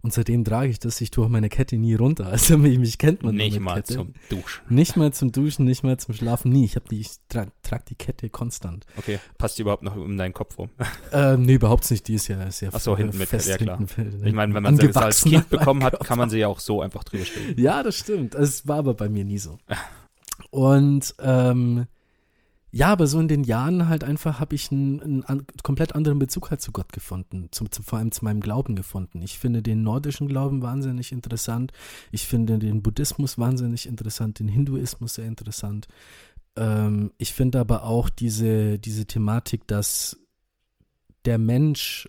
Und 0.04 0.12
seitdem 0.12 0.44
trage 0.44 0.68
ich 0.68 0.80
das. 0.80 1.00
Ich 1.00 1.12
tue 1.12 1.24
auch 1.24 1.28
meine 1.28 1.48
Kette 1.48 1.76
nie 1.76 1.94
runter. 1.94 2.26
Also 2.32 2.58
mich, 2.58 2.76
mich 2.78 2.98
kennt 2.98 3.22
man 3.22 3.36
Nicht 3.36 3.52
mit 3.54 3.62
mal 3.62 3.74
Kette. 3.76 3.94
zum 3.94 4.14
Duschen. 4.30 4.62
Nicht 4.68 4.96
mal 4.96 5.12
zum 5.12 5.30
Duschen, 5.30 5.64
nicht 5.64 5.84
mal 5.84 5.96
zum 5.98 6.14
Schlafen, 6.14 6.50
nie. 6.50 6.64
Ich 6.64 6.76
die, 6.90 6.98
ich 7.00 7.10
trage 7.28 7.52
trag 7.62 7.86
die 7.86 7.94
Kette 7.94 8.28
konstant. 8.28 8.84
Okay, 8.96 9.20
passt 9.38 9.58
die 9.58 9.62
überhaupt 9.62 9.84
noch 9.84 9.94
um 9.94 10.16
deinen 10.16 10.32
Kopf 10.32 10.58
rum? 10.58 10.70
Ähm, 11.12 11.42
nee, 11.42 11.54
überhaupt 11.54 11.88
nicht. 11.90 12.08
Die 12.08 12.14
ist 12.14 12.26
ja 12.28 12.50
sehr 12.50 12.70
Ach 12.72 12.80
so, 12.80 12.96
hinten 12.96 13.18
mit, 13.18 13.28
fest 13.28 13.46
ja, 13.48 13.58
klar. 13.58 13.76
hinten- 13.76 14.26
Ich 14.26 14.32
meine, 14.32 14.54
wenn 14.54 14.62
man 14.62 14.76
sie 14.76 14.92
als 14.96 15.22
Kind 15.22 15.48
bekommen 15.50 15.84
hat, 15.84 16.00
kann 16.04 16.18
man 16.18 16.30
sie 16.30 16.38
ja 16.38 16.48
auch 16.48 16.58
so 16.58 16.80
einfach 16.80 17.04
drüber 17.04 17.24
stellen. 17.26 17.54
Ja, 17.60 17.82
das 17.84 17.96
stimmt. 17.96 18.34
Es 18.34 18.66
war 18.66 18.78
aber 18.78 18.94
bei 18.94 19.08
mir 19.10 19.24
nie 19.24 19.38
so. 19.38 19.58
Und 20.50 21.14
ähm, 21.18 21.86
ja, 22.74 22.86
aber 22.88 23.06
so 23.06 23.20
in 23.20 23.28
den 23.28 23.44
Jahren 23.44 23.88
halt 23.88 24.02
einfach 24.02 24.40
habe 24.40 24.54
ich 24.54 24.72
einen, 24.72 25.24
einen 25.24 25.46
komplett 25.62 25.94
anderen 25.94 26.18
Bezug 26.18 26.50
halt 26.50 26.62
zu 26.62 26.72
Gott 26.72 26.90
gefunden, 26.90 27.48
zum, 27.50 27.70
zum, 27.70 27.84
vor 27.84 27.98
allem 27.98 28.12
zu 28.12 28.24
meinem 28.24 28.40
Glauben 28.40 28.76
gefunden. 28.76 29.20
Ich 29.20 29.38
finde 29.38 29.62
den 29.62 29.82
nordischen 29.82 30.26
Glauben 30.26 30.62
wahnsinnig 30.62 31.12
interessant. 31.12 31.72
Ich 32.12 32.26
finde 32.26 32.58
den 32.58 32.82
Buddhismus 32.82 33.38
wahnsinnig 33.38 33.86
interessant, 33.86 34.38
den 34.38 34.48
Hinduismus 34.48 35.14
sehr 35.14 35.26
interessant. 35.26 35.86
Ähm, 36.56 37.12
ich 37.18 37.34
finde 37.34 37.60
aber 37.60 37.84
auch 37.84 38.08
diese, 38.08 38.78
diese 38.78 39.04
Thematik, 39.04 39.66
dass 39.66 40.18
der 41.26 41.36
Mensch 41.36 42.08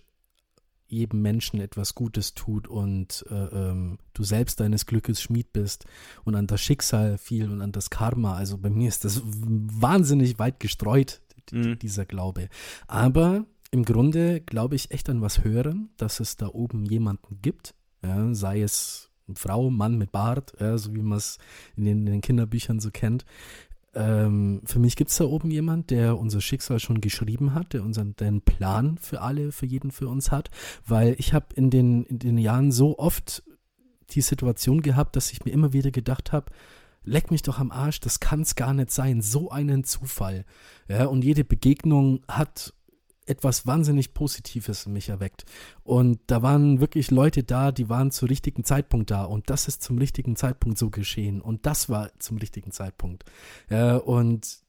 jedem 0.86 1.22
Menschen 1.22 1.60
etwas 1.60 1.94
Gutes 1.94 2.34
tut 2.34 2.68
und 2.68 3.24
äh, 3.30 3.34
ähm, 3.34 3.98
du 4.12 4.22
selbst 4.22 4.60
deines 4.60 4.86
Glückes 4.86 5.22
Schmied 5.22 5.52
bist 5.52 5.86
und 6.24 6.34
an 6.34 6.46
das 6.46 6.60
Schicksal 6.60 7.18
viel 7.18 7.50
und 7.50 7.62
an 7.62 7.72
das 7.72 7.90
Karma. 7.90 8.34
Also 8.34 8.58
bei 8.58 8.70
mir 8.70 8.88
ist 8.88 9.04
das 9.04 9.22
wahnsinnig 9.24 10.38
weit 10.38 10.60
gestreut, 10.60 11.20
Mhm. 11.52 11.78
dieser 11.78 12.06
Glaube. 12.06 12.48
Aber 12.86 13.44
im 13.70 13.84
Grunde 13.84 14.40
glaube 14.40 14.76
ich 14.76 14.90
echt 14.92 15.10
an 15.10 15.20
was 15.20 15.44
Höheren, 15.44 15.90
dass 15.98 16.20
es 16.20 16.36
da 16.36 16.48
oben 16.48 16.86
jemanden 16.86 17.40
gibt, 17.42 17.74
ja, 18.02 18.32
sei 18.34 18.62
es 18.62 19.10
Frau, 19.34 19.68
Mann 19.70 19.98
mit 19.98 20.12
Bart, 20.12 20.54
ja, 20.60 20.78
so 20.78 20.94
wie 20.94 21.02
man 21.02 21.18
es 21.18 21.38
in 21.76 21.86
in 21.86 22.06
den 22.06 22.20
Kinderbüchern 22.20 22.80
so 22.80 22.90
kennt. 22.90 23.24
Ähm, 23.94 24.62
für 24.64 24.78
mich 24.78 24.96
gibt 24.96 25.10
es 25.10 25.16
da 25.16 25.24
oben 25.24 25.50
jemand, 25.50 25.90
der 25.90 26.18
unser 26.18 26.40
Schicksal 26.40 26.80
schon 26.80 27.00
geschrieben 27.00 27.54
hat, 27.54 27.72
der 27.72 27.82
unseren 27.82 28.14
einen 28.20 28.40
Plan 28.40 28.98
für 28.98 29.20
alle, 29.20 29.52
für 29.52 29.66
jeden 29.66 29.90
für 29.90 30.08
uns 30.08 30.30
hat, 30.30 30.50
weil 30.86 31.14
ich 31.18 31.32
habe 31.32 31.46
in 31.54 31.70
den, 31.70 32.04
in 32.04 32.18
den 32.18 32.38
Jahren 32.38 32.72
so 32.72 32.98
oft 32.98 33.42
die 34.10 34.20
Situation 34.20 34.82
gehabt, 34.82 35.16
dass 35.16 35.32
ich 35.32 35.44
mir 35.44 35.52
immer 35.52 35.72
wieder 35.72 35.90
gedacht 35.90 36.32
habe, 36.32 36.52
leck 37.04 37.30
mich 37.30 37.42
doch 37.42 37.58
am 37.58 37.70
Arsch, 37.70 38.00
das 38.00 38.20
kann 38.20 38.42
es 38.42 38.54
gar 38.54 38.74
nicht 38.74 38.90
sein, 38.90 39.20
so 39.20 39.50
einen 39.50 39.84
Zufall. 39.84 40.44
Ja, 40.88 41.06
und 41.06 41.24
jede 41.24 41.44
Begegnung 41.44 42.22
hat 42.28 42.74
etwas 43.26 43.66
wahnsinnig 43.66 44.14
Positives 44.14 44.86
in 44.86 44.92
mich 44.92 45.08
erweckt. 45.08 45.44
Und 45.82 46.20
da 46.26 46.42
waren 46.42 46.80
wirklich 46.80 47.10
Leute 47.10 47.42
da, 47.42 47.72
die 47.72 47.88
waren 47.88 48.10
zum 48.10 48.28
richtigen 48.28 48.64
Zeitpunkt 48.64 49.10
da. 49.10 49.24
Und 49.24 49.50
das 49.50 49.68
ist 49.68 49.82
zum 49.82 49.98
richtigen 49.98 50.36
Zeitpunkt 50.36 50.78
so 50.78 50.90
geschehen. 50.90 51.40
Und 51.40 51.66
das 51.66 51.88
war 51.88 52.10
zum 52.18 52.38
richtigen 52.38 52.70
Zeitpunkt. 52.70 53.24
Ja, 53.70 53.96
und 53.96 54.64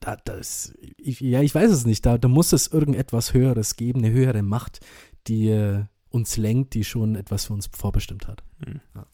da, 0.00 0.16
das, 0.16 0.74
ich, 0.96 1.20
ja, 1.20 1.42
ich 1.42 1.54
weiß 1.54 1.70
es 1.70 1.86
nicht. 1.86 2.04
Da, 2.06 2.18
da 2.18 2.28
muss 2.28 2.52
es 2.52 2.68
irgendetwas 2.68 3.34
Höheres 3.34 3.76
geben, 3.76 4.04
eine 4.04 4.12
höhere 4.12 4.42
Macht, 4.42 4.80
die 5.26 5.48
äh, 5.48 5.84
uns 6.10 6.36
lenkt, 6.36 6.74
die 6.74 6.84
schon 6.84 7.14
etwas 7.14 7.46
für 7.46 7.52
uns 7.52 7.68
vorbestimmt 7.72 8.28
hat. 8.28 8.42
Hm. 8.64 8.80
Ja. 8.94 9.06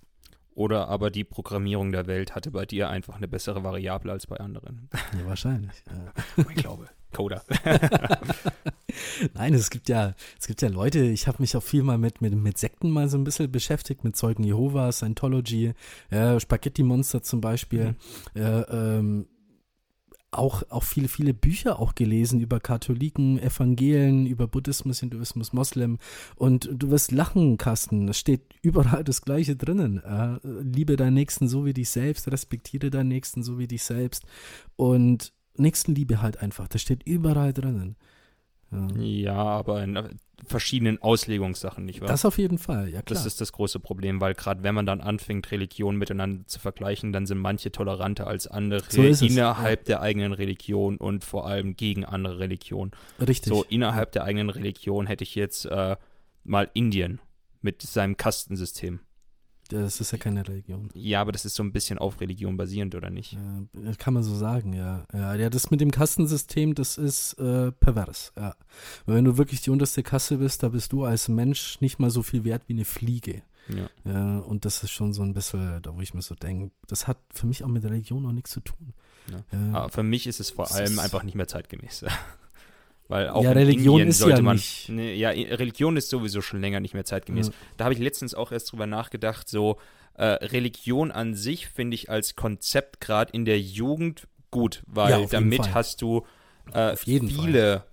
Oder 0.55 0.89
aber 0.89 1.11
die 1.11 1.25
Programmierung 1.25 1.93
der 1.93 2.07
Welt 2.07 2.35
hatte 2.35 2.51
bei 2.51 2.67
dir 2.67 2.91
einfach 2.91 3.17
eine 3.17 3.27
bessere 3.27 3.65
Variable 3.65 4.13
als 4.13 4.27
bei 4.27 4.37
anderen. 4.37 4.91
Ja, 5.19 5.27
wahrscheinlich. 5.27 5.83
Ja. 5.87 6.45
Ich 6.51 6.57
glaube. 6.57 6.89
Coda. 7.13 7.43
Nein, 9.35 9.55
es 9.55 9.71
gibt 9.71 9.89
ja, 9.89 10.15
es 10.39 10.47
gibt 10.47 10.63
ja 10.63 10.69
Leute, 10.69 11.01
ich 11.01 11.27
habe 11.27 11.39
mich 11.41 11.57
auch 11.57 11.63
viel 11.63 11.83
mal 11.83 11.99
mit, 11.99 12.21
mit, 12.21 12.35
mit 12.35 12.59
Sekten 12.59 12.91
mal 12.91 13.09
so 13.09 13.17
ein 13.17 13.25
bisschen 13.25 13.51
beschäftigt, 13.51 14.05
mit 14.05 14.17
Zeugen 14.17 14.45
Jehovas, 14.45 14.99
Scientology, 14.99 15.73
ja, 16.11 16.39
Spaghetti 16.39 16.83
Monster 16.83 17.23
zum 17.23 17.41
Beispiel. 17.41 17.95
Ja, 18.35 18.69
ähm, 18.69 19.27
auch, 20.33 20.63
auch 20.71 20.83
viele, 20.83 21.09
viele 21.09 21.35
Bücher 21.35 21.79
auch 21.79 21.95
gelesen 21.95 22.41
über 22.41 22.59
Katholiken, 22.59 23.39
Evangelien, 23.39 24.27
über 24.27 24.49
Buddhismus, 24.49 25.01
Hinduismus, 25.01 25.53
Moslem. 25.53 25.99
Und 26.37 26.71
du 26.73 26.91
wirst 26.91 27.13
lachen, 27.13 27.59
Carsten. 27.59 28.09
Es 28.09 28.19
steht 28.19 28.41
überall 28.63 29.05
das 29.05 29.23
Gleiche 29.23 29.57
drinnen. 29.57 30.03
Äh, 30.03 30.39
liebe 30.43 30.97
deinen 30.97 31.15
Nächsten 31.15 31.49
so 31.49 31.67
wie 31.67 31.75
dich 31.75 31.91
selbst, 31.91 32.33
respektiere 32.33 32.91
deinen 32.91 33.09
Nächsten 33.09 33.43
so 33.43 33.59
wie 33.59 33.69
dich 33.69 33.85
selbst. 33.85 34.25
Und 34.77 35.35
Nächstenliebe 35.57 36.23
halt 36.23 36.39
einfach. 36.39 36.69
Das 36.69 36.83
steht 36.83 37.03
überall 37.05 37.53
drinnen. 37.53 37.97
Ja. 38.71 38.89
Ja, 38.97 39.35
aber 39.35 39.83
in 39.83 39.97
äh, 39.97 40.09
verschiedenen 40.47 41.01
Auslegungssachen, 41.01 41.85
nicht 41.85 42.01
wahr? 42.01 42.09
Das 42.09 42.25
auf 42.25 42.39
jeden 42.39 42.59
Fall, 42.59 42.89
ja 42.89 43.03
klar. 43.03 43.19
Das 43.19 43.27
ist 43.27 43.41
das 43.41 43.53
große 43.53 43.81
Problem, 43.81 44.21
weil 44.21 44.35
gerade 44.35 44.63
wenn 44.63 44.75
man 44.75 44.87
dann 44.87 45.01
anfängt, 45.01 45.51
Religionen 45.51 45.99
miteinander 45.99 46.47
zu 46.47 46.59
vergleichen, 46.59 47.13
dann 47.13 47.27
sind 47.27 47.39
manche 47.39 47.71
toleranter 47.71 48.27
als 48.27 48.47
andere 48.47 48.83
So 48.89 49.03
ist 49.03 49.23
es, 49.23 49.31
innerhalb 49.31 49.85
der 49.85 50.01
eigenen 50.01 50.33
Religion 50.33 50.97
und 50.97 51.25
vor 51.25 51.47
allem 51.47 51.77
gegen 51.77 52.05
andere 52.05 52.39
Religionen. 52.39 52.93
Richtig. 53.21 53.53
So 53.53 53.63
innerhalb 53.65 54.13
der 54.13 54.25
eigenen 54.25 54.51
Religion 54.51 55.07
hätte 55.07 55.25
ich 55.25 55.35
jetzt 55.35 55.67
äh, 55.67 55.97
mal 56.45 56.71
Indien 56.73 57.21
mit 57.61 57.83
seinem 57.83 58.17
Kastensystem. 58.17 59.01
Das 59.69 60.01
ist 60.01 60.13
ja 60.13 60.19
keine 60.19 60.47
Religion. 60.47 60.91
Ja, 60.95 61.21
aber 61.21 61.33
das 61.33 61.45
ist 61.45 61.55
so 61.55 61.63
ein 61.63 61.73
bisschen 61.73 61.99
auf 61.99 62.21
Religion 62.21 62.57
basierend, 62.57 62.95
oder 62.95 63.11
nicht? 63.11 63.33
Ja, 63.33 63.93
kann 63.99 64.15
man 64.15 64.23
so 64.23 64.35
sagen, 64.35 64.73
ja. 64.73 65.07
Ja, 65.13 65.35
ja 65.35 65.51
das 65.51 65.71
mit 65.71 65.81
dem 65.81 65.91
Kastensystem, 65.91 66.75
das 66.75 66.99
ist 66.99 67.35
äh, 67.35 67.73
pervers, 67.73 68.33
ja. 68.37 68.55
Weil 69.07 69.17
wenn 69.17 69.25
du 69.25 69.39
wirklich 69.39 69.63
die 69.63 69.71
unterste 69.71 70.03
Kasse 70.03 70.39
bist, 70.39 70.63
da 70.63 70.69
bist 70.69 70.93
du 70.93 71.05
als 71.05 71.29
Mensch 71.29 71.81
nicht 71.81 71.99
mal 71.99 72.11
so 72.11 72.23
viel 72.23 72.45
wert 72.45 72.65
wie 72.67 72.75
eine 72.75 72.85
Fliege. 72.85 73.43
Ja. 73.69 73.89
Ja, 74.05 74.39
und 74.39 74.65
das 74.65 74.83
ist 74.83 74.91
schon 74.91 75.13
so 75.13 75.23
ein 75.23 75.35
bisschen, 75.35 75.81
da 75.83 75.95
wo 75.95 76.01
ich 76.01 76.15
mir 76.15 76.23
so 76.23 76.35
denke, 76.35 76.73
das 76.89 77.07
hat 77.07 77.19
für 77.33 77.47
mich 77.47 77.63
auch 77.63 77.69
mit 77.69 77.85
Religion 77.85 78.27
auch 78.27 78.33
nichts 78.33 78.51
zu 78.51 78.61
tun. 78.61 78.93
Ja. 79.53 79.89
Für 79.89 80.03
mich 80.03 80.27
ist 80.27 80.41
es 80.41 80.51
vor 80.51 80.65
Das 80.65 80.75
allem 80.75 80.99
einfach 80.99 81.23
nicht 81.23 81.37
mehr 81.37 81.47
zeitgemäß. 81.47 82.05
Weil 83.13 83.29
auch 83.29 83.45
Ja, 83.45 83.51
in 83.53 83.59
Religion 83.59 83.93
Indien 83.97 84.09
ist 84.09 84.19
sollte 84.21 84.37
ja 84.39 84.43
man. 84.43 84.57
nicht- 84.57 84.89
Nee, 84.89 85.15
ja, 85.15 85.33
i- 85.33 85.45
Religion 85.45 85.99
ist 85.99 86.09
sowieso 86.09 86.41
schon 86.41 86.63
länger 86.63 86.81
nicht 86.81 86.95
mehr 86.95 87.05
zeitgemäß. 87.05 87.49
Ja. 87.49 87.53
Da 87.77 87.85
habe 87.85 87.93
ich 87.95 88.01
letztens 88.01 88.35
auch 88.35 88.53
erst 88.53 88.73
drüber 88.73 88.87
nachgedacht, 88.87 89.51
so 89.51 89.77
äh, 90.15 90.25
Religion 90.25 91.11
an 91.11 91.35
sich 91.35 91.69
finde 91.69 91.95
ich 91.95 92.09
als 92.11 92.37
Konzept 92.37 93.01
gerade 93.01 93.33
in 93.33 93.45
der 93.45 93.61
Jugend 93.61 94.29
gut, 94.51 94.83
weil 94.87 95.11
Ja, 95.11 95.27
damit 95.27 95.65
Fall. 95.65 95.75
hast 95.75 96.01
du 96.03 96.27
äh, 96.73 96.97
viele, 96.97 97.85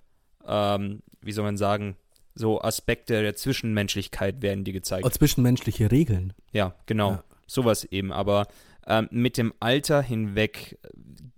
ähm, 0.47 1.01
wie 1.21 1.31
soll 1.31 1.43
man 1.43 1.57
sagen, 1.57 1.95
so 2.35 2.61
Aspekte 2.61 3.21
der 3.21 3.35
Zwischenmenschlichkeit 3.35 4.41
werden 4.41 4.63
dir 4.63 4.73
gezeigt. 4.73 5.05
Oh, 5.05 5.09
zwischenmenschliche 5.09 5.91
Regeln. 5.91 6.33
Ja, 6.53 6.75
genau. 6.85 7.11
Ja. 7.11 7.23
Sowas 7.47 7.83
eben. 7.85 8.11
Aber 8.13 8.47
ähm, 8.87 9.07
mit 9.11 9.37
dem 9.37 9.53
Alter 9.59 10.01
hinweg 10.01 10.77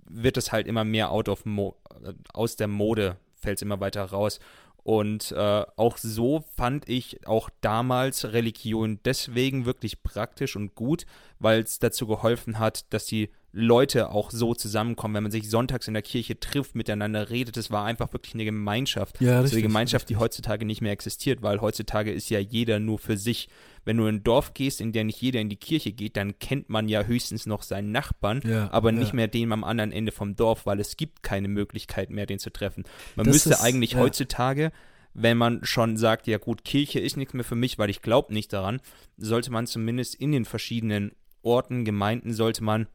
wird 0.08 0.38
es 0.38 0.52
halt 0.52 0.68
immer 0.68 0.84
mehr 0.84 1.12
out 1.12 1.30
of 1.30 1.46
Mo 1.46 1.76
äh, 2.04 2.14
aus 2.34 2.56
der 2.58 2.68
Mode, 2.68 3.18
fällt 3.42 3.58
es 3.58 3.62
immer 3.62 3.80
weiter 3.80 4.06
raus. 4.06 4.40
Und 4.84 5.32
äh, 5.32 5.66
auch 5.76 5.98
so 5.98 6.44
fand 6.56 6.90
ich 6.90 7.28
auch 7.28 7.50
damals 7.62 8.34
Religion 8.34 9.00
deswegen 9.06 9.66
wirklich 9.66 10.02
praktisch 10.02 10.56
und 10.56 10.74
gut, 10.74 11.06
weil 11.40 11.62
es 11.62 11.78
dazu 11.80 12.08
geholfen 12.08 12.58
hat, 12.58 12.92
dass 12.92 13.06
die 13.06 13.30
Leute 13.54 14.12
auch 14.12 14.32
so 14.32 14.54
zusammenkommen, 14.56 15.14
wenn 15.16 15.24
man 15.24 15.32
sich 15.32 15.50
sonntags 15.50 15.88
in 15.88 15.94
der 15.94 16.04
Kirche 16.04 16.40
trifft, 16.40 16.74
miteinander 16.74 17.30
redet. 17.30 17.58
Es 17.58 17.70
war 17.70 17.84
einfach 17.86 18.14
wirklich 18.14 18.34
eine 18.34 18.46
Gemeinschaft. 18.46 19.20
Ja, 19.20 19.38
so 19.38 19.42
richtig, 19.42 19.58
eine 19.58 19.68
Gemeinschaft, 19.68 20.08
die 20.10 20.14
richtig. 20.14 20.24
heutzutage 20.24 20.66
nicht 20.66 20.82
mehr 20.82 20.94
existiert, 20.94 21.42
weil 21.42 21.60
heutzutage 21.60 22.14
ist 22.14 22.30
ja 22.30 22.40
jeder 22.40 22.80
nur 22.80 22.98
für 22.98 23.18
sich. 23.18 23.50
Wenn 23.84 23.98
du 23.98 24.06
in 24.06 24.16
ein 24.18 24.24
Dorf 24.24 24.54
gehst, 24.54 24.80
in 24.80 24.94
der 24.94 25.04
nicht 25.04 25.22
jeder 25.22 25.42
in 25.42 25.50
die 25.50 25.58
Kirche 25.58 25.92
geht, 25.92 26.16
dann 26.16 26.40
kennt 26.40 26.70
man 26.70 26.88
ja 26.88 27.04
höchstens 27.04 27.46
noch 27.46 27.64
seinen 27.64 27.92
Nachbarn, 27.92 28.42
Ja, 28.46 28.70
aber 28.72 28.92
nicht 28.94 29.10
ja. 29.10 29.16
mehr 29.16 29.28
den 29.28 29.52
am 29.52 29.64
anderen 29.66 29.92
Ende 29.92 30.12
vom 30.14 30.36
Dorf, 30.38 30.66
weil 30.66 30.80
es 30.80 30.96
gibt 30.96 31.22
keine 31.24 31.48
Möglichkeit 31.50 32.10
mehr, 32.10 32.26
den 32.28 32.40
zu 32.40 32.52
treffen. 32.52 32.84
Man 33.18 33.26
Das 33.26 33.34
müsste 33.34 33.50
ist- 33.50 33.62
eigentlich 33.62 33.96
heutzutage, 33.98 34.72
wenn 35.14 35.38
man 35.38 35.60
schon 35.66 35.98
sagt, 35.98 36.26
ja 36.28 36.38
gut, 36.38 36.64
Kirche 36.64 37.00
ist 37.02 37.18
nichts 37.18 37.34
mehr 37.34 37.44
für 37.44 37.56
mich, 37.56 37.78
weil 37.78 37.90
ich 37.90 38.02
glaube 38.02 38.34
nicht 38.34 38.54
daran, 38.54 38.80
sollte 39.18 39.52
man 39.52 39.68
zumindest 39.68 40.16
in 40.16 40.32
den 40.32 40.46
verschiedenen 40.46 41.12
Orten, 41.42 41.84
Gemeinden, 41.84 42.34
sollte 42.34 42.64
man 42.64 42.88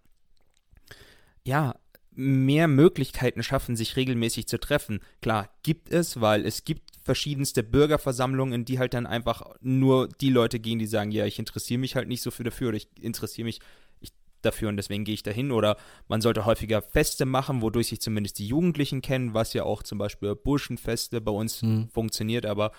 ja, 1.47 1.77
mehr 2.11 2.67
Möglichkeiten 2.67 3.43
schaffen, 3.43 3.77
sich 3.77 3.95
regelmäßig 3.97 4.49
zu 4.49 4.59
treffen. 4.59 5.01
Klar, 5.21 5.49
gibt 5.63 5.91
es, 5.93 6.21
weil 6.21 6.45
es 6.45 6.65
gibt 6.65 6.91
verschiedenste 7.05 7.63
Bürgerversammlungen, 7.63 8.53
in 8.55 8.65
die 8.65 8.79
halt 8.79 8.95
dann 8.95 9.07
einfach 9.07 9.43
nur 9.61 10.09
die 10.09 10.31
Leute 10.31 10.59
gehen, 10.59 10.79
die 10.81 10.87
sagen, 10.87 11.13
ja, 11.13 11.25
ich 11.25 11.39
interessiere 11.39 11.79
mich 11.79 11.95
halt 11.95 12.09
nicht 12.09 12.23
so 12.23 12.31
für 12.31 12.43
dafür 12.43 12.69
oder 12.69 12.79
ich 12.79 12.89
interessiere 13.01 13.45
mich 13.45 13.61
ich, 14.01 14.11
dafür 14.43 14.71
und 14.71 14.77
deswegen 14.77 15.05
gehe 15.05 15.15
ich 15.15 15.23
dahin. 15.23 15.53
Oder 15.53 15.77
man 16.09 16.21
sollte 16.21 16.47
häufiger 16.47 16.83
Feste 16.83 17.27
machen, 17.27 17.63
wodurch 17.63 17.89
sich 17.89 18.01
zumindest 18.01 18.41
die 18.41 18.49
Jugendlichen 18.49 19.03
kennen, 19.03 19.35
was 19.35 19.53
ja 19.53 19.63
auch 19.63 19.85
zum 19.85 19.99
Beispiel 19.99 20.35
Burschenfeste 20.35 21.21
bei 21.21 21.33
uns 21.33 21.63
Mhm. 21.63 21.91
funktioniert, 21.91 22.45
aber 22.45 22.73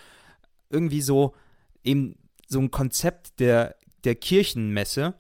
irgendwie 0.70 1.02
so 1.02 1.34
eben 1.84 2.16
so 2.48 2.60
ein 2.60 2.72
Konzept 2.72 3.40
der, 3.40 3.76
der 4.04 4.16
Kirchenmesse 4.16 5.14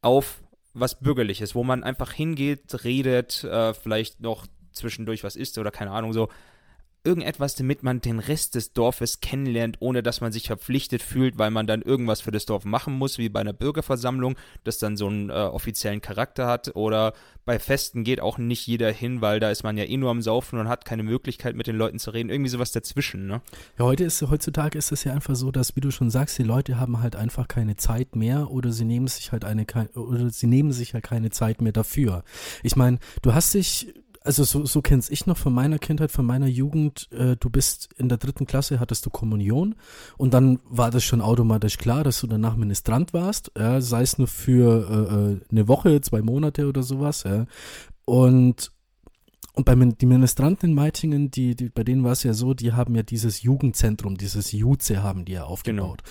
auf 0.00 0.42
was 0.78 0.98
Bürgerliches, 1.00 1.54
wo 1.54 1.64
man 1.64 1.82
einfach 1.82 2.12
hingeht, 2.12 2.84
redet, 2.84 3.44
äh, 3.44 3.74
vielleicht 3.74 4.20
noch 4.20 4.46
zwischendurch 4.72 5.24
was 5.24 5.36
isst 5.36 5.58
oder 5.58 5.70
keine 5.70 5.90
Ahnung, 5.90 6.12
so 6.12 6.28
irgendetwas, 7.06 7.54
damit 7.54 7.82
man 7.82 8.00
den 8.00 8.18
Rest 8.18 8.54
des 8.54 8.72
Dorfes 8.72 9.20
kennenlernt, 9.20 9.76
ohne 9.80 10.02
dass 10.02 10.20
man 10.20 10.32
sich 10.32 10.48
verpflichtet 10.48 11.02
fühlt, 11.02 11.38
weil 11.38 11.50
man 11.50 11.66
dann 11.66 11.82
irgendwas 11.82 12.20
für 12.20 12.32
das 12.32 12.44
Dorf 12.44 12.64
machen 12.64 12.94
muss, 12.94 13.18
wie 13.18 13.28
bei 13.28 13.40
einer 13.40 13.52
Bürgerversammlung, 13.52 14.36
das 14.64 14.78
dann 14.78 14.96
so 14.96 15.06
einen 15.06 15.30
äh, 15.30 15.32
offiziellen 15.32 16.00
Charakter 16.00 16.46
hat. 16.46 16.74
Oder 16.74 17.12
bei 17.44 17.58
Festen 17.58 18.04
geht 18.04 18.20
auch 18.20 18.38
nicht 18.38 18.66
jeder 18.66 18.90
hin, 18.90 19.20
weil 19.20 19.40
da 19.40 19.50
ist 19.50 19.62
man 19.62 19.78
ja 19.78 19.84
eh 19.84 19.96
nur 19.96 20.10
am 20.10 20.20
Saufen 20.20 20.58
und 20.58 20.68
hat 20.68 20.84
keine 20.84 21.04
Möglichkeit, 21.04 21.54
mit 21.54 21.68
den 21.68 21.76
Leuten 21.76 21.98
zu 21.98 22.10
reden. 22.10 22.28
Irgendwie 22.28 22.50
sowas 22.50 22.72
dazwischen, 22.72 23.26
ne? 23.26 23.40
Ja, 23.78 23.84
heute 23.84 24.04
ist, 24.04 24.20
heutzutage 24.22 24.76
ist 24.76 24.90
es 24.90 25.04
ja 25.04 25.12
einfach 25.12 25.36
so, 25.36 25.52
dass, 25.52 25.76
wie 25.76 25.80
du 25.80 25.90
schon 25.90 26.10
sagst, 26.10 26.38
die 26.38 26.42
Leute 26.42 26.80
haben 26.80 27.00
halt 27.00 27.14
einfach 27.14 27.46
keine 27.46 27.76
Zeit 27.76 28.16
mehr 28.16 28.50
oder 28.50 28.72
sie 28.72 28.84
nehmen 28.84 29.06
sich 29.06 29.30
halt 29.30 29.44
eine, 29.44 29.64
oder 29.94 30.30
sie 30.30 30.46
nehmen 30.48 30.72
sich 30.72 30.92
halt 30.92 31.04
keine 31.04 31.30
Zeit 31.30 31.62
mehr 31.62 31.72
dafür. 31.72 32.24
Ich 32.64 32.74
meine, 32.74 32.98
du 33.22 33.32
hast 33.32 33.54
dich, 33.54 33.94
also 34.26 34.44
so, 34.44 34.66
so 34.66 34.82
kenn's 34.82 35.08
ich 35.08 35.26
noch 35.26 35.36
von 35.36 35.54
meiner 35.54 35.78
Kindheit, 35.78 36.10
von 36.10 36.26
meiner 36.26 36.46
Jugend, 36.46 37.08
äh, 37.12 37.36
du 37.36 37.48
bist 37.48 37.88
in 37.96 38.08
der 38.08 38.18
dritten 38.18 38.46
Klasse, 38.46 38.80
hattest 38.80 39.06
du 39.06 39.10
Kommunion 39.10 39.76
und 40.18 40.34
dann 40.34 40.58
war 40.68 40.90
das 40.90 41.04
schon 41.04 41.20
automatisch 41.20 41.78
klar, 41.78 42.04
dass 42.04 42.20
du 42.20 42.26
danach 42.26 42.56
Ministrant 42.56 43.12
warst, 43.12 43.52
ja, 43.56 43.80
sei 43.80 44.02
es 44.02 44.18
nur 44.18 44.28
für 44.28 44.90
äh, 44.90 45.14
äh, 45.14 45.40
eine 45.50 45.68
Woche, 45.68 46.00
zwei 46.00 46.22
Monate 46.22 46.66
oder 46.66 46.82
sowas, 46.82 47.22
ja. 47.24 47.46
Und 48.04 48.72
und 49.56 49.64
bei 49.64 49.74
die 49.74 50.06
Ministranten 50.06 50.68
in 50.68 50.74
Meitingen, 50.74 51.30
die, 51.30 51.56
die, 51.56 51.70
bei 51.70 51.82
denen 51.82 52.04
war 52.04 52.12
es 52.12 52.22
ja 52.22 52.34
so, 52.34 52.52
die 52.52 52.74
haben 52.74 52.94
ja 52.94 53.02
dieses 53.02 53.42
Jugendzentrum, 53.42 54.18
dieses 54.18 54.52
Juze 54.52 55.02
haben 55.02 55.24
die 55.24 55.32
ja 55.32 55.44
aufgebaut. 55.44 56.02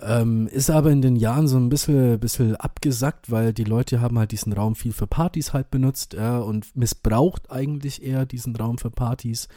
Ähm, 0.00 0.46
ist 0.46 0.70
aber 0.70 0.92
in 0.92 1.02
den 1.02 1.16
Jahren 1.16 1.48
so 1.48 1.56
ein 1.56 1.68
bisschen, 1.68 2.20
bisschen 2.20 2.54
abgesackt, 2.54 3.28
weil 3.28 3.52
die 3.52 3.64
Leute 3.64 4.00
haben 4.00 4.20
halt 4.20 4.30
diesen 4.30 4.52
Raum 4.52 4.76
viel 4.76 4.92
für 4.92 5.08
Partys 5.08 5.52
halt 5.52 5.72
benutzt, 5.72 6.14
ja, 6.14 6.38
und 6.38 6.76
missbraucht 6.76 7.50
eigentlich 7.50 8.04
eher 8.04 8.24
diesen 8.24 8.54
Raum 8.54 8.78
für 8.78 8.90
Partys. 8.90 9.48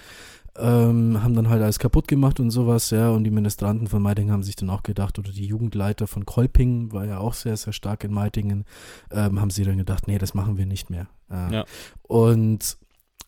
Ähm, 0.58 1.22
haben 1.22 1.36
dann 1.36 1.50
halt 1.50 1.62
alles 1.62 1.78
kaputt 1.78 2.08
gemacht 2.08 2.40
und 2.40 2.50
sowas, 2.50 2.90
ja, 2.90 3.12
und 3.12 3.26
die 3.26 3.30
Ministranten 3.30 3.88
von 3.88 4.02
Meitingen 4.02 4.32
haben 4.32 4.42
sich 4.42 4.56
dann 4.56 4.72
auch 4.72 4.82
gedacht, 4.82 5.20
oder 5.20 5.32
die 5.32 5.46
Jugendleiter 5.46 6.08
von 6.08 6.26
Kolping 6.26 6.94
war 6.94 7.06
ja 7.06 7.20
auch 7.20 7.36
sehr, 7.36 7.58
sehr 7.58 7.74
stark 7.74 8.06
in 8.06 8.12
Meitingen, 8.12 8.66
ähm, 9.12 9.40
haben 9.40 9.52
sie 9.52 9.66
dann 9.66 9.78
gedacht, 9.78 10.08
nee, 10.08 10.18
das 10.18 10.34
machen 10.34 10.58
wir 10.58 10.66
nicht 10.66 10.90
mehr. 10.90 11.08
Ja. 11.30 11.52
Ja. 11.52 11.66
Und 12.04 12.78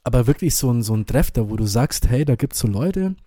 aber 0.08 0.26
wirklich 0.26 0.56
so 0.56 0.72
ein, 0.72 0.84
so 0.84 0.94
ein 0.94 1.06
Treff 1.06 1.32
da, 1.32 1.50
wo 1.50 1.58
du 1.58 1.66
sagst, 1.66 2.08
hey, 2.08 2.24
da 2.24 2.36
gibt's 2.36 2.60
so 2.60 2.68
Leute, 2.70 3.18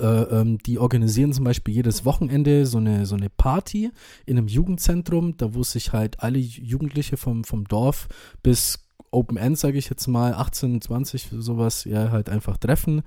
äh, 0.00 0.06
ähm, 0.06 0.58
die 0.58 0.78
organisieren 0.78 1.32
zum 1.32 1.44
Beispiel 1.44 1.74
jedes 1.74 2.04
Wochenende 2.04 2.66
so 2.66 2.78
eine, 2.78 3.04
so 3.04 3.16
eine 3.16 3.28
Party 3.28 3.90
in 4.24 4.38
einem 4.38 4.46
Jugendzentrum, 4.46 5.36
da 5.36 5.54
wo 5.54 5.64
sich 5.64 5.92
halt 5.92 6.20
alle 6.20 6.38
Jugendliche 6.38 7.16
vom, 7.16 7.42
vom 7.42 7.64
Dorf 7.64 8.06
bis 8.44 8.86
Open 9.10 9.36
End, 9.36 9.58
sage 9.58 9.76
ich 9.76 9.90
jetzt 9.90 10.06
mal, 10.06 10.34
18, 10.34 10.80
20, 10.80 11.30
sowas, 11.32 11.82
ja, 11.82 12.12
halt 12.12 12.28
einfach 12.28 12.58
treffen, 12.58 13.02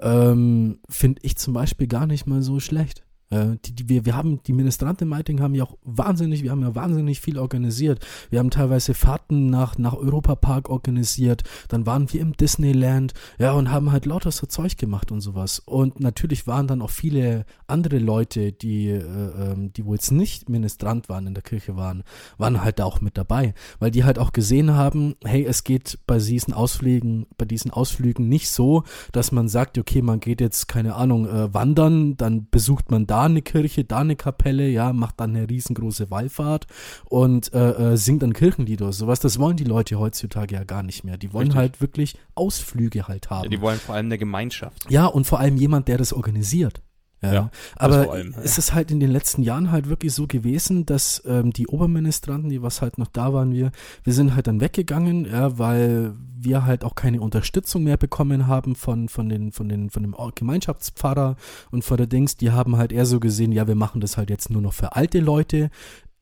ähm, 0.00 0.80
finde 0.88 1.20
ich 1.22 1.36
zum 1.36 1.54
Beispiel 1.54 1.86
gar 1.86 2.08
nicht 2.08 2.26
mal 2.26 2.42
so 2.42 2.58
schlecht. 2.58 3.05
Äh, 3.30 3.56
die, 3.64 3.74
die, 3.74 3.88
wir, 3.88 4.04
wir 4.04 4.16
haben, 4.16 4.42
die 4.44 4.52
Ministranten 4.52 5.06
in 5.06 5.08
Meiting 5.08 5.40
haben 5.40 5.54
ja 5.54 5.64
auch 5.64 5.76
wahnsinnig, 5.82 6.42
wir 6.42 6.50
haben 6.50 6.62
ja 6.62 6.74
wahnsinnig 6.74 7.20
viel 7.20 7.38
organisiert. 7.38 8.04
Wir 8.30 8.38
haben 8.38 8.50
teilweise 8.50 8.94
Fahrten 8.94 9.46
nach, 9.46 9.78
nach 9.78 9.94
Europapark 9.94 10.68
organisiert, 10.68 11.42
dann 11.68 11.86
waren 11.86 12.12
wir 12.12 12.20
im 12.20 12.34
Disneyland, 12.34 13.14
ja, 13.38 13.52
und 13.52 13.70
haben 13.70 13.92
halt 13.92 14.06
lauter 14.06 14.30
so 14.30 14.46
Zeug 14.46 14.76
gemacht 14.76 15.10
und 15.10 15.20
sowas. 15.20 15.58
Und 15.58 16.00
natürlich 16.00 16.46
waren 16.46 16.66
dann 16.66 16.82
auch 16.82 16.90
viele 16.90 17.44
andere 17.66 17.98
Leute, 17.98 18.52
die, 18.52 18.88
äh, 18.88 19.00
ähm, 19.00 19.72
die 19.72 19.84
wo 19.84 19.94
jetzt 19.94 20.12
nicht 20.12 20.48
Ministrant 20.48 21.08
waren, 21.08 21.26
in 21.26 21.34
der 21.34 21.42
Kirche 21.42 21.76
waren, 21.76 22.04
waren 22.38 22.62
halt 22.62 22.78
da 22.78 22.84
auch 22.84 23.00
mit 23.00 23.18
dabei, 23.18 23.54
weil 23.78 23.90
die 23.90 24.04
halt 24.04 24.18
auch 24.18 24.32
gesehen 24.32 24.74
haben, 24.74 25.14
hey, 25.24 25.44
es 25.44 25.64
geht 25.64 25.98
bei 26.06 26.18
diesen 26.18 26.54
Ausflügen, 26.54 27.26
bei 27.38 27.44
diesen 27.44 27.70
Ausflügen 27.70 28.28
nicht 28.28 28.50
so, 28.50 28.84
dass 29.12 29.32
man 29.32 29.48
sagt, 29.48 29.78
okay, 29.78 30.02
man 30.02 30.20
geht 30.20 30.40
jetzt, 30.40 30.68
keine 30.68 30.94
Ahnung, 30.94 31.26
äh, 31.26 31.52
wandern, 31.52 32.16
dann 32.16 32.48
besucht 32.50 32.90
man 32.90 33.06
da 33.06 33.15
eine 33.24 33.42
Kirche, 33.42 33.84
da 33.84 33.98
eine 33.98 34.16
Kapelle, 34.16 34.68
ja, 34.68 34.92
macht 34.92 35.20
dann 35.20 35.36
eine 35.36 35.48
riesengroße 35.48 36.10
Wallfahrt 36.10 36.66
und 37.06 37.52
äh, 37.52 37.92
äh, 37.92 37.96
singt 37.96 38.22
dann 38.22 38.32
Kirchenlieder 38.32 38.86
oder 38.86 38.92
sowas. 38.92 39.20
Das 39.20 39.38
wollen 39.38 39.56
die 39.56 39.64
Leute 39.64 39.98
heutzutage 39.98 40.54
ja 40.54 40.64
gar 40.64 40.82
nicht 40.82 41.04
mehr. 41.04 41.16
Die 41.16 41.32
wollen 41.32 41.46
Richtig. 41.46 41.58
halt 41.58 41.80
wirklich 41.80 42.16
Ausflüge 42.34 43.08
halt 43.08 43.30
haben. 43.30 43.44
Ja, 43.44 43.50
die 43.50 43.60
wollen 43.60 43.78
vor 43.78 43.94
allem 43.94 44.06
eine 44.06 44.18
Gemeinschaft. 44.18 44.90
Ja, 44.90 45.06
und 45.06 45.26
vor 45.26 45.40
allem 45.40 45.56
jemand, 45.56 45.88
der 45.88 45.98
das 45.98 46.12
organisiert. 46.12 46.82
Ja, 47.32 47.34
Ja, 47.34 47.50
aber 47.76 48.10
allem, 48.12 48.32
ja. 48.32 48.38
es 48.42 48.58
ist 48.58 48.74
halt 48.74 48.90
in 48.90 49.00
den 49.00 49.10
letzten 49.10 49.42
Jahren 49.42 49.70
halt 49.70 49.88
wirklich 49.88 50.12
so 50.14 50.26
gewesen, 50.26 50.86
dass 50.86 51.22
ähm, 51.26 51.52
die 51.52 51.66
Oberministranten, 51.66 52.50
die 52.50 52.62
was 52.62 52.82
halt 52.82 52.98
noch 52.98 53.08
da 53.08 53.32
waren, 53.32 53.52
wir, 53.52 53.72
wir 54.04 54.12
sind 54.12 54.34
halt 54.34 54.46
dann 54.46 54.60
weggegangen, 54.60 55.26
ja, 55.26 55.58
weil 55.58 56.14
wir 56.38 56.64
halt 56.64 56.84
auch 56.84 56.94
keine 56.94 57.20
Unterstützung 57.20 57.84
mehr 57.84 57.96
bekommen 57.96 58.46
haben 58.46 58.76
von, 58.76 59.08
von 59.08 59.28
den, 59.28 59.52
von 59.52 59.68
den, 59.68 59.90
von 59.90 60.02
dem 60.02 60.14
Gemeinschaftspfarrer 60.34 61.36
und 61.70 61.84
von 61.84 61.96
der 61.96 62.06
Dings, 62.06 62.36
die 62.36 62.50
haben 62.50 62.76
halt 62.76 62.92
eher 62.92 63.06
so 63.06 63.20
gesehen, 63.20 63.52
ja, 63.52 63.66
wir 63.66 63.74
machen 63.74 64.00
das 64.00 64.16
halt 64.16 64.30
jetzt 64.30 64.50
nur 64.50 64.62
noch 64.62 64.72
für 64.72 64.94
alte 64.96 65.20
Leute 65.20 65.70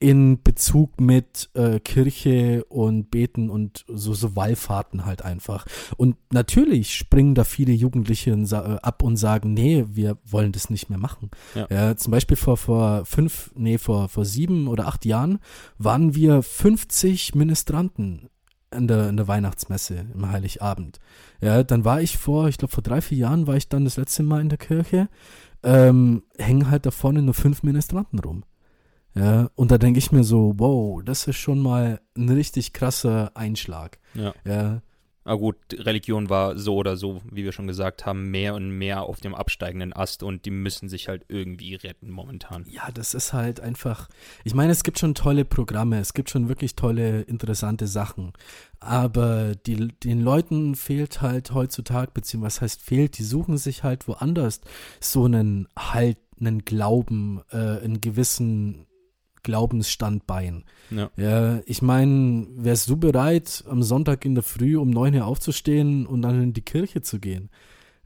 in 0.05 0.43
Bezug 0.43 1.01
mit 1.01 1.49
äh, 1.55 1.81
Kirche 1.81 2.63
und 2.67 3.11
Beten 3.11 3.49
und 3.49 3.87
so, 3.89 4.13
so 4.13 4.37
Wallfahrten 4.37 5.07
halt 5.07 5.25
einfach. 5.25 5.65
Und 5.97 6.17
natürlich 6.31 6.95
springen 6.95 7.35
da 7.35 7.45
viele 7.45 7.73
Jugendliche 7.73 8.33
äh, 8.33 8.55
ab 8.83 9.03
und 9.03 9.17
sagen, 9.17 9.55
nee, 9.55 9.87
wir 9.89 10.19
wollen 10.27 10.53
das 10.53 10.69
nicht 10.69 10.91
mehr 10.91 10.99
machen. 10.99 11.31
Ja. 11.55 11.97
zum 11.97 12.11
Beispiel 12.11 12.37
vor, 12.37 12.59
vor 12.59 13.07
fünf, 13.07 13.51
nee, 13.57 13.79
vor, 13.79 14.11
vor 14.11 14.27
sieben 14.27 14.69
oder 14.69 14.89
acht 14.89 15.07
Jahren 15.07 15.39
waren 15.79 16.15
wir 16.15 16.43
50 16.43 17.35
Ministranten 17.35 18.29
in 18.75 18.87
der, 18.87 19.09
in 19.09 19.17
der 19.17 19.27
Weihnachtsmesse 19.27 20.05
im 20.13 20.31
Heiligabend. 20.31 21.01
Ja, 21.41 21.63
dann 21.63 21.87
war 21.87 22.03
ich 22.03 22.19
vor, 22.19 22.49
ich 22.49 22.59
glaube 22.59 22.75
vor 22.75 22.83
drei, 22.83 23.01
vier 23.01 23.17
Jahren 23.17 23.47
war 23.47 23.57
ich 23.57 23.71
dann 23.71 23.85
das 23.85 23.97
letzte 23.97 24.23
Mal 24.23 24.43
in 24.43 24.51
der 24.51 24.59
Kirche, 24.59 25.09
ähm, 25.63 26.25
hängen 26.37 26.71
halt 26.71 26.85
da 26.85 26.91
vorne 26.91 27.23
nur 27.23 27.33
fünf 27.33 27.63
Ministranten 27.63 28.19
rum. 28.19 28.45
Ja, 29.15 29.49
und 29.55 29.71
da 29.71 29.79
denke 29.79 29.99
ich 29.99 30.11
mir 30.11 30.25
so, 30.25 30.55
wow, 30.57 31.03
das 31.05 31.27
ist 31.29 31.37
schon 31.37 31.61
mal 31.61 32.01
ein 32.17 32.29
richtig 32.29 32.73
krasser 32.73 33.31
Einschlag. 33.35 33.99
Ja. 34.15 34.35
Ja, 34.45 34.83
Na 35.25 35.37
gut, 35.37 35.57
Religion 35.73 36.29
war 36.29 36.59
so 36.59 36.75
oder 36.77 36.97
so, 36.97 37.23
wie 37.31 37.45
wir 37.45 37.53
schon 37.53 37.67
gesagt 37.69 38.05
haben, 38.07 38.31
mehr 38.31 38.55
und 38.55 38.71
mehr 38.71 39.05
auf 39.05 39.21
dem 39.21 39.35
absteigenden 39.35 39.93
Ast 39.93 40.23
und 40.25 40.45
die 40.45 40.51
müssen 40.51 40.89
sich 40.89 41.07
halt 41.09 41.25
irgendwie 41.29 41.77
retten 41.77 42.11
momentan. 42.11 42.67
Ja, 42.69 42.91
das 42.93 43.15
ist 43.15 43.33
halt 43.33 43.61
einfach. 43.61 44.09
Ich 44.43 44.55
meine, 44.55 44.73
es 44.73 44.83
gibt 44.83 44.99
schon 44.99 45.15
tolle 45.15 45.45
Programme, 45.45 45.99
es 46.01 46.13
gibt 46.13 46.29
schon 46.29 46.49
wirklich 46.49 46.75
tolle, 46.75 47.23
interessante 47.23 47.87
Sachen. 47.87 48.33
Aber 48.81 49.55
die, 49.55 49.89
den 50.03 50.21
Leuten 50.21 50.75
fehlt 50.75 51.23
halt 51.23 51.53
heutzutage, 51.53 52.11
beziehungsweise 52.13 52.57
was 52.57 52.61
heißt 52.61 52.83
fehlt, 52.83 53.17
die 53.19 53.25
suchen 53.25 53.59
sich 53.59 53.85
halt 53.85 54.09
woanders 54.09 54.61
so 55.01 55.25
einen 55.25 55.69
Halt, 55.79 56.19
einen 56.39 56.65
Glauben, 56.65 57.41
äh, 57.51 57.57
einen 57.57 58.01
gewissen 58.01 58.87
Glaubensstandbein. 59.45 60.65
Ja. 60.91 61.11
Ja, 61.17 61.61
ich 61.67 61.83
meine, 61.83 62.47
wärst 62.57 62.89
du 62.91 62.97
bereit, 62.97 63.65
am 63.69 63.83
Sonntag 63.83 64.25
in 64.25 64.35
der 64.35 64.43
Früh 64.43 64.77
um 64.77 64.91
neun 64.91 65.15
Uhr 65.15 65.25
aufzustehen 65.27 66.07
und 66.07 66.23
dann 66.23 66.43
in 66.43 66.53
die 66.53 66.63
Kirche 66.63 67.03
zu 67.03 67.21
gehen? 67.21 67.51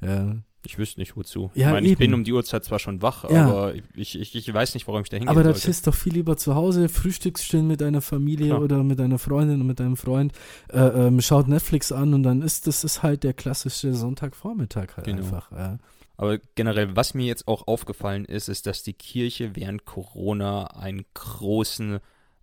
Ja. 0.02 0.36
Ich 0.66 0.76
wüsste 0.76 1.00
nicht 1.00 1.16
wozu. 1.16 1.50
Ja, 1.54 1.68
ich 1.68 1.72
meine, 1.72 1.86
ich 1.86 1.92
eben. 1.92 1.98
bin 2.00 2.14
um 2.14 2.24
die 2.24 2.32
Uhrzeit 2.32 2.64
zwar 2.64 2.78
schon 2.78 3.00
wach, 3.00 3.30
Ja. 3.30 3.46
aber 3.46 3.74
ich, 3.94 4.18
ich, 4.18 4.34
ich 4.34 4.52
weiß 4.52 4.74
nicht, 4.74 4.86
warum 4.88 5.00
ich 5.02 5.08
da 5.08 5.16
hingehen 5.16 5.30
Aber 5.30 5.42
da 5.44 5.52
chillst 5.54 5.86
doch 5.86 5.94
viel 5.94 6.12
lieber 6.12 6.36
zu 6.36 6.56
Hause, 6.56 6.88
frühstückst 6.88 7.46
schön 7.46 7.66
mit 7.66 7.80
deiner 7.80 8.02
Familie 8.02 8.48
Klar. 8.48 8.62
oder 8.62 8.82
mit 8.82 8.98
deiner 8.98 9.18
Freundin 9.18 9.60
und 9.62 9.66
mit 9.68 9.80
deinem 9.80 9.96
Freund, 9.96 10.32
äh, 10.70 10.78
ähm, 10.80 11.20
schaut 11.22 11.48
Netflix 11.48 11.92
an 11.92 12.12
und 12.12 12.22
dann 12.24 12.42
ist 12.42 12.66
das 12.66 12.84
ist 12.84 13.02
halt 13.02 13.22
der 13.22 13.32
klassische 13.34 13.94
Sonntagvormittag 13.94 14.96
halt 14.96 15.06
Genau. 15.06 15.18
einfach. 15.18 15.50
Ja. 15.52 15.78
Aber 16.18 16.38
generell, 16.56 16.96
was 16.96 17.14
mir 17.14 17.26
jetzt 17.26 17.46
auch 17.46 17.68
aufgefallen 17.68 18.24
ist, 18.24 18.48
ist, 18.48 18.66
dass 18.66 18.82
die 18.82 18.92
Kirche 18.92 19.54
während 19.54 19.84
Corona 19.84 20.66
einen 20.66 21.06
großen 21.14 22.00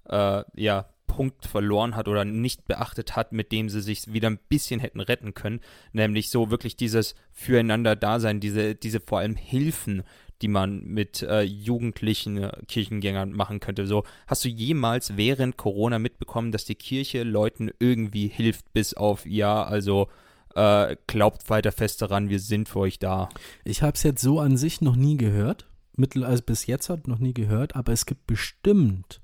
äh, 0.09 0.43
ja, 0.55 0.85
Punkt 1.07 1.45
verloren 1.45 1.97
hat 1.97 2.07
oder 2.07 2.23
nicht 2.23 2.65
beachtet 2.65 3.17
hat, 3.17 3.33
mit 3.33 3.51
dem 3.51 3.67
sie 3.67 3.81
sich 3.81 4.11
wieder 4.11 4.29
ein 4.29 4.39
bisschen 4.49 4.79
hätten 4.79 5.01
retten 5.01 5.33
können. 5.33 5.59
Nämlich 5.91 6.29
so 6.29 6.51
wirklich 6.51 6.77
dieses 6.77 7.15
Füreinander-Dasein, 7.33 8.39
diese, 8.39 8.75
diese 8.75 9.01
vor 9.01 9.19
allem 9.19 9.35
Hilfen, 9.35 10.03
die 10.41 10.47
man 10.47 10.85
mit 10.85 11.21
äh, 11.21 11.41
jugendlichen 11.41 12.38
äh, 12.43 12.51
Kirchengängern 12.69 13.33
machen 13.33 13.59
könnte. 13.59 13.88
So, 13.88 14.05
hast 14.25 14.45
du 14.45 14.49
jemals 14.49 15.17
während 15.17 15.57
Corona 15.57 15.99
mitbekommen, 15.99 16.53
dass 16.53 16.63
die 16.63 16.75
Kirche 16.75 17.23
Leuten 17.23 17.71
irgendwie 17.79 18.27
hilft, 18.27 18.71
bis 18.71 18.93
auf 18.93 19.25
ja, 19.25 19.63
also 19.63 20.07
äh, 20.55 20.95
glaubt 21.07 21.49
weiter 21.49 21.71
fest 21.71 22.01
daran, 22.01 22.29
wir 22.29 22.39
sind 22.39 22.67
für 22.69 22.79
euch 22.79 22.97
da. 22.99 23.29
Ich 23.63 23.81
habe 23.83 23.93
es 23.93 24.03
jetzt 24.03 24.21
so 24.21 24.39
an 24.39 24.57
sich 24.57 24.81
noch 24.81 24.95
nie 24.95 25.17
gehört, 25.17 25.67
mittel 25.95 26.23
also 26.23 26.43
bis 26.43 26.65
jetzt 26.65 26.89
hat 26.89 27.07
noch 27.07 27.19
nie 27.19 27.33
gehört, 27.33 27.75
aber 27.75 27.91
es 27.93 28.05
gibt 28.05 28.25
bestimmt 28.27 29.21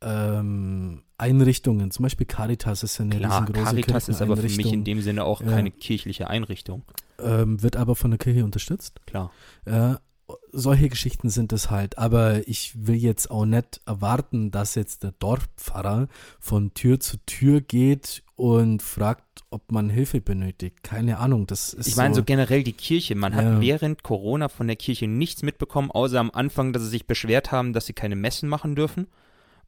ähm, 0.00 1.02
Einrichtungen, 1.18 1.90
zum 1.90 2.04
Beispiel 2.04 2.26
Caritas 2.26 2.82
ist 2.84 2.98
ja 2.98 3.04
eine 3.04 3.16
Klar, 3.16 3.40
riesengroße 3.42 3.64
Caritas 3.64 4.08
ist 4.08 4.22
aber 4.22 4.36
für 4.36 4.42
mich 4.48 4.72
in 4.72 4.84
dem 4.84 5.00
Sinne 5.02 5.24
auch 5.24 5.40
Ja. 5.40 5.48
keine 5.48 5.70
kirchliche 5.70 6.28
Einrichtung. 6.30 6.84
ähm, 7.20 7.60
wird 7.64 7.74
aber 7.76 7.96
von 7.96 8.12
der 8.12 8.18
Kirche 8.18 8.44
unterstützt. 8.44 9.00
Klar. 9.06 9.32
Äh, 9.64 9.94
solche 10.52 10.88
Geschichten 10.88 11.30
sind 11.30 11.52
es 11.52 11.70
halt, 11.70 11.98
aber 11.98 12.46
ich 12.48 12.86
will 12.86 12.96
jetzt 12.96 13.30
auch 13.30 13.44
nicht 13.46 13.80
erwarten, 13.86 14.50
dass 14.50 14.74
jetzt 14.74 15.02
der 15.02 15.12
Dorfpfarrer 15.12 16.08
von 16.38 16.74
Tür 16.74 17.00
zu 17.00 17.16
Tür 17.26 17.60
geht 17.60 18.22
und 18.36 18.82
fragt, 18.82 19.24
ob 19.50 19.72
man 19.72 19.88
Hilfe 19.90 20.20
benötigt. 20.20 20.82
Keine 20.82 21.18
Ahnung, 21.18 21.46
das 21.46 21.72
ist 21.72 21.86
Ich 21.88 21.96
meine 21.96 22.14
so 22.14 22.20
so, 22.20 22.24
generell 22.24 22.62
die 22.62 22.72
Kirche. 22.72 23.14
Man 23.14 23.34
hat 23.34 23.44
Ja. 23.44 23.60
während 23.60 24.02
Corona 24.02 24.48
von 24.48 24.66
der 24.66 24.76
Kirche 24.76 25.06
nichts 25.06 25.42
mitbekommen, 25.42 25.90
außer 25.90 26.20
am 26.20 26.30
Anfang, 26.30 26.72
dass 26.72 26.82
sie 26.82 26.88
sich 26.90 27.06
beschwert 27.06 27.50
haben, 27.50 27.72
dass 27.72 27.86
sie 27.86 27.94
keine 27.94 28.16
Messen 28.16 28.48
machen 28.48 28.74
dürfen. 28.74 29.06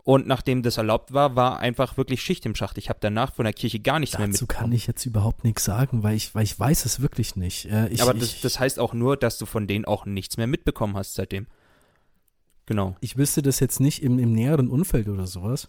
Und 0.03 0.27
nachdem 0.27 0.63
das 0.63 0.79
erlaubt 0.79 1.13
war, 1.13 1.37
war 1.37 1.61
einfach 1.61 1.97
wirklich 1.97 2.23
Schicht 2.23 2.47
im 2.47 2.55
Schacht. 2.55 2.79
Ich 2.79 2.89
habe 2.89 2.99
danach 3.03 3.35
von 3.35 3.45
der 3.45 3.53
Kirche 3.53 3.81
gar 3.81 3.99
nichts 3.99 4.19
mehr 4.19 4.27
dazu 4.29 4.45
mitbekommen. 4.45 4.71
kann 4.71 4.73
ich 4.73 4.87
jetzt 4.87 5.05
überhaupt 5.05 5.45
nichts 5.45 5.65
sagen, 5.65 6.03
weil 6.03 6.17
ich, 6.17 6.35
weil 6.35 6.45
ich 6.45 6.59
weiß 6.59 6.85
es 6.87 7.01
wirklich 7.01 7.37
nicht. 7.37 7.67
Äh, 7.67 7.89
ich, 7.89 8.03
aber 8.03 8.15
das, 8.15 8.41
das 8.41 8.59
heißt 8.59 8.79
auch 8.79 8.95
nur, 8.95 9.17
dass 9.17 9.39
du 9.39 9.47
von 9.47 9.67
denen 9.67 9.85
auch 9.85 10.07
nichts 10.07 10.37
mehr 10.37 10.47
mitbekommen 10.47 10.97
hast 10.97 11.15
seitdem. 11.15 11.47
Genau. 12.67 12.95
ich 13.01 13.17
wüsste 13.17 13.43
das 13.43 13.59
jetzt 13.59 13.81
nicht 13.81 14.01
im, 14.01 14.21
im 14.21 14.33
näheren 14.33 14.69
Umfeld 14.69 15.09
oder 15.09 15.27
sowas. 15.27 15.69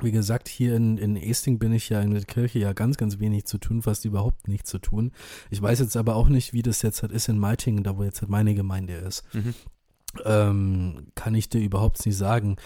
Wie 0.00 0.10
gesagt, 0.10 0.48
hier 0.48 0.74
in, 0.74 0.96
in 0.96 1.16
Esting 1.16 1.58
bin 1.58 1.72
ich 1.74 1.90
ja 1.90 2.00
in 2.00 2.12
der 2.12 2.24
Kirche 2.24 2.58
ja 2.58 2.72
ganz, 2.72 2.96
ganz 2.96 3.18
wenig 3.18 3.44
zu 3.44 3.58
tun, 3.58 3.82
fast 3.82 4.06
überhaupt 4.06 4.48
nichts 4.48 4.70
zu 4.70 4.78
tun. 4.78 5.12
Ich 5.50 5.60
weiß 5.60 5.80
jetzt 5.80 5.96
aber 5.96 6.16
auch 6.16 6.28
nicht, 6.28 6.54
wie 6.54 6.62
das 6.62 6.80
jetzt 6.80 7.02
halt 7.02 7.12
ist 7.12 7.28
in 7.28 7.38
Meitingen, 7.38 7.84
da 7.84 7.98
wo 7.98 8.04
jetzt 8.04 8.22
halt 8.22 8.30
meine 8.30 8.54
Gemeinde 8.54 8.94
ist. 8.94 9.22
Mhm. 9.34 9.54
Ähm, 10.24 11.06
kann 11.14 11.34
ich 11.34 11.50
dir 11.50 11.60
überhaupt 11.60 12.04
nicht 12.06 12.16
sagen. 12.16 12.56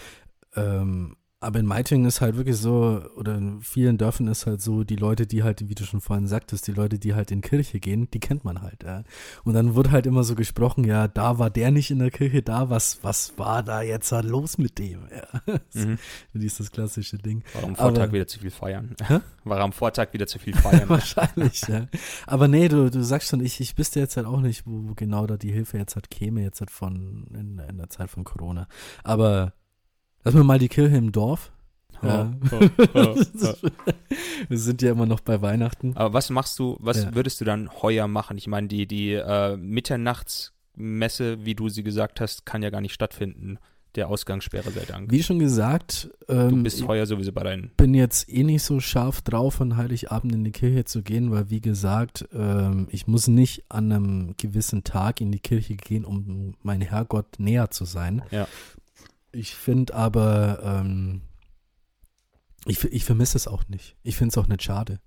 Ähm, 0.55 1.15
aber 1.41 1.59
in 1.59 1.67
Meitingen 1.67 2.07
ist 2.07 2.21
halt 2.21 2.37
wirklich 2.37 2.57
so, 2.57 3.03
oder 3.17 3.35
in 3.37 3.61
vielen 3.61 3.99
Dörfern 3.99 4.25
ist 4.27 4.47
halt 4.47 4.61
so, 4.61 4.83
die 4.83 4.95
Leute, 4.95 5.27
die 5.27 5.43
halt, 5.43 5.69
wie 5.69 5.75
du 5.75 5.83
schon 5.83 6.01
vorhin 6.01 6.25
sagtest, 6.25 6.65
die 6.65 6.71
Leute, 6.71 6.97
die 6.97 7.13
halt 7.13 7.29
in 7.29 7.41
Kirche 7.41 7.79
gehen, 7.79 8.09
die 8.09 8.19
kennt 8.19 8.45
man 8.45 8.63
halt, 8.63 8.83
ja. 8.83 9.03
Und 9.43 9.53
dann 9.53 9.75
wird 9.75 9.91
halt 9.91 10.07
immer 10.07 10.23
so 10.23 10.33
gesprochen, 10.33 10.85
ja, 10.85 11.07
da 11.07 11.37
war 11.37 11.51
der 11.51 11.69
nicht 11.69 11.91
in 11.91 11.99
der 11.99 12.09
Kirche, 12.09 12.41
da, 12.41 12.71
was, 12.71 13.03
was 13.03 13.37
war 13.37 13.61
da 13.61 13.83
jetzt 13.83 14.11
halt 14.11 14.25
los 14.25 14.57
mit 14.57 14.79
dem, 14.79 15.01
ja. 15.11 15.55
Mhm. 15.75 15.99
Dieses 16.33 16.71
klassische 16.71 17.17
Ding. 17.17 17.43
War 17.53 17.63
am 17.65 17.75
Vortag 17.75 18.03
Aber- 18.03 18.13
wieder 18.13 18.27
zu 18.27 18.39
viel 18.39 18.49
feiern. 18.49 18.95
Hä? 19.05 19.19
War 19.43 19.59
am 19.59 19.73
Vortag 19.73 20.13
wieder 20.13 20.25
zu 20.25 20.39
viel 20.39 20.55
feiern. 20.55 20.89
Wahrscheinlich, 20.89 21.61
ja. 21.67 21.85
Aber 22.25 22.47
nee, 22.47 22.69
du, 22.69 22.89
du 22.89 23.03
sagst 23.03 23.29
schon, 23.29 23.41
ich, 23.41 23.59
ich 23.59 23.77
wüsste 23.77 23.99
jetzt 23.99 24.17
halt 24.17 24.25
auch 24.25 24.39
nicht, 24.41 24.65
wo, 24.65 24.89
wo 24.89 24.93
genau 24.95 25.27
da 25.27 25.37
die 25.37 25.51
Hilfe 25.51 25.77
jetzt 25.77 25.95
halt 25.95 26.09
käme, 26.09 26.41
jetzt 26.41 26.61
halt 26.61 26.71
von, 26.71 27.27
in, 27.35 27.59
in 27.69 27.77
der 27.77 27.89
Zeit 27.89 28.09
von 28.09 28.23
Corona. 28.23 28.67
Aber 29.03 29.53
lassen 30.25 30.37
wir 30.37 30.43
mal 30.43 30.59
die 30.59 30.67
Kirche 30.67 30.97
im 30.97 31.11
Dorf. 31.13 31.51
Ja. 32.03 32.33
Wir 34.49 34.57
sind 34.57 34.81
ja 34.81 34.91
immer 34.91 35.05
noch 35.05 35.21
bei 35.21 35.41
Weihnachten. 35.41 35.95
Aber 35.95 36.13
was 36.13 36.29
machst 36.29 36.59
du, 36.59 36.77
was 36.79 37.03
Ja. 37.03 37.15
würdest 37.15 37.39
du 37.41 37.45
dann 37.45 37.69
heuer 37.81 38.07
machen? 38.07 38.37
Ich 38.37 38.47
meine, 38.47 38.67
die, 38.67 38.85
die 38.85 39.13
äh, 39.13 39.55
Mitternachtsmesse, 39.57 41.45
wie 41.45 41.55
du 41.55 41.69
sie 41.69 41.83
gesagt 41.83 42.21
hast, 42.21 42.45
kann 42.45 42.61
ja 42.63 42.69
gar 42.69 42.81
nicht 42.81 42.93
stattfinden. 42.93 43.57
Der 43.95 44.09
Ausgangssperre 44.09 44.71
sei 44.71 44.83
Dank. 44.85 45.09
Wie 45.09 45.23
schon 45.23 45.39
gesagt, 45.39 46.09
Du 46.27 46.33
ähm, 46.33 46.63
bist 46.63 46.81
ich 46.81 46.85
heuer 46.87 47.05
sowieso 47.05 47.31
bei 47.31 47.43
deinen. 47.43 47.71
bin 47.77 47.93
jetzt 47.93 48.27
eh 48.29 48.43
nicht 48.43 48.63
so 48.63 48.81
scharf 48.81 49.21
drauf, 49.21 49.61
an 49.61 49.77
Heiligabend 49.77 50.33
in 50.35 50.43
die 50.43 50.51
Kirche 50.51 50.83
zu 50.83 51.01
gehen, 51.01 51.31
weil 51.31 51.49
wie 51.49 51.61
gesagt, 51.61 52.27
ähm, 52.33 52.87
ich 52.91 53.07
muss 53.07 53.27
nicht 53.29 53.63
an 53.69 53.89
einem 53.93 54.33
gewissen 54.37 54.83
Tag 54.83 55.21
in 55.21 55.31
die 55.31 55.39
Kirche 55.39 55.75
gehen, 55.77 56.03
um 56.03 56.55
mein 56.61 56.81
Herrgott 56.81 57.39
näher 57.39 57.71
zu 57.71 57.85
sein. 57.85 58.21
Ja. 58.31 58.49
Ich 59.35 59.53
finde 59.53 59.93
aber, 59.93 60.59
ähm, 60.63 61.21
ich, 62.65 62.83
ich 62.85 63.03
vermisse 63.03 63.37
es 63.37 63.47
auch 63.47 63.67
nicht. 63.67 63.97
Ich 64.01 64.15
finde 64.15 64.31
es 64.31 64.37
auch 64.37 64.47
nicht 64.47 64.63
schade. 64.63 64.99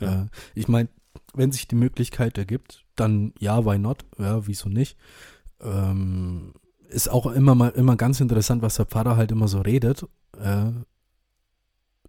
Ja. 0.00 0.22
Äh, 0.22 0.26
ich 0.54 0.66
meine, 0.66 0.88
wenn 1.34 1.52
sich 1.52 1.68
die 1.68 1.76
Möglichkeit 1.76 2.38
ergibt, 2.38 2.84
dann 2.96 3.34
ja, 3.38 3.64
why 3.64 3.78
not? 3.78 4.04
Ja, 4.18 4.46
wieso 4.46 4.68
nicht? 4.68 4.96
Ähm, 5.60 6.54
ist 6.88 7.10
auch 7.10 7.26
immer 7.26 7.54
mal 7.54 7.68
immer 7.70 7.96
ganz 7.96 8.20
interessant, 8.20 8.62
was 8.62 8.76
der 8.76 8.86
Pfarrer 8.86 9.16
halt 9.16 9.30
immer 9.30 9.46
so 9.46 9.60
redet. 9.60 10.06
Äh, 10.38 10.72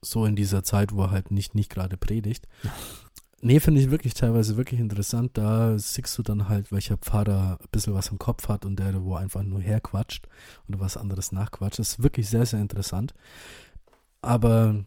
so 0.02 0.26
in 0.26 0.36
dieser 0.36 0.64
Zeit, 0.64 0.94
wo 0.94 1.04
er 1.04 1.12
halt 1.12 1.32
nicht, 1.32 1.54
nicht 1.54 1.70
gerade 1.70 1.98
predigt. 1.98 2.48
Nee, 3.44 3.60
finde 3.60 3.82
ich 3.82 3.90
wirklich 3.90 4.14
teilweise 4.14 4.56
wirklich 4.56 4.80
interessant. 4.80 5.32
Da 5.34 5.78
siehst 5.80 6.16
du 6.18 6.22
dann 6.24 6.48
halt, 6.48 6.72
welcher 6.72 6.98
Pfarrer 6.98 7.58
ein 7.60 7.68
bisschen 7.72 7.94
was 7.96 8.10
im 8.10 8.20
Kopf 8.20 8.48
hat 8.48 8.66
und 8.66 8.78
der, 8.78 9.04
wo 9.04 9.16
einfach 9.16 9.42
nur 9.44 9.60
herquatscht 9.62 10.28
oder 10.68 10.80
was 10.80 10.96
anderes 10.96 11.32
nachquatscht. 11.32 11.80
Das 11.80 11.94
ist 11.94 12.04
wirklich 12.04 12.30
sehr, 12.30 12.46
sehr 12.46 12.62
interessant. 12.62 13.14
Aber 14.22 14.84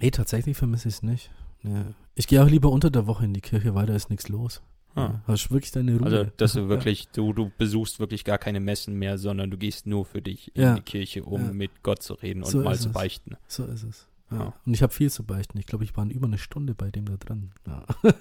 nee, 0.00 0.10
tatsächlich 0.10 0.56
vermisse 0.56 0.88
ich 0.88 0.94
es 0.96 1.02
nicht. 1.02 1.30
Nee. 1.62 1.84
Ich 2.14 2.26
gehe 2.28 2.42
auch 2.42 2.48
lieber 2.48 2.70
unter 2.70 2.90
der 2.90 3.06
Woche 3.06 3.24
in 3.24 3.34
die 3.34 3.40
Kirche, 3.40 3.74
weil 3.74 3.86
da 3.86 3.94
ist 3.94 4.10
nichts 4.10 4.28
los. 4.28 4.62
Ah. 4.94 5.00
Ja, 5.00 5.22
hast 5.26 5.50
wirklich 5.50 5.72
deine 5.72 5.96
Ruhe. 5.98 6.04
Also, 6.06 6.24
dass 6.36 6.52
du 6.54 6.68
wirklich, 6.68 7.08
du, 7.08 7.32
du 7.32 7.50
besuchst 7.58 7.98
wirklich 8.00 8.24
gar 8.24 8.38
keine 8.38 8.60
Messen 8.60 8.94
mehr, 8.94 9.18
sondern 9.18 9.50
du 9.50 9.58
gehst 9.58 9.86
nur 9.86 10.04
für 10.06 10.22
dich 10.22 10.54
in 10.56 10.62
Ja. 10.62 10.74
die 10.76 10.82
Kirche, 10.82 11.24
um 11.24 11.44
Ja. 11.46 11.52
mit 11.52 11.82
Gott 11.82 12.02
zu 12.02 12.14
reden 12.14 12.42
und 12.42 12.50
So 12.50 12.62
mal 12.62 12.78
zu 12.78 12.88
es. 12.88 12.94
beichten. 12.94 13.36
So 13.48 13.64
ist 13.64 13.82
es. 13.82 14.06
Ja. 14.30 14.36
Ja. 14.38 14.52
Und 14.64 14.74
ich 14.74 14.82
habe 14.82 14.92
viel 14.92 15.10
zu 15.10 15.22
beichten. 15.22 15.56
Ich 15.58 15.66
glaube, 15.66 15.84
ich 15.84 15.96
war 15.96 16.04
über 16.06 16.26
eine 16.26 16.38
Stunde 16.38 16.74
bei 16.74 16.90
dem 16.90 17.04
da 17.06 17.16
dran. 17.16 17.50
Ja. 17.66 17.84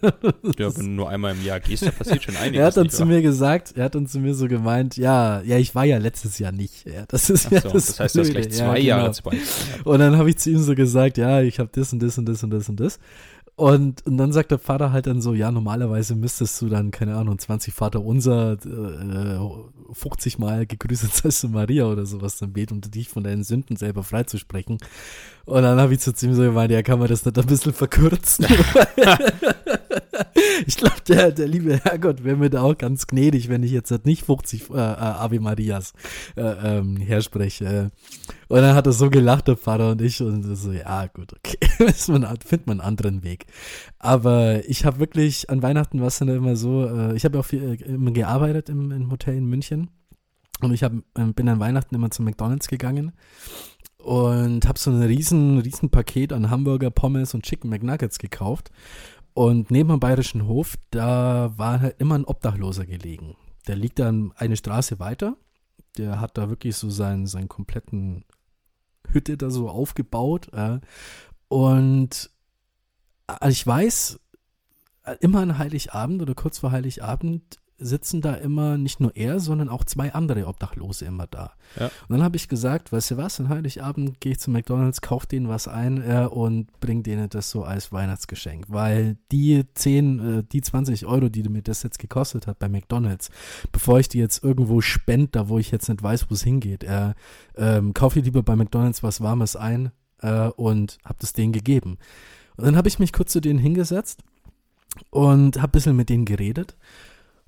Ja, 0.58 0.76
wenn 0.78 0.86
du 0.86 0.92
nur 0.92 1.10
einmal 1.10 1.34
im 1.34 1.44
Jahr 1.44 1.60
gehst, 1.60 1.86
da 1.86 1.92
passiert 1.92 2.24
schon 2.24 2.36
einiges. 2.36 2.60
er 2.60 2.68
hat 2.68 2.78
dann 2.78 2.84
nicht 2.84 2.96
zu 2.96 3.00
wahr? 3.02 3.08
mir 3.08 3.22
gesagt, 3.22 3.74
er 3.76 3.86
hat 3.86 3.96
dann 3.96 4.08
zu 4.08 4.20
mir 4.20 4.36
so 4.36 4.48
gemeint, 4.48 4.96
ja, 4.96 5.42
ja, 5.42 5.58
ich 5.58 5.74
war 5.74 5.86
ja 5.86 5.98
letztes 5.98 6.38
Jahr 6.40 6.52
nicht. 6.52 6.86
Ja, 6.86 7.06
das 7.08 7.30
ist 7.30 7.48
Ach 7.48 7.52
ja 7.52 7.62
so, 7.62 7.70
das, 7.70 7.86
das 7.88 8.00
heißt, 8.00 8.16
du 8.16 8.20
hast 8.22 8.32
gleich 8.32 8.46
Ja, 8.46 8.52
zwei 8.52 8.76
genau. 8.76 8.88
Jahre 8.88 9.12
zu 9.12 9.24
beichten. 9.24 9.82
Und 9.84 10.00
dann 10.00 10.18
habe 10.18 10.30
ich 10.30 10.38
zu 10.38 10.52
ihm 10.52 10.60
so 10.60 10.76
gesagt, 10.76 11.18
ja, 11.18 11.42
ich 11.42 11.60
habe 11.60 11.70
das 11.74 11.92
und 11.92 12.02
das 12.02 12.18
und 12.18 12.26
das 12.26 12.44
und 12.44 12.50
das 12.52 12.70
und 12.70 12.80
das. 12.80 13.00
Und, 13.56 14.06
und 14.06 14.18
dann 14.18 14.34
sagt 14.34 14.52
der 14.52 14.60
Vater 14.60 14.92
halt 14.92 15.08
dann 15.08 15.22
so, 15.22 15.34
ja, 15.34 15.50
normalerweise 15.50 16.16
müsstest 16.16 16.62
du 16.62 16.68
dann, 16.68 16.92
keine 16.92 17.16
Ahnung, 17.16 17.40
20 17.40 17.74
Vater 17.74 18.02
unser, 18.02 18.54
äh, 18.54 19.40
50 19.94 20.40
Mal 20.40 20.66
gegrüßet 20.66 21.14
seist 21.14 21.44
du 21.44 21.50
Maria 21.50 21.86
oder 21.86 22.06
sowas 22.06 22.38
dann 22.38 22.52
beten, 22.52 22.76
um 22.76 22.82
dich 22.82 23.08
von 23.08 23.24
deinen 23.24 23.44
Sünden 23.44 23.78
selber 23.78 24.04
freizusprechen. 24.04 24.78
Und 25.46 25.62
dann 25.62 25.80
habe 25.80 25.94
ich 25.94 26.00
zu 26.00 26.12
ihm 26.26 26.34
so 26.34 26.42
gemeint, 26.42 26.72
ja, 26.72 26.82
kann 26.82 27.00
man 27.00 27.08
das 27.08 27.24
nicht 27.24 27.38
ein 27.38 27.46
bisschen 27.46 27.74
verkürzen? 27.74 28.48
ich 30.66 30.78
glaube, 30.78 30.96
der, 31.08 31.32
der 31.32 31.48
liebe 31.48 31.80
Herrgott 31.84 32.24
wäre 32.24 32.36
mir 32.36 32.50
da 32.50 32.64
auch 32.64 32.78
ganz 32.78 33.06
gnädig, 33.06 33.50
wenn 33.50 33.62
ich 33.62 33.72
jetzt 33.72 33.92
nicht 34.06 34.26
50 34.26 34.70
äh, 34.70 34.74
äh, 34.74 34.78
Ave 34.78 35.40
Marias 35.40 35.94
äh, 36.36 36.42
ähm, 36.42 36.98
herspreche. 36.98 37.92
Und 38.48 38.62
dann 38.62 38.76
hat 38.76 38.88
er 38.88 38.94
so 38.94 39.12
gelacht, 39.12 39.48
der 39.48 39.56
Pfarrer 39.56 39.92
und 39.92 40.02
ich, 40.02 40.22
und 40.22 40.44
so, 40.56 40.72
ja, 40.72 41.06
gut, 41.08 41.34
okay, 41.34 41.58
findet 41.94 42.66
man 42.66 42.80
einen 42.80 42.82
anderen 42.82 43.24
Weg. 43.24 43.46
Aber 44.00 44.68
ich 44.68 44.86
habe 44.86 45.00
wirklich, 45.00 45.50
an 45.52 45.62
Weihnachten 45.62 46.00
war 46.00 46.08
es 46.08 46.18
dann 46.18 46.30
immer 46.30 46.56
so, 46.56 46.88
äh, 46.88 47.16
ich 47.16 47.24
habe 47.24 47.40
auch 47.40 47.46
viel, 47.46 47.64
äh, 47.64 47.84
immer 47.84 48.12
gearbeitet 48.12 48.70
im, 48.70 48.92
im 48.92 49.12
Hotel 49.12 49.36
in 49.36 49.46
München. 49.46 49.92
Und 50.62 50.74
ich 50.74 50.84
hab, 50.84 50.94
äh, 50.94 51.26
bin 51.36 51.50
an 51.50 51.60
Weihnachten 51.60 51.94
immer 51.94 52.10
zu 52.10 52.24
McDonalds 52.24 52.68
gegangen 52.68 53.12
und 54.06 54.68
habe 54.68 54.78
so 54.78 54.92
ein 54.92 55.02
riesen, 55.02 55.58
riesen 55.58 55.90
Paket 55.90 56.32
an 56.32 56.52
Hamburger, 56.52 56.92
Pommes 56.92 57.34
und 57.34 57.44
Chicken 57.44 57.72
McNuggets 57.72 58.20
gekauft. 58.20 58.70
Und 59.34 59.72
neben 59.72 59.90
dem 59.90 60.00
Bayerischen 60.00 60.46
Hof, 60.46 60.76
da 60.92 61.52
war 61.58 61.82
halt 61.82 62.00
immer 62.00 62.14
ein 62.14 62.26
Obdachloser 62.26 62.86
gelegen. 62.86 63.36
Der 63.68 63.76
liegt 63.76 63.98
dann 63.98 64.32
eine 64.36 64.58
Straße 64.58 65.00
weiter. 65.00 65.38
Der 65.98 66.22
hat 66.22 66.38
da 66.38 66.50
wirklich 66.50 66.76
so 66.76 66.92
seinen, 66.92 67.26
seinen 67.26 67.48
kompletten 67.48 68.26
Hütte 69.10 69.38
da 69.38 69.50
so 69.50 69.70
aufgebaut. 69.70 70.54
Äh. 70.54 70.82
Und 71.48 72.30
ich 73.50 73.66
weiß, 73.66 74.20
äh, 75.06 75.16
immer 75.20 75.40
an 75.40 75.58
Heiligabend 75.58 76.22
oder 76.22 76.36
kurz 76.36 76.60
vor 76.60 76.72
Heiligabend 76.72 77.58
sitzen 77.78 78.22
da 78.22 78.34
immer 78.36 78.78
nicht 78.78 79.00
nur 79.00 79.16
er, 79.16 79.40
sondern 79.40 79.70
auch 79.70 79.84
zwei 79.84 80.14
andere 80.14 80.48
Obdachlose 80.48 81.06
immer 81.06 81.28
da. 81.28 81.52
Ja. 81.78 81.86
Und 81.86 82.10
dann 82.10 82.24
habe 82.24 82.38
ich 82.38 82.48
gesagt, 82.48 82.92
weißt 82.92 83.12
du 83.12 83.18
was, 83.18 83.40
an 83.40 83.50
Heiligabend 83.50 84.22
gehe 84.22 84.34
ich 84.34 84.40
zu 84.40 84.50
McDonalds, 84.50 85.02
kaufe 85.02 85.28
denen 85.28 85.50
was 85.50 85.68
ein 85.68 86.02
äh, 86.02 86.28
und 86.30 86.68
bringe 86.80 87.04
denen 87.04 87.30
das 87.30 87.50
so 87.50 87.64
als 87.64 87.92
Weihnachtsgeschenk. 87.92 88.66
Weil 88.70 89.18
die 89.32 89.66
10, 89.74 90.20
äh, 90.20 90.44
die 90.44 90.62
20 90.62 91.06
Euro, 91.06 91.30
die 91.30 91.44
mir 91.50 91.62
das 91.62 91.84
jetzt 91.84 92.00
gekostet 92.00 92.48
hat 92.48 92.60
bei 92.60 92.70
McDonalds, 92.70 93.30
bevor 93.72 94.00
ich 94.00 94.08
die 94.08 94.20
jetzt 94.20 94.44
irgendwo 94.44 94.82
spende, 94.82 95.30
da 95.32 95.50
wo 95.50 95.60
ich 95.60 95.72
jetzt 95.72 95.90
nicht 95.90 96.02
weiß, 96.02 96.30
wo 96.30 96.34
es 96.34 96.44
hingeht, 96.44 96.84
äh, 96.84 97.14
ähm, 97.58 97.94
kaufe 97.94 98.20
ich 98.20 98.26
lieber 98.26 98.44
bei 98.44 98.56
McDonalds 98.56 99.04
was 99.04 99.20
Warmes 99.20 99.56
ein 99.56 99.92
äh, 100.22 100.48
und 100.48 100.98
habe 101.04 101.18
das 101.20 101.34
denen 101.34 101.52
gegeben. 101.52 101.98
Und 102.56 102.66
dann 102.66 102.78
habe 102.78 102.88
ich 102.88 103.00
mich 103.00 103.12
kurz 103.12 103.34
zu 103.34 103.42
denen 103.42 103.60
hingesetzt 103.60 104.24
und 105.10 105.58
habe 105.58 105.68
ein 105.68 105.72
bisschen 105.72 105.96
mit 105.96 106.10
denen 106.10 106.26
geredet. 106.26 106.78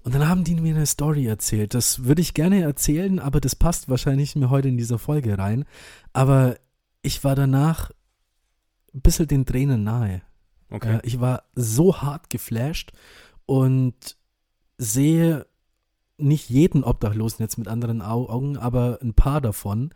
Und 0.07 0.15
dann 0.15 0.29
haben 0.29 0.45
die 0.45 0.55
mir 0.55 0.73
eine 0.73 0.85
Story 0.85 1.27
erzählt. 1.27 1.73
Das 1.73 2.05
würde 2.05 2.21
ich 2.21 2.33
gerne 2.33 2.61
erzählen, 2.61 3.19
aber 3.19 3.41
das 3.41 3.57
passt 3.57 3.89
wahrscheinlich 3.89 4.37
mir 4.37 4.49
heute 4.49 4.69
in 4.69 4.77
dieser 4.77 4.99
Folge 4.99 5.37
rein. 5.37 5.65
Aber 6.13 6.55
ich 7.01 7.25
war 7.25 7.35
danach 7.35 7.91
ein 8.93 9.01
bisschen 9.01 9.27
den 9.27 9.45
Tränen 9.45 9.83
nahe. 9.83 10.21
Okay. 10.69 10.99
ich 11.03 11.19
war 11.19 11.43
so 11.55 12.01
hart 12.01 12.29
geflasht 12.29 12.93
und 13.45 14.15
sehe 14.77 15.45
nicht 16.17 16.49
jeden 16.49 16.85
Obdachlosen 16.85 17.43
jetzt 17.43 17.57
mit 17.57 17.67
anderen 17.67 18.01
Augen, 18.01 18.55
aber 18.55 18.99
ein 19.01 19.13
paar 19.13 19.41
davon 19.41 19.93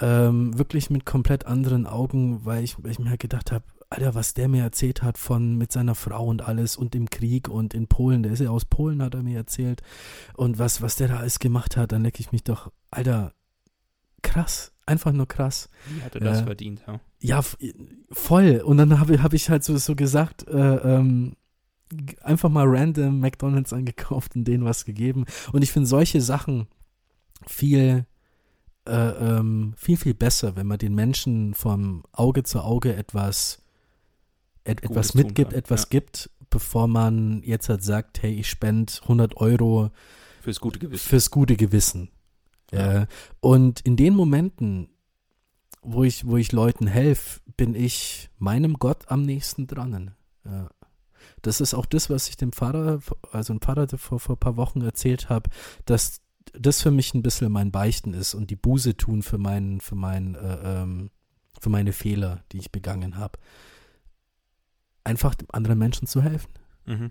ähm, 0.00 0.58
wirklich 0.58 0.90
mit 0.90 1.06
komplett 1.06 1.46
anderen 1.46 1.86
Augen, 1.86 2.44
weil 2.44 2.62
ich, 2.62 2.76
weil 2.84 2.90
ich 2.90 2.98
mir 2.98 3.08
halt 3.08 3.20
gedacht 3.20 3.52
habe, 3.52 3.64
Alter, 3.90 4.14
was 4.14 4.34
der 4.34 4.46
mir 4.46 4.62
erzählt 4.62 5.02
hat 5.02 5.18
von 5.18 5.56
mit 5.56 5.72
seiner 5.72 5.96
Frau 5.96 6.24
und 6.26 6.42
alles 6.42 6.76
und 6.76 6.94
im 6.94 7.10
Krieg 7.10 7.48
und 7.48 7.74
in 7.74 7.88
Polen, 7.88 8.22
der 8.22 8.32
ist 8.32 8.38
ja 8.38 8.50
aus 8.50 8.64
Polen, 8.64 9.02
hat 9.02 9.14
er 9.14 9.24
mir 9.24 9.36
erzählt. 9.36 9.82
Und 10.34 10.60
was, 10.60 10.80
was 10.80 10.94
der 10.94 11.08
da 11.08 11.16
alles 11.18 11.40
gemacht 11.40 11.76
hat, 11.76 11.90
dann 11.90 12.04
lecke 12.04 12.20
ich 12.20 12.30
mich 12.30 12.44
doch, 12.44 12.70
Alter, 12.92 13.34
krass, 14.22 14.72
einfach 14.86 15.10
nur 15.10 15.26
krass. 15.26 15.68
Wie 15.88 16.02
hat 16.02 16.14
er 16.14 16.20
das 16.20 16.42
äh, 16.42 16.44
verdient, 16.44 16.82
ja? 16.86 17.00
Ja, 17.18 17.42
voll. 18.12 18.62
Und 18.64 18.76
dann 18.76 19.00
habe 19.00 19.22
hab 19.24 19.32
ich 19.32 19.50
halt 19.50 19.64
so, 19.64 19.76
so 19.76 19.96
gesagt, 19.96 20.46
äh, 20.46 20.76
ähm, 20.76 21.34
einfach 22.22 22.48
mal 22.48 22.66
random 22.68 23.18
McDonalds 23.18 23.72
angekauft 23.72 24.36
und 24.36 24.44
denen 24.44 24.64
was 24.64 24.84
gegeben. 24.84 25.24
Und 25.52 25.62
ich 25.62 25.72
finde 25.72 25.88
solche 25.88 26.20
Sachen 26.20 26.68
viel, 27.44 28.06
äh, 28.86 28.92
ähm, 28.92 29.74
viel, 29.76 29.96
viel 29.96 30.14
besser, 30.14 30.54
wenn 30.54 30.68
man 30.68 30.78
den 30.78 30.94
Menschen 30.94 31.54
vom 31.54 32.04
Auge 32.12 32.44
zu 32.44 32.60
Auge 32.60 32.94
etwas 32.94 33.60
et 34.70 34.82
etwas 34.84 35.14
mitgibt, 35.14 35.52
etwas 35.52 35.82
ja. 35.82 35.88
gibt, 35.90 36.30
bevor 36.48 36.88
man 36.88 37.42
jetzt 37.44 37.68
halt 37.68 37.82
sagt, 37.82 38.22
hey, 38.22 38.34
ich 38.34 38.48
spende 38.48 38.92
100 39.02 39.36
Euro 39.36 39.90
fürs 40.40 40.60
gute 40.60 40.78
Gewissen. 40.78 41.08
Fürs 41.08 41.30
gute 41.30 41.56
Gewissen. 41.56 42.10
Ja. 42.72 43.02
Äh, 43.02 43.06
und 43.40 43.80
in 43.80 43.96
den 43.96 44.14
Momenten, 44.14 44.88
wo 45.82 46.04
ich, 46.04 46.26
wo 46.26 46.36
ich 46.36 46.52
Leuten 46.52 46.86
helfe, 46.86 47.40
bin 47.56 47.74
ich 47.74 48.30
meinem 48.38 48.74
Gott 48.74 49.08
am 49.08 49.22
nächsten 49.22 49.66
dran. 49.66 50.12
Ja. 50.44 50.68
Das 51.42 51.60
ist 51.60 51.74
auch 51.74 51.86
das, 51.86 52.10
was 52.10 52.28
ich 52.28 52.36
dem 52.36 52.52
Pfarrer, 52.52 53.00
also 53.32 53.52
ein 53.52 53.60
Pfarrer 53.60 53.86
vor, 53.96 54.20
vor 54.20 54.36
ein 54.36 54.40
paar 54.40 54.56
Wochen 54.56 54.82
erzählt 54.82 55.28
habe, 55.28 55.50
dass 55.84 56.20
das 56.52 56.82
für 56.82 56.90
mich 56.90 57.14
ein 57.14 57.22
bisschen 57.22 57.52
mein 57.52 57.70
Beichten 57.70 58.14
ist 58.14 58.34
und 58.34 58.50
die 58.50 58.56
Buße 58.56 58.96
tun 58.96 59.22
für 59.22 59.38
meinen, 59.38 59.80
für 59.80 59.94
meinen, 59.94 60.34
äh, 60.34 60.82
ähm, 60.82 61.10
für 61.60 61.70
meine 61.70 61.92
Fehler, 61.92 62.42
die 62.52 62.58
ich 62.58 62.72
begangen 62.72 63.16
habe 63.16 63.38
einfach 65.10 65.34
anderen 65.52 65.78
Menschen 65.78 66.06
zu 66.06 66.22
helfen. 66.22 66.52
Mhm. 66.86 67.10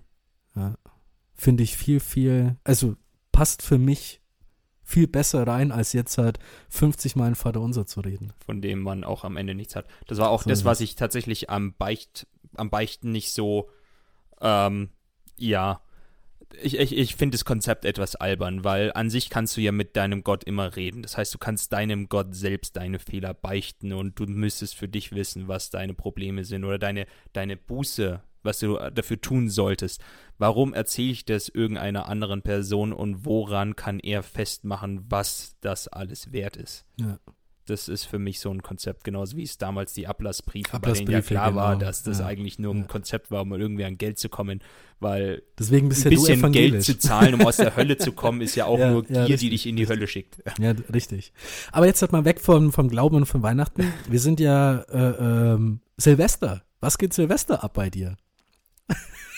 Ja. 0.56 0.74
Finde 1.34 1.62
ich 1.62 1.76
viel, 1.76 2.00
viel, 2.00 2.56
also 2.64 2.96
passt 3.30 3.62
für 3.62 3.78
mich 3.78 4.20
viel 4.82 5.06
besser 5.06 5.46
rein, 5.46 5.70
als 5.70 5.92
jetzt 5.92 6.18
halt 6.18 6.38
50 6.70 7.14
Mal 7.14 7.28
ein 7.28 7.34
Vater 7.36 7.60
unser 7.60 7.86
zu 7.86 8.00
reden. 8.00 8.32
Von 8.44 8.60
dem 8.60 8.80
man 8.80 9.04
auch 9.04 9.22
am 9.22 9.36
Ende 9.36 9.54
nichts 9.54 9.76
hat. 9.76 9.86
Das 10.06 10.18
war 10.18 10.30
auch 10.30 10.42
so 10.42 10.50
das, 10.50 10.64
was 10.64 10.80
ich 10.80 10.96
tatsächlich 10.96 11.48
am 11.48 11.74
Beicht, 11.74 12.26
am 12.56 12.70
Beichten 12.70 13.12
nicht 13.12 13.32
so, 13.32 13.70
ähm, 14.40 14.90
ja, 15.36 15.82
ich, 16.60 16.78
ich, 16.78 16.96
ich 16.96 17.16
finde 17.16 17.36
das 17.36 17.44
Konzept 17.44 17.84
etwas 17.84 18.16
albern, 18.16 18.64
weil 18.64 18.92
an 18.92 19.10
sich 19.10 19.30
kannst 19.30 19.56
du 19.56 19.60
ja 19.60 19.72
mit 19.72 19.96
deinem 19.96 20.24
Gott 20.24 20.44
immer 20.44 20.76
reden. 20.76 21.02
Das 21.02 21.16
heißt, 21.16 21.32
du 21.34 21.38
kannst 21.38 21.72
deinem 21.72 22.08
Gott 22.08 22.34
selbst 22.34 22.76
deine 22.76 22.98
Fehler 22.98 23.34
beichten 23.34 23.92
und 23.92 24.18
du 24.18 24.24
müsstest 24.26 24.74
für 24.74 24.88
dich 24.88 25.12
wissen, 25.12 25.48
was 25.48 25.70
deine 25.70 25.94
Probleme 25.94 26.44
sind 26.44 26.64
oder 26.64 26.78
deine, 26.78 27.06
deine 27.32 27.56
Buße, 27.56 28.22
was 28.42 28.58
du 28.58 28.76
dafür 28.90 29.20
tun 29.20 29.48
solltest. 29.48 30.02
Warum 30.38 30.74
erzähle 30.74 31.12
ich 31.12 31.24
das 31.24 31.48
irgendeiner 31.48 32.08
anderen 32.08 32.42
Person 32.42 32.92
und 32.92 33.24
woran 33.24 33.76
kann 33.76 34.00
er 34.00 34.22
festmachen, 34.22 35.04
was 35.08 35.56
das 35.60 35.88
alles 35.88 36.32
wert 36.32 36.56
ist? 36.56 36.84
Ja 36.96 37.18
das 37.70 37.88
ist 37.88 38.04
für 38.04 38.18
mich 38.18 38.40
so 38.40 38.50
ein 38.50 38.62
Konzept, 38.62 39.04
genauso 39.04 39.36
wie 39.36 39.44
es 39.44 39.56
damals 39.56 39.92
die 39.92 40.06
Ablassbriefe, 40.06 40.74
Ablassbriefe 40.74 41.04
bei 41.04 41.12
denen 41.12 41.22
ja 41.22 41.26
klar 41.26 41.50
genau. 41.50 41.62
war, 41.62 41.76
dass 41.76 42.02
das 42.02 42.18
ja. 42.18 42.26
eigentlich 42.26 42.58
nur 42.58 42.74
ein 42.74 42.88
Konzept 42.88 43.30
war, 43.30 43.42
um 43.42 43.52
irgendwie 43.52 43.84
an 43.84 43.96
Geld 43.96 44.18
zu 44.18 44.28
kommen, 44.28 44.60
weil 44.98 45.42
Deswegen 45.58 45.88
bist 45.88 46.04
ein 46.04 46.10
bisschen 46.10 46.52
Geld 46.52 46.82
zu 46.82 46.98
zahlen, 46.98 47.34
um 47.34 47.46
aus 47.46 47.56
der 47.56 47.76
Hölle 47.76 47.96
zu 47.96 48.12
kommen, 48.12 48.40
ist 48.40 48.54
ja 48.56 48.64
auch 48.66 48.78
ja, 48.78 48.90
nur 48.90 49.04
Gier, 49.04 49.20
richtig, 49.20 49.40
die 49.40 49.50
dich 49.50 49.66
in 49.66 49.76
die 49.76 49.88
Hölle 49.88 50.06
schickt. 50.06 50.42
Ja, 50.58 50.74
richtig. 50.92 51.32
Aber 51.72 51.86
jetzt 51.86 52.02
halt 52.02 52.12
mal 52.12 52.24
weg 52.24 52.40
vom, 52.40 52.72
vom 52.72 52.88
Glauben 52.88 53.16
und 53.16 53.26
von 53.26 53.42
Weihnachten. 53.42 53.92
Wir 54.08 54.20
sind 54.20 54.40
ja 54.40 54.80
äh, 54.90 55.54
ähm, 55.54 55.80
Silvester. 55.96 56.62
Was 56.80 56.98
geht 56.98 57.14
Silvester 57.14 57.62
ab 57.62 57.74
bei 57.74 57.90
dir? 57.90 58.16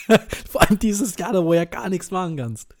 Vor 0.49 0.61
allem 0.61 0.79
dieses 0.79 1.17
Jahr, 1.17 1.33
da 1.33 1.43
wo 1.43 1.53
ja 1.53 1.65
gar 1.65 1.89
nichts 1.89 2.11
machen 2.11 2.37
kannst. 2.37 2.75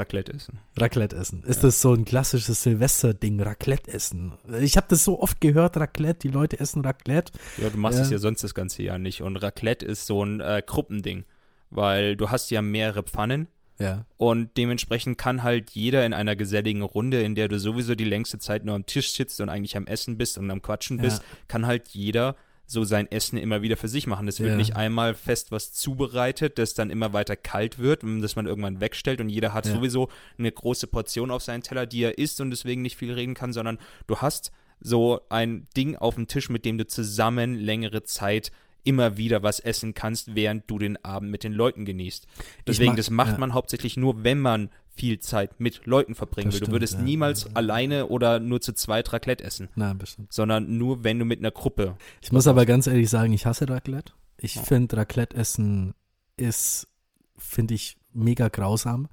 Raclette 0.00 0.32
essen. 0.32 0.58
Raclette 0.78 1.14
essen. 1.14 1.42
Ist 1.42 1.56
ja. 1.56 1.68
das 1.68 1.82
so 1.82 1.92
ein 1.92 2.06
klassisches 2.06 2.62
Silvester-Ding, 2.62 3.40
Raclette 3.40 3.92
essen? 3.92 4.32
Ich 4.60 4.78
habe 4.78 4.86
das 4.88 5.04
so 5.04 5.20
oft 5.20 5.40
gehört, 5.42 5.76
Raclette, 5.76 6.20
die 6.20 6.28
Leute 6.28 6.58
essen 6.58 6.82
Raclette. 6.82 7.32
Ja, 7.58 7.68
du 7.68 7.76
machst 7.76 7.98
äh, 7.98 8.02
es 8.02 8.10
ja 8.10 8.18
sonst 8.18 8.42
das 8.42 8.54
ganze 8.54 8.82
Jahr 8.82 8.98
nicht. 8.98 9.20
Und 9.20 9.36
Raclette 9.36 9.84
ist 9.84 10.06
so 10.06 10.24
ein 10.24 10.40
äh, 10.40 10.62
Gruppending, 10.64 11.24
weil 11.68 12.16
du 12.16 12.30
hast 12.30 12.50
ja 12.50 12.62
mehrere 12.62 13.02
Pfannen. 13.02 13.48
Ja. 13.78 14.06
Und 14.16 14.56
dementsprechend 14.56 15.18
kann 15.18 15.42
halt 15.42 15.70
jeder 15.70 16.04
in 16.06 16.14
einer 16.14 16.34
geselligen 16.34 16.82
Runde, 16.82 17.22
in 17.22 17.34
der 17.34 17.48
du 17.48 17.58
sowieso 17.58 17.94
die 17.94 18.04
längste 18.04 18.38
Zeit 18.38 18.64
nur 18.64 18.74
am 18.74 18.86
Tisch 18.86 19.12
sitzt 19.12 19.40
und 19.40 19.50
eigentlich 19.50 19.76
am 19.76 19.86
Essen 19.86 20.16
bist 20.16 20.38
und 20.38 20.50
am 20.50 20.62
Quatschen 20.62 20.98
bist, 20.98 21.22
ja. 21.22 21.28
kann 21.46 21.66
halt 21.66 21.88
jeder 21.88 22.36
so 22.70 22.84
sein 22.84 23.10
Essen 23.10 23.36
immer 23.36 23.62
wieder 23.62 23.76
für 23.76 23.88
sich 23.88 24.06
machen. 24.06 24.28
Es 24.28 24.38
wird 24.38 24.50
ja. 24.50 24.56
nicht 24.56 24.76
einmal 24.76 25.14
fest 25.14 25.50
was 25.50 25.72
zubereitet, 25.72 26.56
das 26.58 26.74
dann 26.74 26.90
immer 26.90 27.12
weiter 27.12 27.34
kalt 27.34 27.80
wird, 27.80 28.04
das 28.04 28.36
man 28.36 28.46
irgendwann 28.46 28.80
wegstellt 28.80 29.20
und 29.20 29.28
jeder 29.28 29.52
hat 29.52 29.66
ja. 29.66 29.74
sowieso 29.74 30.08
eine 30.38 30.52
große 30.52 30.86
Portion 30.86 31.32
auf 31.32 31.42
seinen 31.42 31.62
Teller, 31.62 31.86
die 31.86 32.02
er 32.02 32.18
isst 32.18 32.40
und 32.40 32.50
deswegen 32.50 32.82
nicht 32.82 32.96
viel 32.96 33.12
reden 33.12 33.34
kann, 33.34 33.52
sondern 33.52 33.78
du 34.06 34.18
hast 34.18 34.52
so 34.80 35.20
ein 35.30 35.66
Ding 35.76 35.96
auf 35.96 36.14
dem 36.14 36.28
Tisch, 36.28 36.48
mit 36.48 36.64
dem 36.64 36.78
du 36.78 36.86
zusammen 36.86 37.56
längere 37.56 38.04
Zeit 38.04 38.52
immer 38.84 39.16
wieder 39.16 39.42
was 39.42 39.60
essen 39.60 39.92
kannst, 39.92 40.34
während 40.34 40.70
du 40.70 40.78
den 40.78 41.04
Abend 41.04 41.30
mit 41.30 41.44
den 41.44 41.52
Leuten 41.52 41.84
genießt. 41.84 42.26
Deswegen, 42.66 42.90
mag, 42.90 42.96
das 42.96 43.10
macht 43.10 43.32
ja. 43.32 43.38
man 43.38 43.52
hauptsächlich 43.52 43.96
nur, 43.96 44.24
wenn 44.24 44.40
man 44.40 44.70
viel 44.94 45.18
Zeit 45.18 45.60
mit 45.60 45.86
Leuten 45.86 46.14
verbringen 46.14 46.48
das 46.48 46.54
will. 46.54 46.58
Stimmt, 46.58 46.68
du 46.68 46.72
würdest 46.72 46.94
ja, 46.94 47.02
niemals 47.02 47.44
ja, 47.44 47.50
alleine 47.54 48.06
oder 48.06 48.40
nur 48.40 48.60
zu 48.60 48.72
zweit 48.72 49.12
Raclette 49.12 49.44
essen. 49.44 49.68
Nein, 49.74 49.98
bestimmt. 49.98 50.32
Sondern 50.32 50.76
nur, 50.76 51.04
wenn 51.04 51.18
du 51.18 51.24
mit 51.24 51.38
einer 51.38 51.50
Gruppe. 51.50 51.96
Ich 52.20 52.32
muss 52.32 52.46
aber 52.46 52.66
ganz 52.66 52.86
ehrlich 52.86 53.08
sagen, 53.08 53.32
ich 53.32 53.46
hasse 53.46 53.68
Raclette. 53.68 54.12
Ich 54.36 54.56
ja. 54.56 54.62
finde, 54.62 54.96
Raclette 54.96 55.36
essen 55.36 55.94
ist, 56.36 56.88
finde 57.36 57.74
ich, 57.74 57.96
mega 58.12 58.48
grausam. 58.48 59.08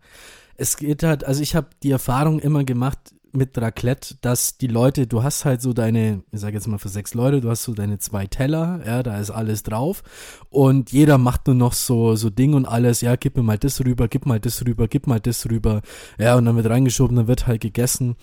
Es 0.56 0.78
geht 0.78 1.04
halt, 1.04 1.24
also 1.24 1.42
ich 1.42 1.56
habe 1.56 1.70
die 1.84 1.92
Erfahrung 1.92 2.40
immer 2.40 2.64
gemacht, 2.64 3.14
mit 3.38 3.58
Raclette, 3.58 4.16
dass 4.22 4.58
die 4.58 4.68
Leute, 4.68 5.08
du 5.08 5.24
hast 5.24 5.46
halt 5.46 5.62
so 5.62 5.72
deine, 5.72 6.24
ich 6.32 6.40
sage 6.40 6.56
jetzt 6.56 6.68
mal 6.68 6.80
für 6.80 6.90
sechs 6.90 7.14
Leute, 7.14 7.40
du 7.40 7.50
hast 7.50 7.64
so 7.64 7.74
deine 7.74 8.00
zwei 8.00 8.28
Teller, 8.28 8.82
ja, 8.86 9.04
da 9.04 9.18
ist 9.20 9.30
alles 9.30 9.64
drauf 9.64 10.04
und 10.50 10.92
jeder 10.92 11.18
macht 11.18 11.48
nur 11.48 11.56
noch 11.56 11.74
so, 11.74 12.16
so 12.16 12.30
Ding 12.30 12.54
und 12.54 12.66
alles, 12.66 13.02
ja, 13.02 13.16
gib 13.16 13.38
mir 13.38 13.44
mal 13.44 13.58
das 13.58 13.80
rüber, 13.80 14.08
gib 14.08 14.26
mal 14.26 14.40
das 14.40 14.66
rüber, 14.66 14.88
gib 14.88 15.08
mal 15.08 15.20
das 15.20 15.50
rüber, 15.50 15.82
ja, 16.18 16.36
und 16.36 16.46
dann 16.46 16.56
wird 16.56 16.70
reingeschoben, 16.70 17.16
dann 17.16 17.28
wird 17.28 17.48
halt 17.48 17.62
gegessen 17.62 18.16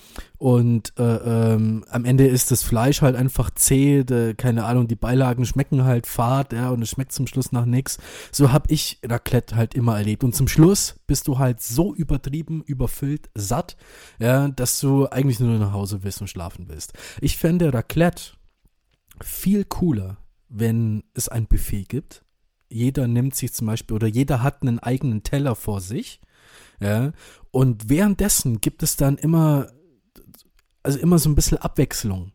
und 0.44 0.92
äh, 0.98 1.54
ähm, 1.54 1.86
am 1.88 2.04
Ende 2.04 2.26
ist 2.26 2.50
das 2.50 2.62
Fleisch 2.62 3.00
halt 3.00 3.16
einfach 3.16 3.50
zäh, 3.50 4.04
de, 4.04 4.34
keine 4.34 4.64
Ahnung, 4.64 4.88
die 4.88 4.94
Beilagen 4.94 5.46
schmecken 5.46 5.84
halt 5.84 6.06
fad, 6.06 6.52
ja, 6.52 6.68
und 6.68 6.82
es 6.82 6.90
schmeckt 6.90 7.12
zum 7.12 7.26
Schluss 7.26 7.50
nach 7.50 7.64
nix. 7.64 7.96
So 8.30 8.52
hab 8.52 8.70
ich 8.70 8.98
Raclette 9.02 9.56
halt 9.56 9.74
immer 9.74 9.96
erlebt. 9.96 10.22
Und 10.22 10.34
zum 10.34 10.46
Schluss 10.46 10.96
bist 11.06 11.28
du 11.28 11.38
halt 11.38 11.62
so 11.62 11.94
übertrieben, 11.94 12.62
überfüllt, 12.66 13.30
satt, 13.34 13.78
ja, 14.18 14.48
dass 14.48 14.80
du 14.80 15.03
eigentlich 15.12 15.40
nur 15.40 15.59
nach 15.59 15.72
Hause 15.72 16.02
willst 16.02 16.20
und 16.20 16.28
schlafen 16.28 16.68
willst. 16.68 16.92
Ich 17.20 17.36
fände 17.36 17.72
Raclette 17.72 18.32
viel 19.22 19.64
cooler, 19.64 20.18
wenn 20.48 21.05
es 21.14 21.28
ein 21.28 21.46
Buffet 21.46 21.84
gibt. 21.84 22.24
Jeder 22.68 23.07
nimmt 23.07 23.34
sich 23.34 23.52
zum 23.52 23.66
Beispiel 23.66 23.94
oder 23.94 24.07
jeder 24.07 24.42
hat 24.42 24.62
einen 24.62 24.78
eigenen 24.78 25.22
Teller 25.22 25.55
vor 25.55 25.80
sich. 25.80 26.20
Ja, 26.80 27.12
und 27.50 27.88
währenddessen 27.88 28.61
gibt 28.61 28.82
es 28.82 28.96
dann 28.96 29.16
immer 29.16 29.68
also 30.84 30.98
immer 30.98 31.18
so 31.18 31.28
ein 31.28 31.34
bisschen 31.34 31.59
Abwechslung. 31.59 32.30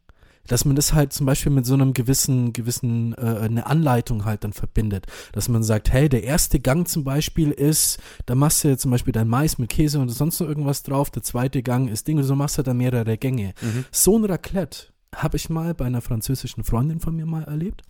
Dass 0.50 0.66
man 0.66 0.76
das 0.76 0.94
halt 0.94 1.14
zum 1.14 1.26
Beispiel 1.26 1.52
mit 1.52 1.66
so 1.66 1.76
einem 1.76 1.94
gewissen, 1.94 2.52
gewissen, 2.52 3.14
äh, 3.14 3.40
eine 3.40 3.66
Anleitung 3.66 4.26
halt 4.26 4.44
dann 4.44 4.52
verbindet. 4.52 5.08
Dass 5.32 5.48
man 5.48 5.64
sagt, 5.64 5.94
hey, 5.94 6.10
der 6.10 6.24
erste 6.24 6.60
Gang 6.60 6.88
zum 6.88 7.06
Beispiel 7.06 7.52
ist, 7.52 8.00
da 8.26 8.36
machst 8.36 8.66
du 8.66 8.78
zum 8.78 8.92
Beispiel 8.92 9.14
dein 9.14 9.30
Mais 9.30 9.58
mit 9.58 9.70
Käse 9.70 10.00
und 10.00 10.10
sonst 10.10 10.42
noch 10.42 10.48
irgendwas 10.48 10.84
drauf. 10.84 11.10
Der 11.10 11.24
zweite 11.24 11.64
Gang 11.64 11.90
ist 11.90 12.08
Ding 12.08 12.18
und 12.18 12.26
so 12.26 12.36
machst 12.36 12.58
du 12.58 12.64
da 12.64 12.74
mehrere 12.74 13.18
Gänge. 13.18 13.54
Mhm. 13.62 13.86
So 13.92 14.18
ein 14.18 14.26
Raclette 14.26 14.88
habe 15.16 15.38
ich 15.38 15.50
mal 15.50 15.74
bei 15.74 15.86
einer 15.86 16.02
französischen 16.02 16.64
Freundin 16.64 17.00
von 17.00 17.16
mir 17.16 17.26
mal 17.26 17.44
erlebt 17.44 17.84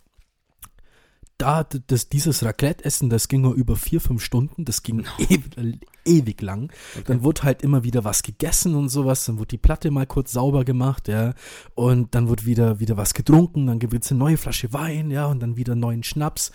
da, 1.40 1.64
das, 1.64 2.08
dieses 2.08 2.44
Raclette-Essen, 2.44 3.10
das 3.10 3.28
ging 3.28 3.40
nur 3.40 3.54
über 3.54 3.76
vier, 3.76 4.00
fünf 4.00 4.22
Stunden, 4.22 4.64
das 4.64 4.82
ging 4.82 5.04
ewig, 5.18 5.80
ewig 6.04 6.42
lang. 6.42 6.72
Okay. 6.94 7.04
Dann 7.06 7.22
wurde 7.22 7.42
halt 7.42 7.62
immer 7.62 7.84
wieder 7.84 8.04
was 8.04 8.22
gegessen 8.22 8.74
und 8.74 8.88
sowas, 8.88 9.24
dann 9.24 9.38
wurde 9.38 9.48
die 9.48 9.58
Platte 9.58 9.90
mal 9.90 10.06
kurz 10.06 10.32
sauber 10.32 10.64
gemacht, 10.64 11.08
ja, 11.08 11.34
und 11.74 12.14
dann 12.14 12.28
wurde 12.28 12.46
wieder, 12.46 12.80
wieder 12.80 12.96
was 12.96 13.14
getrunken, 13.14 13.66
dann 13.66 13.78
gibt 13.78 13.94
es 14.04 14.10
eine 14.10 14.18
neue 14.18 14.36
Flasche 14.36 14.72
Wein, 14.72 15.10
ja, 15.10 15.26
und 15.26 15.40
dann 15.40 15.56
wieder 15.56 15.74
neuen 15.74 16.02
Schnaps. 16.02 16.52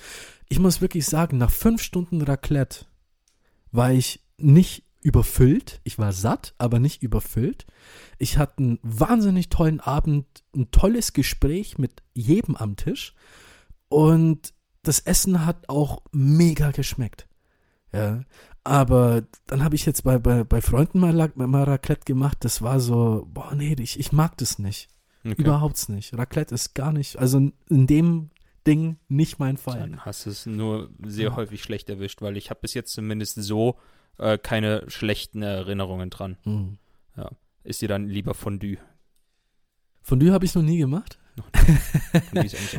Ich 0.49 0.59
muss 0.59 0.81
wirklich 0.81 1.05
sagen, 1.05 1.38
nach 1.38 1.51
fünf 1.51 1.81
Stunden 1.81 2.21
Raclette 2.21 2.86
war 3.71 3.91
ich 3.91 4.21
nicht 4.38 4.83
überfüllt. 5.05 5.81
Ich 5.83 5.99
war 5.99 6.11
satt, 6.11 6.55
aber 6.57 6.79
nicht 6.79 7.03
überfüllt. 7.03 7.67
Ich 8.17 8.39
hatte 8.39 8.57
einen 8.57 8.79
wahnsinnig 8.81 9.49
tollen 9.49 9.79
Abend, 9.79 10.25
ein 10.55 10.71
tolles 10.71 11.13
Gespräch 11.13 11.77
mit 11.77 12.01
jedem 12.15 12.55
am 12.55 12.75
Tisch. 12.75 13.13
Und 13.88 14.55
das 14.88 14.99
Essen 14.99 15.45
hat 15.45 15.69
auch 15.69 16.01
mega 16.11 16.71
geschmeckt. 16.71 17.27
Ja, 17.93 18.23
aber 18.63 19.23
dann 19.47 19.63
habe 19.63 19.75
ich 19.75 19.86
jetzt 19.86 20.03
bei, 20.03 20.17
bei, 20.17 20.43
bei 20.43 20.59
Freunden 20.59 20.99
mal, 20.99 21.13
mal 21.36 21.63
Raclette 21.63 22.03
gemacht. 22.05 22.39
Das 22.41 22.61
war 22.61 22.79
so, 22.79 23.27
boah, 23.31 23.53
nee, 23.55 23.75
ich, 23.79 23.99
ich 23.99 24.11
mag 24.11 24.38
das 24.38 24.59
nicht. 24.59 24.89
Okay. 25.23 25.41
Überhaupt 25.41 25.88
nicht. 25.89 26.17
Raclette 26.17 26.53
ist 26.53 26.73
gar 26.75 26.91
nicht, 26.91 27.17
also 27.17 27.51
in 27.69 27.88
dem 27.88 28.31
Ding 28.67 28.97
nicht 29.07 29.39
mein 29.39 29.57
Fall. 29.57 29.79
Dann 29.79 30.05
hast 30.05 30.25
du 30.25 30.31
es 30.31 30.45
nur 30.45 30.89
sehr 31.03 31.29
ja. 31.29 31.36
häufig 31.36 31.63
schlecht 31.63 31.89
erwischt, 31.89 32.21
weil 32.21 32.38
ich 32.38 32.49
habe 32.49 32.59
bis 32.61 32.73
jetzt 32.73 32.91
zumindest 32.93 33.41
so 33.41 33.79
äh, 34.17 34.38
keine 34.38 34.83
schlechten 34.88 35.41
Erinnerungen 35.41 36.09
dran. 36.09 36.38
Mhm. 36.43 36.77
Ja. 37.15 37.31
Ist 37.63 37.81
dir 37.81 37.88
dann 37.88 38.07
lieber 38.07 38.33
Fondue? 38.33 38.77
Fondue 40.01 40.31
habe 40.31 40.45
ich 40.45 40.53
noch 40.53 40.63
nie 40.63 40.77
gemacht 40.77 41.19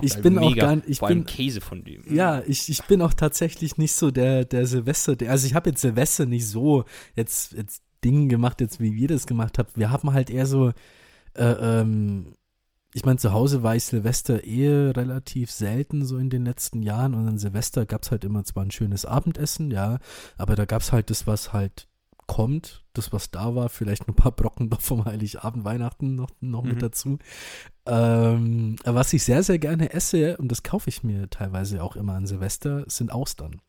ich 0.03 0.17
bin 0.23 0.35
mega, 0.35 0.47
auch 0.47 0.57
gar 0.57 0.77
nicht, 0.77 0.89
ich 0.89 0.99
vor 0.99 1.09
bin 1.09 1.25
Käse 1.25 1.61
von 1.61 1.85
dem. 1.85 2.03
Ja, 2.13 2.43
ich, 2.47 2.69
ich 2.69 2.83
bin 2.85 3.03
auch 3.03 3.15
tatsächlich 3.15 3.77
nicht 3.77 3.95
so 3.95 4.11
der 4.11 4.45
der 4.45 4.67
Silvester, 4.67 5.17
der, 5.17 5.31
also 5.31 5.47
ich 5.47 5.55
habe 5.55 5.71
jetzt 5.71 5.83
Silvester 5.83 6.27
nicht 6.27 6.49
so 6.49 6.85
jetzt 7.15 7.53
jetzt 7.53 7.83
Dinge 8.05 8.29
gemacht, 8.29 8.61
jetzt 8.61 8.81
wie 8.81 8.95
wir 8.95 9.09
das 9.09 9.27
gemacht 9.27 9.59
haben. 9.59 9.69
Wir 9.75 9.91
haben 9.91 10.13
halt 10.13 10.31
eher 10.31 10.47
so 10.47 10.73
äh, 11.35 11.45
ähm, 11.45 12.35
ich 12.97 13.05
meine, 13.05 13.19
zu 13.19 13.33
Hause 13.33 13.63
war 13.63 13.77
ich 13.77 13.85
Silvester 13.85 14.45
eh 14.45 14.91
relativ 14.91 15.51
selten 15.51 16.07
so 16.07 16.17
in 16.17 16.31
den 16.31 16.47
letzten 16.47 16.83
Jahren 16.83 17.13
und 17.13 17.29
an 17.29 17.37
Silvester 17.37 17.85
gab 17.85 18.05
es 18.05 18.11
halt 18.11 18.25
immer 18.25 18.43
zwar 18.45 18.65
ein 18.65 18.71
schönes 18.71 19.05
Abendessen, 19.05 19.71
ja, 19.71 19.99
aber 20.39 20.57
da 20.57 20.65
gab 20.65 20.81
es 20.81 20.93
halt 20.93 21.11
das, 21.11 21.27
was 21.27 21.53
halt 21.53 21.89
kommt, 22.27 22.85
das, 22.93 23.13
was 23.13 23.31
da 23.31 23.55
war, 23.55 23.69
vielleicht 23.69 24.09
ein 24.09 24.15
paar 24.15 24.33
Brocken 24.33 24.69
noch 24.69 24.81
vom 24.81 25.05
Heiligabend, 25.05 25.65
Weihnachten 25.65 26.15
noch, 26.15 26.31
noch 26.41 26.63
mhm. 26.63 26.71
mit 26.71 26.83
dazu. 26.83 27.19
Ähm, 27.87 28.77
was 28.85 29.13
ich 29.13 29.25
sehr, 29.25 29.43
sehr 29.43 29.59
gerne 29.59 29.93
esse, 29.93 30.37
und 30.39 30.51
das 30.51 30.63
kaufe 30.63 30.89
ich 30.89 31.03
mir 31.03 31.31
teilweise 31.31 31.83
auch 31.83 31.97
immer 31.97 32.15
an 32.15 32.27
Silvester, 32.27 32.85
sind 32.89 33.13
Austern. 33.13 33.61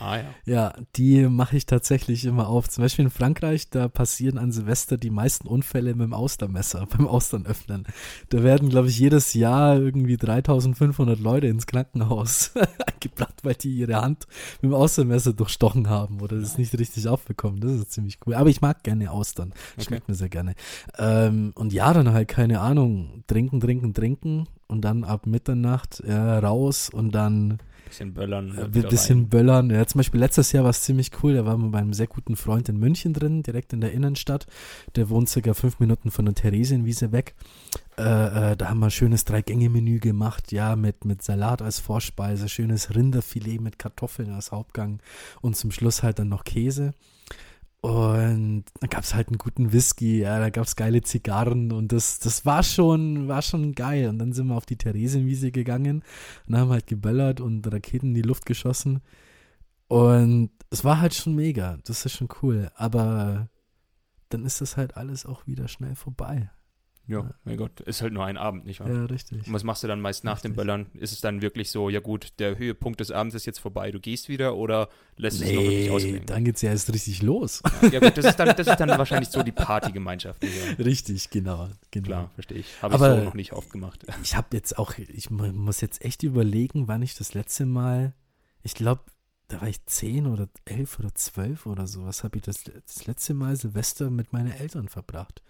Ah 0.00 0.16
ja. 0.16 0.24
Ja, 0.46 0.72
die 0.96 1.28
mache 1.28 1.58
ich 1.58 1.66
tatsächlich 1.66 2.24
immer 2.24 2.48
auf. 2.48 2.70
Zum 2.70 2.82
Beispiel 2.82 3.04
in 3.04 3.10
Frankreich, 3.10 3.68
da 3.68 3.86
passieren 3.86 4.38
an 4.38 4.50
Silvester 4.50 4.96
die 4.96 5.10
meisten 5.10 5.46
Unfälle 5.46 5.94
mit 5.94 6.06
dem 6.06 6.14
Austermesser, 6.14 6.86
beim 6.96 7.06
Austernöffnen. 7.06 7.86
Da 8.30 8.42
werden, 8.42 8.70
glaube 8.70 8.88
ich, 8.88 8.98
jedes 8.98 9.34
Jahr 9.34 9.76
irgendwie 9.76 10.16
3500 10.16 11.20
Leute 11.20 11.48
ins 11.48 11.66
Krankenhaus 11.66 12.52
gebracht, 13.00 13.40
weil 13.42 13.54
die 13.54 13.72
ihre 13.72 14.00
Hand 14.00 14.26
mit 14.62 14.70
dem 14.70 14.74
Austernmesser 14.74 15.34
durchstochen 15.34 15.90
haben 15.90 16.22
oder 16.22 16.40
das 16.40 16.56
nicht 16.56 16.76
richtig 16.78 17.06
aufbekommen. 17.06 17.60
Das 17.60 17.72
ist 17.72 17.92
ziemlich 17.92 18.18
cool. 18.26 18.34
Aber 18.34 18.48
ich 18.48 18.62
mag 18.62 18.82
gerne 18.82 19.10
Austern. 19.10 19.52
Okay. 19.74 19.84
Schmeckt 19.84 20.08
mir 20.08 20.14
sehr 20.14 20.30
gerne. 20.30 20.54
Ähm, 20.98 21.52
und 21.54 21.74
ja, 21.74 21.92
dann 21.92 22.10
halt, 22.12 22.28
keine 22.28 22.60
Ahnung, 22.60 23.22
trinken, 23.26 23.60
trinken, 23.60 23.92
trinken 23.92 24.46
und 24.66 24.80
dann 24.82 25.04
ab 25.04 25.26
Mitternacht 25.26 26.02
ja, 26.06 26.38
raus 26.38 26.88
und 26.88 27.14
dann 27.14 27.58
Bisschen 27.90 28.14
böllern. 28.14 28.56
Ein 28.56 28.72
äh, 28.72 28.88
bisschen 28.88 29.18
rein. 29.18 29.28
böllern. 29.28 29.70
Ja, 29.70 29.84
zum 29.84 29.98
Beispiel 29.98 30.20
letztes 30.20 30.52
Jahr 30.52 30.62
war 30.62 30.70
es 30.70 30.82
ziemlich 30.82 31.10
cool. 31.22 31.34
Da 31.34 31.44
waren 31.44 31.60
wir 31.60 31.70
bei 31.70 31.80
einem 31.80 31.92
sehr 31.92 32.06
guten 32.06 32.36
Freund 32.36 32.68
in 32.68 32.78
München 32.78 33.12
drin, 33.14 33.42
direkt 33.42 33.72
in 33.72 33.80
der 33.80 33.90
Innenstadt. 33.90 34.46
Der 34.94 35.10
wohnt 35.10 35.28
circa 35.28 35.54
fünf 35.54 35.80
Minuten 35.80 36.12
von 36.12 36.24
der 36.24 36.34
Theresienwiese 36.34 37.10
weg. 37.10 37.34
Äh, 37.98 38.52
äh, 38.52 38.56
da 38.56 38.70
haben 38.70 38.78
wir 38.78 38.86
ein 38.86 38.92
schönes 38.92 39.24
Drei-Gänge-Menü 39.24 39.98
gemacht, 39.98 40.52
ja, 40.52 40.76
mit, 40.76 41.04
mit 41.04 41.22
Salat 41.22 41.62
als 41.62 41.80
Vorspeise, 41.80 42.48
schönes 42.48 42.94
Rinderfilet 42.94 43.60
mit 43.60 43.80
Kartoffeln 43.80 44.30
als 44.30 44.52
Hauptgang 44.52 45.00
und 45.40 45.56
zum 45.56 45.72
Schluss 45.72 46.04
halt 46.04 46.20
dann 46.20 46.28
noch 46.28 46.44
Käse. 46.44 46.94
Und 47.82 48.64
dann 48.78 48.90
gab 48.90 49.04
es 49.04 49.14
halt 49.14 49.28
einen 49.28 49.38
guten 49.38 49.72
Whisky, 49.72 50.20
ja, 50.20 50.38
da 50.38 50.50
gab 50.50 50.66
es 50.66 50.76
geile 50.76 51.00
Zigarren 51.00 51.72
und 51.72 51.92
das, 51.92 52.18
das 52.18 52.44
war 52.44 52.62
schon, 52.62 53.26
war 53.26 53.40
schon 53.40 53.72
geil. 53.74 54.08
Und 54.08 54.18
dann 54.18 54.32
sind 54.34 54.48
wir 54.48 54.56
auf 54.56 54.66
die 54.66 54.76
Theresienwiese 54.76 55.50
gegangen 55.50 56.04
und 56.46 56.56
haben 56.58 56.70
halt 56.70 56.86
geböllert 56.86 57.40
und 57.40 57.66
Raketen 57.72 58.08
in 58.08 58.14
die 58.14 58.22
Luft 58.22 58.44
geschossen. 58.44 59.00
Und 59.88 60.50
es 60.70 60.84
war 60.84 61.00
halt 61.00 61.14
schon 61.14 61.34
mega, 61.34 61.78
das 61.84 62.04
ist 62.04 62.12
schon 62.12 62.28
cool. 62.42 62.70
Aber 62.74 63.48
dann 64.28 64.44
ist 64.44 64.60
das 64.60 64.76
halt 64.76 64.96
alles 64.96 65.24
auch 65.24 65.46
wieder 65.46 65.66
schnell 65.66 65.94
vorbei. 65.94 66.50
Ja, 67.10 67.28
mein 67.44 67.56
Gott, 67.56 67.80
ist 67.80 68.02
halt 68.02 68.12
nur 68.12 68.24
ein 68.24 68.36
Abend, 68.36 68.66
nicht 68.66 68.78
wahr? 68.78 68.88
Ja, 68.88 69.04
richtig. 69.06 69.46
Und 69.46 69.52
was 69.52 69.64
machst 69.64 69.82
du 69.82 69.88
dann 69.88 70.00
meist 70.00 70.22
nach 70.22 70.36
richtig. 70.36 70.52
dem 70.52 70.56
Böllern? 70.56 70.86
Ist 70.94 71.12
es 71.12 71.20
dann 71.20 71.42
wirklich 71.42 71.70
so, 71.70 71.90
ja 71.90 71.98
gut, 71.98 72.28
der 72.38 72.56
Höhepunkt 72.56 73.00
des 73.00 73.10
Abends 73.10 73.34
ist 73.34 73.46
jetzt 73.46 73.58
vorbei, 73.58 73.90
du 73.90 73.98
gehst 73.98 74.28
wieder 74.28 74.56
oder 74.56 74.88
lässt 75.16 75.40
nee, 75.40 75.46
es 75.46 75.54
noch 75.54 75.62
wirklich 75.62 75.90
ausklingen? 75.90 76.26
dann 76.26 76.44
geht's 76.44 76.62
ja 76.62 76.70
erst 76.70 76.92
richtig 76.92 77.22
los. 77.22 77.62
Ja, 77.82 77.88
ja 77.88 78.00
gut, 78.00 78.16
das 78.16 78.26
ist, 78.26 78.36
dann, 78.36 78.56
das 78.56 78.66
ist 78.66 78.76
dann 78.76 78.88
wahrscheinlich 78.90 79.30
so 79.30 79.42
die 79.42 79.52
Partygemeinschaft. 79.52 80.44
Ja. 80.44 80.84
Richtig, 80.84 81.30
genau, 81.30 81.68
genau. 81.90 82.06
Klar, 82.06 82.30
verstehe 82.34 82.58
ich. 82.58 82.82
Habe 82.82 82.94
ich 82.94 83.00
so 83.00 83.24
noch 83.24 83.34
nicht 83.34 83.52
oft 83.52 83.70
gemacht. 83.70 84.06
Ich 84.22 84.36
habe 84.36 84.48
jetzt 84.52 84.78
auch, 84.78 84.94
ich 84.96 85.30
muss 85.30 85.80
jetzt 85.80 86.04
echt 86.04 86.22
überlegen, 86.22 86.86
wann 86.86 87.02
ich 87.02 87.16
das 87.16 87.34
letzte 87.34 87.66
Mal, 87.66 88.14
ich 88.62 88.74
glaube, 88.74 89.02
da 89.48 89.60
war 89.60 89.68
ich 89.68 89.84
zehn 89.86 90.26
oder 90.26 90.48
elf 90.64 90.98
oder 91.00 91.14
zwölf 91.14 91.66
oder 91.66 91.86
sowas, 91.86 92.22
habe 92.22 92.38
ich 92.38 92.44
das, 92.44 92.62
das 92.64 93.06
letzte 93.06 93.34
Mal 93.34 93.56
Silvester 93.56 94.10
mit 94.10 94.32
meinen 94.32 94.52
Eltern 94.52 94.88
verbracht. 94.88 95.42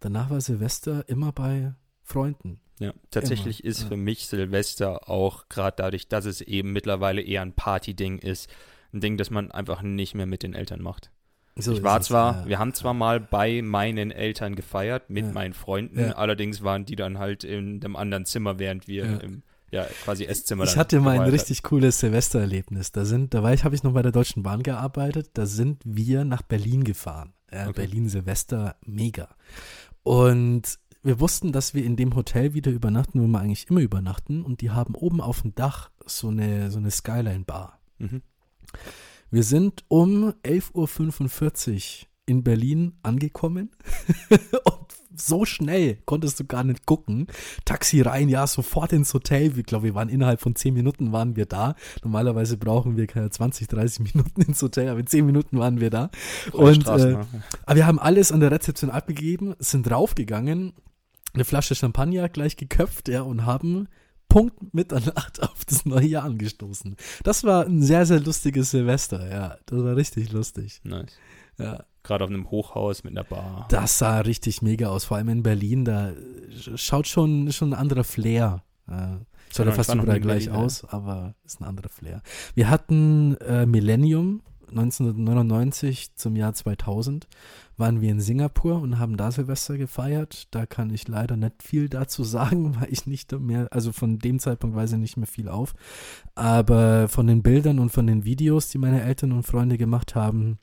Danach 0.00 0.30
war 0.30 0.40
Silvester 0.40 1.08
immer 1.08 1.32
bei 1.32 1.74
Freunden. 2.02 2.60
Ja, 2.78 2.92
tatsächlich 3.10 3.64
immer. 3.64 3.70
ist 3.70 3.82
ja. 3.82 3.88
für 3.88 3.96
mich 3.96 4.26
Silvester 4.26 5.08
auch 5.08 5.48
gerade 5.48 5.76
dadurch, 5.78 6.08
dass 6.08 6.26
es 6.26 6.40
eben 6.40 6.72
mittlerweile 6.72 7.22
eher 7.22 7.42
ein 7.42 7.54
Party-Ding 7.54 8.18
ist, 8.18 8.50
ein 8.92 9.00
Ding, 9.00 9.16
das 9.16 9.30
man 9.30 9.50
einfach 9.50 9.82
nicht 9.82 10.14
mehr 10.14 10.26
mit 10.26 10.42
den 10.42 10.54
Eltern 10.54 10.82
macht. 10.82 11.10
So 11.58 11.72
ich 11.72 11.82
war 11.82 12.02
zwar, 12.02 12.42
ja. 12.42 12.48
wir 12.48 12.58
haben 12.58 12.74
zwar 12.74 12.92
mal 12.92 13.18
bei 13.18 13.62
meinen 13.62 14.10
Eltern 14.10 14.56
gefeiert 14.56 15.08
mit 15.08 15.24
ja. 15.24 15.32
meinen 15.32 15.54
Freunden, 15.54 16.12
allerdings 16.12 16.62
waren 16.62 16.84
die 16.84 16.96
dann 16.96 17.18
halt 17.18 17.44
in 17.44 17.82
einem 17.82 17.96
anderen 17.96 18.26
Zimmer, 18.26 18.58
während 18.58 18.88
wir 18.88 19.22
im 19.22 19.42
ja, 19.70 19.84
quasi 20.04 20.24
Esszimmer. 20.24 20.64
Ich 20.64 20.76
hatte 20.76 21.00
mal 21.00 21.18
ein 21.18 21.30
richtig 21.30 21.62
cooles 21.62 21.98
Silvestererlebnis. 21.98 22.92
Da 22.92 23.04
sind, 23.04 23.34
da 23.34 23.42
war 23.42 23.52
ich, 23.52 23.64
habe 23.64 23.74
ich 23.74 23.82
noch 23.82 23.92
bei 23.92 24.02
der 24.02 24.12
Deutschen 24.12 24.42
Bahn 24.42 24.62
gearbeitet. 24.62 25.30
Da 25.34 25.46
sind 25.46 25.82
wir 25.84 26.24
nach 26.24 26.42
Berlin 26.42 26.84
gefahren. 26.84 27.32
Ja, 27.52 27.68
okay. 27.68 27.86
Berlin 27.86 28.08
Silvester, 28.08 28.76
mega. 28.84 29.34
Und 30.06 30.78
wir 31.02 31.18
wussten, 31.18 31.50
dass 31.50 31.74
wir 31.74 31.84
in 31.84 31.96
dem 31.96 32.14
Hotel 32.14 32.54
wieder 32.54 32.70
übernachten, 32.70 33.20
wo 33.20 33.26
wir 33.26 33.40
eigentlich 33.40 33.68
immer 33.68 33.80
übernachten. 33.80 34.44
Und 34.44 34.60
die 34.60 34.70
haben 34.70 34.94
oben 34.94 35.20
auf 35.20 35.42
dem 35.42 35.56
Dach 35.56 35.90
so 36.04 36.28
eine, 36.28 36.70
so 36.70 36.78
eine 36.78 36.92
Skyline-Bar. 36.92 37.80
Mhm. 37.98 38.22
Wir 39.32 39.42
sind 39.42 39.84
um 39.88 40.32
11.45 40.44 42.02
Uhr 42.02 42.08
in 42.26 42.42
Berlin 42.42 42.94
angekommen 43.02 43.70
und 44.64 44.86
so 45.18 45.44
schnell 45.44 45.98
konntest 46.04 46.38
du 46.40 46.44
gar 46.44 46.64
nicht 46.64 46.86
gucken. 46.86 47.26
Taxi 47.64 48.02
rein, 48.02 48.28
ja, 48.28 48.46
sofort 48.46 48.92
ins 48.92 49.14
Hotel. 49.14 49.58
Ich 49.58 49.64
glaube, 49.64 49.84
wir 49.84 49.94
waren 49.94 50.08
innerhalb 50.08 50.40
von 50.40 50.54
10 50.54 50.74
Minuten 50.74 51.12
waren 51.12 51.36
wir 51.36 51.46
da. 51.46 51.74
Normalerweise 52.02 52.56
brauchen 52.56 52.96
wir 52.96 53.06
keine 53.06 53.30
20, 53.30 53.68
30 53.68 54.00
Minuten 54.14 54.42
ins 54.42 54.60
Hotel, 54.62 54.88
aber 54.88 55.00
in 55.00 55.06
10 55.06 55.24
Minuten 55.24 55.58
waren 55.58 55.80
wir 55.80 55.90
da. 55.90 56.10
Und, 56.52 56.86
äh, 56.86 57.16
aber 57.64 57.76
wir 57.76 57.86
haben 57.86 57.98
alles 57.98 58.32
an 58.32 58.40
der 58.40 58.50
Rezeption 58.50 58.90
abgegeben, 58.90 59.54
sind 59.58 59.88
draufgegangen, 59.88 60.74
eine 61.32 61.44
Flasche 61.44 61.74
Champagner 61.74 62.28
gleich 62.28 62.56
geköpft, 62.56 63.08
ja, 63.08 63.22
und 63.22 63.44
haben 63.44 63.88
Punkt 64.28 64.74
Mitternacht 64.74 65.42
auf 65.42 65.64
das 65.64 65.86
neue 65.86 66.06
Jahr 66.06 66.24
angestoßen. 66.24 66.96
Das 67.22 67.44
war 67.44 67.66
ein 67.66 67.82
sehr, 67.82 68.06
sehr 68.06 68.20
lustiges 68.20 68.70
Silvester, 68.70 69.30
ja. 69.30 69.56
Das 69.66 69.82
war 69.82 69.96
richtig 69.96 70.32
lustig. 70.32 70.80
Nice. 70.84 71.16
Ja. 71.58 71.84
Gerade 72.06 72.24
auf 72.24 72.30
einem 72.30 72.50
Hochhaus 72.50 73.04
mit 73.04 73.12
einer 73.12 73.24
Bar. 73.24 73.66
Das 73.68 73.98
sah 73.98 74.20
richtig 74.20 74.62
mega 74.62 74.88
aus, 74.88 75.04
vor 75.04 75.16
allem 75.16 75.28
in 75.28 75.42
Berlin, 75.42 75.84
da 75.84 76.12
schaut 76.76 77.08
schon, 77.08 77.50
schon 77.52 77.70
ein 77.70 77.78
anderer 77.78 78.04
Flair. 78.04 78.62
Äh, 78.88 79.16
schaut 79.54 79.66
ja 79.66 79.72
fast 79.72 79.92
überall 79.92 80.20
gleich 80.20 80.46
Berlin, 80.46 80.64
aus, 80.64 80.84
aber 80.84 81.34
ist 81.44 81.60
ein 81.60 81.64
anderer 81.64 81.88
Flair. 81.88 82.22
Wir 82.54 82.70
hatten 82.70 83.36
äh, 83.38 83.66
Millennium 83.66 84.42
1999 84.70 86.14
zum 86.16 86.36
Jahr 86.36 86.54
2000 86.54 87.28
waren 87.76 88.00
wir 88.00 88.10
in 88.10 88.20
Singapur 88.20 88.80
und 88.80 88.98
haben 88.98 89.16
da 89.16 89.30
Silvester 89.30 89.76
gefeiert. 89.76 90.48
Da 90.50 90.66
kann 90.66 90.90
ich 90.90 91.08
leider 91.08 91.36
nicht 91.36 91.62
viel 91.62 91.88
dazu 91.88 92.24
sagen, 92.24 92.76
weil 92.80 92.92
ich 92.92 93.06
nicht 93.06 93.32
mehr, 93.32 93.68
also 93.70 93.92
von 93.92 94.18
dem 94.18 94.38
Zeitpunkt 94.38 94.76
weiß 94.76 94.92
ich 94.92 94.98
nicht 94.98 95.16
mehr 95.16 95.26
viel 95.26 95.48
auf. 95.48 95.74
Aber 96.34 97.08
von 97.08 97.26
den 97.26 97.42
Bildern 97.42 97.78
und 97.78 97.90
von 97.90 98.06
den 98.06 98.24
Videos, 98.24 98.68
die 98.68 98.78
meine 98.78 99.02
Eltern 99.02 99.32
und 99.32 99.44
Freunde 99.44 99.78
gemacht 99.78 100.14
haben, 100.14 100.58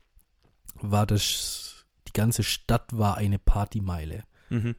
war 0.92 1.06
das, 1.06 1.86
die 2.08 2.14
ganze 2.14 2.44
Stadt 2.44 2.98
war 2.98 3.18
eine 3.18 3.40
Partymeile. 3.40 4.24
Mhm. 4.50 4.76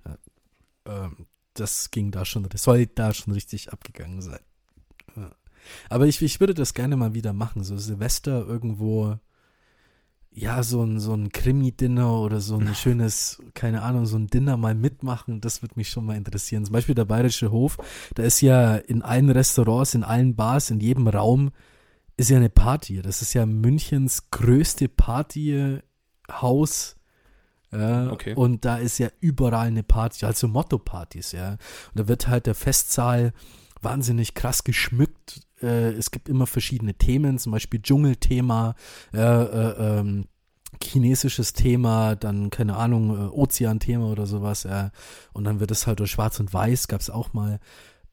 Ähm, 0.87 1.27
das 1.55 1.91
ging 1.91 2.11
da 2.11 2.25
schon, 2.25 2.49
das 2.49 2.63
soll 2.63 2.87
da 2.87 3.15
schon 3.15 3.33
richtig 3.33 3.73
abgegangen 3.73 4.23
sein. 4.23 4.41
Aber 5.89 6.07
ich, 6.07 6.21
ich 6.21 6.41
würde 6.41 6.55
das 6.55 6.75
gerne 6.75 6.97
mal 6.97 7.15
wieder 7.15 7.33
machen, 7.33 7.65
so 7.65 7.79
Silvester 7.79 8.47
irgendwo 8.47 9.19
ja, 10.37 10.65
so 10.65 10.83
ein, 10.83 10.99
so 10.99 11.15
ein 11.15 11.31
Krimi-Dinner 11.31 12.21
oder 12.21 12.41
so 12.41 12.57
ein 12.57 12.75
schönes, 12.75 13.41
keine 13.55 13.83
Ahnung, 13.83 14.05
so 14.05 14.17
ein 14.17 14.27
Dinner 14.27 14.57
mal 14.57 14.75
mitmachen, 14.75 15.41
das 15.41 15.63
würde 15.63 15.75
mich 15.77 15.89
schon 15.89 16.05
mal 16.05 16.17
interessieren. 16.17 16.65
Zum 16.65 16.73
Beispiel 16.73 16.97
der 16.97 17.05
Bayerische 17.05 17.53
Hof, 17.53 17.79
da 18.15 18.25
ist 18.25 18.41
ja 18.41 18.75
in 18.75 19.03
allen 19.03 19.31
Restaurants, 19.31 19.95
in 19.95 20.03
allen 20.03 20.35
Bars, 20.35 20.71
in 20.71 20.81
jedem 20.81 21.07
Raum 21.07 21.53
ist 22.17 22.31
ja 22.31 22.37
eine 22.37 22.51
Party. 22.51 23.01
Das 23.01 23.23
ist 23.23 23.33
ja 23.33 23.47
Münchens 23.47 24.31
größte 24.31 24.89
Partyhaus. 26.27 26.97
Ja, 27.73 28.13
okay. 28.13 28.35
Und 28.35 28.65
da 28.65 28.77
ist 28.77 28.99
ja 28.99 29.09
überall 29.21 29.67
eine 29.67 29.83
Party, 29.83 30.25
also 30.27 30.47
Motto-Partys, 30.47 31.33
ja. 31.33 31.51
Und 31.51 31.59
da 31.95 32.07
wird 32.07 32.29
halt 32.29 32.47
der 32.47 32.55
Festsaal 32.55 33.33
wahnsinnig 33.83 34.35
krass 34.35 34.63
geschmückt 34.63 35.45
äh, 35.65 35.93
es 35.93 36.11
gibt 36.11 36.29
immer 36.29 36.47
verschiedene 36.47 36.95
Themen, 36.95 37.39
zum 37.39 37.53
Beispiel 37.53 37.81
Dschungelthema, 37.81 38.75
äh, 39.13 39.19
äh, 39.21 39.99
ähm, 39.99 40.27
chinesisches 40.83 41.53
Thema, 41.53 42.17
dann, 42.17 42.51
keine 42.51 42.77
Ahnung, 42.77 43.11
äh, 43.11 43.31
Ozeanthema 43.31 44.07
oder 44.07 44.27
sowas, 44.27 44.65
ja. 44.65 44.91
Und 45.33 45.45
dann 45.45 45.61
wird 45.61 45.71
es 45.71 45.87
halt 45.87 46.01
durch 46.01 46.11
Schwarz 46.11 46.39
und 46.41 46.53
Weiß, 46.53 46.89
gab 46.89 47.01
es 47.01 47.11
auch 47.11 47.33
mal. 47.33 47.61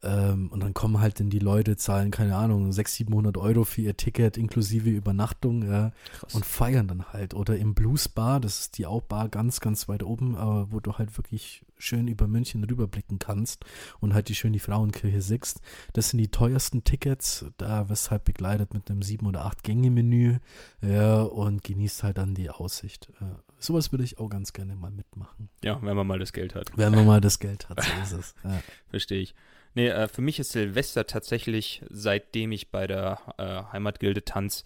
Ähm, 0.03 0.49
und 0.51 0.61
dann 0.61 0.73
kommen 0.73 0.99
halt 0.99 1.19
dann 1.19 1.29
die 1.29 1.39
Leute, 1.39 1.77
zahlen, 1.77 2.11
keine 2.11 2.35
Ahnung, 2.35 2.71
600, 2.71 2.91
700 2.91 3.37
Euro 3.37 3.63
für 3.63 3.81
ihr 3.81 3.97
Ticket 3.97 4.37
inklusive 4.37 4.89
Übernachtung 4.89 5.69
ja, 5.69 5.91
und 6.33 6.45
feiern 6.45 6.87
dann 6.87 7.13
halt. 7.13 7.33
Oder 7.33 7.57
im 7.57 7.73
Blues 7.73 8.09
Bar, 8.09 8.39
das 8.39 8.59
ist 8.59 8.77
die 8.77 8.85
auch 8.85 9.01
Bar 9.01 9.29
ganz, 9.29 9.59
ganz 9.59 9.87
weit 9.87 10.03
oben, 10.03 10.35
äh, 10.35 10.71
wo 10.71 10.79
du 10.79 10.93
halt 10.93 11.17
wirklich 11.17 11.63
schön 11.77 12.07
über 12.07 12.27
München 12.27 12.63
rüberblicken 12.63 13.19
kannst 13.19 13.65
und 13.99 14.13
halt 14.13 14.29
die 14.29 14.35
schön 14.35 14.53
die 14.53 14.59
Frauenkirche 14.59 15.21
siehst. 15.21 15.61
Das 15.93 16.09
sind 16.09 16.19
die 16.19 16.29
teuersten 16.29 16.83
Tickets, 16.83 17.45
da 17.57 17.89
wirst 17.89 18.11
halt 18.11 18.23
begleitet 18.23 18.73
mit 18.73 18.89
einem 18.89 19.01
sieben 19.01 19.25
oder 19.27 19.45
acht 19.45 19.63
Gänge 19.63 19.91
Menü 19.91 20.37
ja, 20.81 21.21
und 21.21 21.63
genießt 21.63 22.03
halt 22.03 22.17
dann 22.17 22.33
die 22.33 22.49
Aussicht. 22.49 23.09
Äh, 23.19 23.25
sowas 23.59 23.91
würde 23.91 24.03
ich 24.03 24.19
auch 24.19 24.29
ganz 24.29 24.53
gerne 24.53 24.75
mal 24.75 24.91
mitmachen. 24.91 25.49
Ja, 25.63 25.81
wenn 25.81 25.95
man 25.95 26.07
mal 26.07 26.19
das 26.19 26.33
Geld 26.33 26.55
hat. 26.55 26.71
Wenn 26.75 26.93
man 26.93 27.05
mal 27.05 27.21
das 27.21 27.39
Geld 27.39 27.69
hat, 27.69 27.83
so 27.83 27.91
ist 28.01 28.11
es. 28.11 28.35
Ja. 28.43 28.61
Verstehe 28.89 29.21
ich. 29.21 29.35
Nee, 29.73 29.87
äh, 29.87 30.07
für 30.07 30.21
mich 30.21 30.39
ist 30.39 30.51
Silvester 30.51 31.07
tatsächlich, 31.07 31.81
seitdem 31.89 32.51
ich 32.51 32.71
bei 32.71 32.87
der 32.87 33.19
äh, 33.37 33.73
Heimatgilde 33.73 34.25
tanz, 34.25 34.63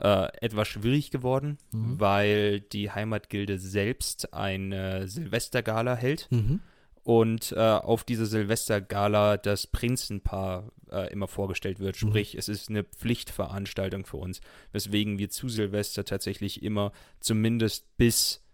äh, 0.00 0.28
etwas 0.40 0.68
schwierig 0.68 1.10
geworden, 1.10 1.58
mhm. 1.70 2.00
weil 2.00 2.60
die 2.60 2.90
Heimatgilde 2.90 3.58
selbst 3.58 4.34
eine 4.34 5.06
Silvestergala 5.08 5.94
hält. 5.94 6.28
Mhm. 6.30 6.60
Und 7.04 7.50
äh, 7.52 7.58
auf 7.58 8.04
dieser 8.04 8.26
Silvestergala 8.26 9.36
das 9.36 9.66
Prinzenpaar 9.66 10.70
äh, 10.90 11.12
immer 11.12 11.26
vorgestellt 11.26 11.80
wird. 11.80 12.00
Mhm. 12.00 12.08
Sprich, 12.08 12.34
mhm. 12.34 12.38
es 12.38 12.48
ist 12.48 12.68
eine 12.68 12.84
Pflichtveranstaltung 12.84 14.06
für 14.06 14.18
uns, 14.18 14.40
weswegen 14.70 15.18
wir 15.18 15.28
zu 15.28 15.48
Silvester 15.48 16.04
tatsächlich 16.04 16.62
immer 16.62 16.92
zumindest 17.18 17.96
bis 17.96 18.44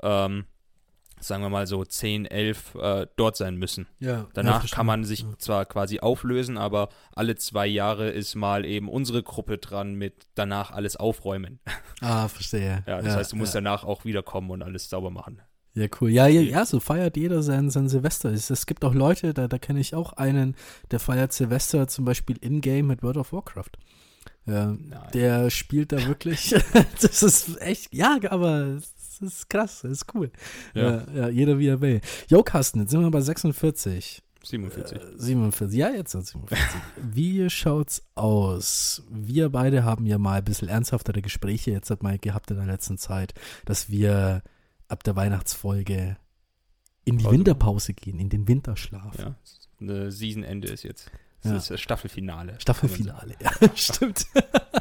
ähm, 0.00 0.46
sagen 1.20 1.42
wir 1.42 1.48
mal 1.48 1.66
so 1.66 1.84
10, 1.84 2.26
11 2.26 2.74
äh, 2.74 3.06
dort 3.16 3.36
sein 3.36 3.56
müssen. 3.56 3.86
Ja, 3.98 4.26
Danach 4.34 4.64
ja, 4.64 4.74
kann 4.74 4.86
man 4.86 5.04
sich 5.04 5.20
ja. 5.20 5.38
zwar 5.38 5.64
quasi 5.66 6.00
auflösen, 6.00 6.58
aber 6.58 6.88
alle 7.14 7.36
zwei 7.36 7.66
Jahre 7.66 8.10
ist 8.10 8.34
mal 8.34 8.64
eben 8.64 8.88
unsere 8.88 9.22
Gruppe 9.22 9.58
dran 9.58 9.94
mit 9.94 10.26
danach 10.34 10.70
alles 10.70 10.96
aufräumen. 10.96 11.60
Ah, 12.00 12.28
verstehe. 12.28 12.84
Ja, 12.86 13.02
das 13.02 13.16
heißt, 13.16 13.32
du 13.32 13.36
musst 13.36 13.56
danach 13.56 13.82
auch 13.82 14.04
wiederkommen 14.04 14.52
und 14.52 14.62
alles 14.62 14.88
sauber 14.88 15.10
machen. 15.10 15.42
Ja, 15.74 15.86
cool. 16.00 16.10
Ja, 16.10 16.28
ja, 16.28 16.40
ja, 16.40 16.64
so 16.64 16.78
feiert 16.78 17.16
jeder 17.16 17.42
sein, 17.42 17.70
sein 17.70 17.88
Silvester. 17.88 18.30
Es, 18.30 18.50
es 18.50 18.66
gibt 18.66 18.84
auch 18.84 18.94
Leute, 18.94 19.34
da, 19.34 19.48
da 19.48 19.58
kenne 19.58 19.80
ich 19.80 19.96
auch 19.96 20.12
einen, 20.12 20.54
der 20.92 21.00
feiert 21.00 21.32
Silvester 21.32 21.88
zum 21.88 22.04
Beispiel 22.04 22.36
in-game 22.40 22.86
mit 22.86 23.02
World 23.02 23.16
of 23.16 23.32
Warcraft. 23.32 23.72
Ja, 24.46 24.76
der 25.12 25.50
spielt 25.50 25.92
da 25.92 26.06
wirklich. 26.06 26.54
das 27.00 27.22
ist 27.22 27.60
echt, 27.60 27.94
ja, 27.94 28.18
aber 28.30 28.78
das 29.18 29.34
ist 29.34 29.50
krass, 29.50 29.80
das 29.82 29.92
ist 29.92 30.14
cool. 30.14 30.30
Ja. 30.74 30.82
ja, 30.82 31.12
ja 31.14 31.28
jeder 31.28 31.58
wie 31.58 31.68
er 31.68 31.80
will. 31.80 32.00
Jo, 32.28 32.42
Carsten, 32.42 32.80
jetzt 32.80 32.90
sind 32.90 33.00
wir 33.00 33.10
bei 33.10 33.20
46. 33.20 34.22
47. 34.44 34.98
Äh, 34.98 35.04
47, 35.16 35.78
ja, 35.78 35.90
jetzt 35.90 36.12
47. 36.12 36.58
Wie 36.96 37.50
schaut's 37.50 38.02
aus? 38.14 39.02
Wir 39.10 39.50
beide 39.50 39.84
haben 39.84 40.06
ja 40.06 40.18
mal 40.18 40.38
ein 40.38 40.44
bisschen 40.44 40.68
ernsthaftere 40.68 41.22
Gespräche 41.22 41.70
jetzt 41.70 41.90
hat 41.90 42.02
mal 42.02 42.18
gehabt 42.18 42.50
in 42.50 42.56
der 42.56 42.66
letzten 42.66 42.98
Zeit, 42.98 43.34
dass 43.64 43.90
wir 43.90 44.42
ab 44.88 45.04
der 45.04 45.16
Weihnachtsfolge 45.16 46.16
in 47.04 47.18
die 47.18 47.24
Pause. 47.24 47.36
Winterpause 47.36 47.94
gehen, 47.94 48.18
in 48.18 48.28
den 48.28 48.46
Winterschlaf. 48.48 49.18
Ja, 49.18 49.34
eine 49.80 50.10
Seasonende 50.10 50.68
ist 50.68 50.82
jetzt. 50.82 51.10
Das 51.42 51.52
ja. 51.52 51.58
ist 51.58 51.70
das 51.70 51.80
Staffelfinale. 51.80 52.56
Staffelfinale, 52.58 53.34
ja, 53.40 53.50
stimmt. 53.74 54.26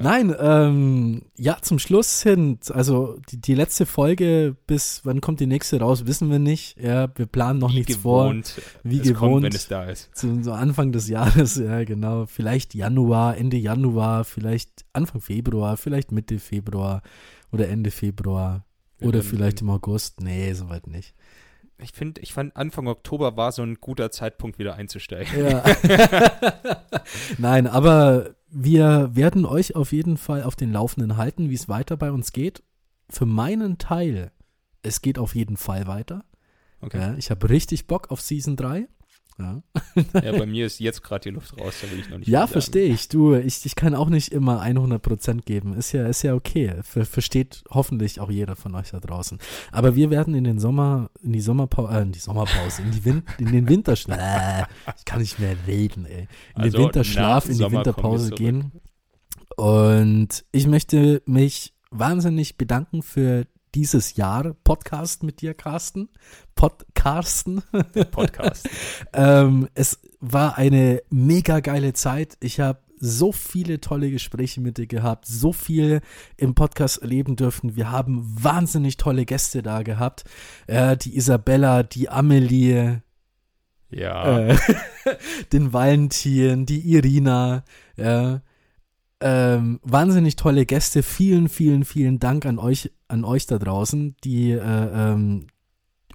Nein, 0.00 0.34
ähm, 0.38 1.22
ja, 1.36 1.58
zum 1.60 1.78
Schluss 1.78 2.22
hin, 2.22 2.58
also 2.70 3.18
die, 3.30 3.40
die 3.40 3.54
letzte 3.54 3.86
Folge, 3.86 4.56
bis 4.66 5.00
wann 5.04 5.20
kommt 5.20 5.40
die 5.40 5.46
nächste 5.46 5.80
raus, 5.80 6.06
wissen 6.06 6.30
wir 6.30 6.38
nicht. 6.38 6.76
Ja, 6.80 7.08
wir 7.16 7.26
planen 7.26 7.58
noch 7.58 7.70
Wie 7.70 7.78
nichts 7.78 7.96
gewohnt, 7.96 8.48
vor. 8.48 8.64
Wie 8.84 8.98
es 8.98 9.02
gewohnt. 9.02 9.18
Kommt, 9.18 9.42
wenn 9.44 9.54
es 9.54 9.68
da 9.68 9.84
ist. 9.84 10.14
Zu, 10.14 10.42
so 10.42 10.52
Anfang 10.52 10.92
des 10.92 11.08
Jahres, 11.08 11.56
ja, 11.56 11.84
genau. 11.84 12.26
Vielleicht 12.26 12.74
Januar, 12.74 13.36
Ende 13.36 13.56
Januar, 13.56 14.24
vielleicht 14.24 14.84
Anfang 14.92 15.20
Februar, 15.20 15.76
vielleicht 15.76 16.12
Mitte 16.12 16.38
Februar 16.38 17.02
oder 17.50 17.68
Ende 17.68 17.90
Februar. 17.90 18.64
Oder 19.02 19.22
vielleicht 19.22 19.62
im 19.62 19.70
August. 19.70 20.20
Nee, 20.20 20.52
soweit 20.52 20.86
nicht 20.86 21.14
ich 21.82 21.92
finde, 21.92 22.20
ich 22.20 22.32
fand 22.32 22.56
Anfang 22.56 22.86
Oktober 22.86 23.36
war 23.36 23.52
so 23.52 23.62
ein 23.62 23.76
guter 23.80 24.10
Zeitpunkt, 24.10 24.58
wieder 24.58 24.74
einzusteigen. 24.74 25.44
Ja. 25.44 25.64
Nein, 27.38 27.66
aber 27.66 28.34
wir 28.50 29.10
werden 29.14 29.44
euch 29.46 29.76
auf 29.76 29.92
jeden 29.92 30.16
Fall 30.16 30.42
auf 30.42 30.56
den 30.56 30.72
Laufenden 30.72 31.16
halten, 31.16 31.50
wie 31.50 31.54
es 31.54 31.68
weiter 31.68 31.96
bei 31.96 32.10
uns 32.10 32.32
geht. 32.32 32.62
Für 33.08 33.26
meinen 33.26 33.78
Teil, 33.78 34.32
es 34.82 35.02
geht 35.02 35.18
auf 35.18 35.34
jeden 35.34 35.56
Fall 35.56 35.86
weiter. 35.86 36.24
Okay. 36.80 36.98
Ja, 36.98 37.14
ich 37.14 37.30
habe 37.30 37.48
richtig 37.48 37.86
Bock 37.86 38.10
auf 38.10 38.20
Season 38.20 38.56
3. 38.56 38.88
Ja. 39.38 39.62
ja, 40.22 40.32
bei 40.32 40.46
mir 40.46 40.66
ist 40.66 40.80
jetzt 40.80 41.02
gerade 41.02 41.22
die 41.22 41.30
Luft 41.30 41.58
raus, 41.58 41.74
da 41.80 41.90
will 41.90 42.00
ich 42.00 42.10
noch 42.10 42.18
nicht. 42.18 42.28
Ja, 42.28 42.46
verstehe 42.46 42.92
ich. 42.92 43.08
Du, 43.08 43.34
ich, 43.34 43.64
ich 43.64 43.74
kann 43.74 43.94
auch 43.94 44.08
nicht 44.08 44.32
immer 44.32 44.62
100% 44.62 45.42
geben. 45.42 45.74
Ist 45.74 45.92
ja, 45.92 46.06
ist 46.06 46.22
ja 46.22 46.34
okay. 46.34 46.74
Ver 46.82 47.06
versteht 47.06 47.64
hoffentlich 47.70 48.20
auch 48.20 48.30
jeder 48.30 48.56
von 48.56 48.74
euch 48.74 48.90
da 48.90 49.00
draußen. 49.00 49.38
Aber 49.72 49.96
wir 49.96 50.10
werden 50.10 50.34
in 50.34 50.44
den 50.44 50.58
Sommer, 50.58 51.10
in 51.22 51.32
die 51.32 51.40
Sommerpause, 51.40 51.98
äh, 51.98 52.02
in 52.02 52.12
die 52.12 52.18
Sommerpause, 52.18 52.82
in, 52.82 52.90
die 52.90 53.04
Win 53.04 53.22
in 53.38 53.52
den 53.52 53.68
Winterschlaf, 53.68 54.68
ich 54.98 55.04
kann 55.04 55.20
nicht 55.20 55.38
mehr 55.38 55.56
reden, 55.66 56.06
ey. 56.06 56.28
In 56.54 56.62
also 56.62 56.76
den 56.76 56.84
Winterschlaf, 56.86 57.44
in 57.46 57.52
die 57.52 57.56
Sommer 57.56 57.78
Winterpause 57.78 58.30
gehen. 58.30 58.72
Und 59.56 60.44
ich 60.52 60.66
möchte 60.66 61.22
mich 61.26 61.74
wahnsinnig 61.90 62.56
bedanken 62.56 63.02
für 63.02 63.46
dieses 63.74 64.16
Jahr 64.16 64.54
Podcast 64.64 65.22
mit 65.22 65.40
dir, 65.40 65.54
Carsten. 65.54 66.08
Podcasten. 66.54 67.62
Podcast. 68.10 68.68
ähm, 69.12 69.68
es 69.74 70.00
war 70.20 70.58
eine 70.58 71.02
mega 71.10 71.60
geile 71.60 71.92
Zeit. 71.92 72.36
Ich 72.40 72.60
habe 72.60 72.80
so 73.02 73.32
viele 73.32 73.80
tolle 73.80 74.10
Gespräche 74.10 74.60
mit 74.60 74.76
dir 74.76 74.86
gehabt, 74.86 75.24
so 75.26 75.52
viel 75.54 76.02
im 76.36 76.54
Podcast 76.54 77.00
erleben 77.00 77.34
dürfen. 77.34 77.74
Wir 77.74 77.90
haben 77.90 78.22
wahnsinnig 78.42 78.98
tolle 78.98 79.24
Gäste 79.24 79.62
da 79.62 79.82
gehabt. 79.82 80.24
Äh, 80.66 80.98
die 80.98 81.16
Isabella, 81.16 81.82
die 81.82 82.10
Amelie, 82.10 83.00
Ja. 83.88 84.38
äh, 84.48 84.56
den 85.52 85.72
Valentin, 85.72 86.66
die 86.66 86.80
Irina, 86.92 87.64
ja. 87.96 88.42
Ähm, 89.20 89.80
wahnsinnig 89.82 90.36
tolle 90.36 90.64
Gäste. 90.66 91.02
Vielen, 91.02 91.48
vielen, 91.48 91.84
vielen 91.84 92.18
Dank 92.18 92.46
an 92.46 92.58
euch, 92.58 92.90
an 93.08 93.24
euch 93.24 93.46
da 93.46 93.58
draußen, 93.58 94.16
die 94.24 94.52
äh, 94.52 94.58
ähm, 94.58 95.46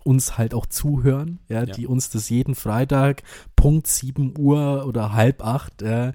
uns 0.03 0.37
halt 0.37 0.53
auch 0.53 0.67
zuhören, 0.67 1.39
ja, 1.49 1.63
Ja. 1.63 1.73
die 1.73 1.87
uns 1.87 2.11
das 2.11 2.29
jeden 2.29 2.53
Freitag 2.53 3.23
Punkt 3.55 3.87
7 3.87 4.33
Uhr 4.37 4.85
oder 4.87 5.13
halb 5.13 5.43
acht 5.43 5.81
äh, 5.81 6.13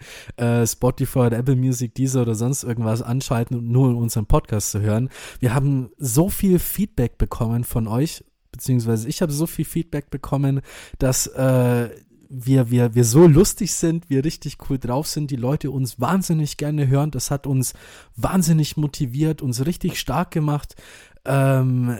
Spotify 0.64 1.18
oder 1.20 1.38
Apple 1.38 1.56
Music, 1.56 1.94
Deezer 1.96 2.22
oder 2.22 2.36
sonst 2.36 2.62
irgendwas 2.62 3.02
anschalten 3.02 3.56
und 3.56 3.68
nur 3.68 3.90
in 3.90 3.96
unserem 3.96 4.26
Podcast 4.26 4.70
zu 4.70 4.80
hören. 4.80 5.08
Wir 5.40 5.54
haben 5.54 5.90
so 5.98 6.28
viel 6.28 6.60
Feedback 6.60 7.18
bekommen 7.18 7.64
von 7.64 7.88
euch, 7.88 8.24
beziehungsweise 8.52 9.08
ich 9.08 9.22
habe 9.22 9.32
so 9.32 9.46
viel 9.48 9.64
Feedback 9.64 10.10
bekommen, 10.10 10.60
dass 10.98 11.26
äh, 11.26 11.88
wir, 12.30 12.70
wir, 12.70 12.94
wir 12.94 13.04
so 13.04 13.26
lustig 13.26 13.74
sind, 13.74 14.08
wir 14.08 14.24
richtig 14.24 14.58
cool 14.68 14.78
drauf 14.78 15.08
sind, 15.08 15.30
die 15.32 15.36
Leute 15.36 15.72
uns 15.72 16.00
wahnsinnig 16.00 16.56
gerne 16.56 16.86
hören. 16.86 17.10
Das 17.10 17.30
hat 17.30 17.46
uns 17.46 17.74
wahnsinnig 18.14 18.76
motiviert, 18.76 19.42
uns 19.42 19.66
richtig 19.66 19.98
stark 19.98 20.30
gemacht. 20.30 20.76
Ähm, 21.24 21.98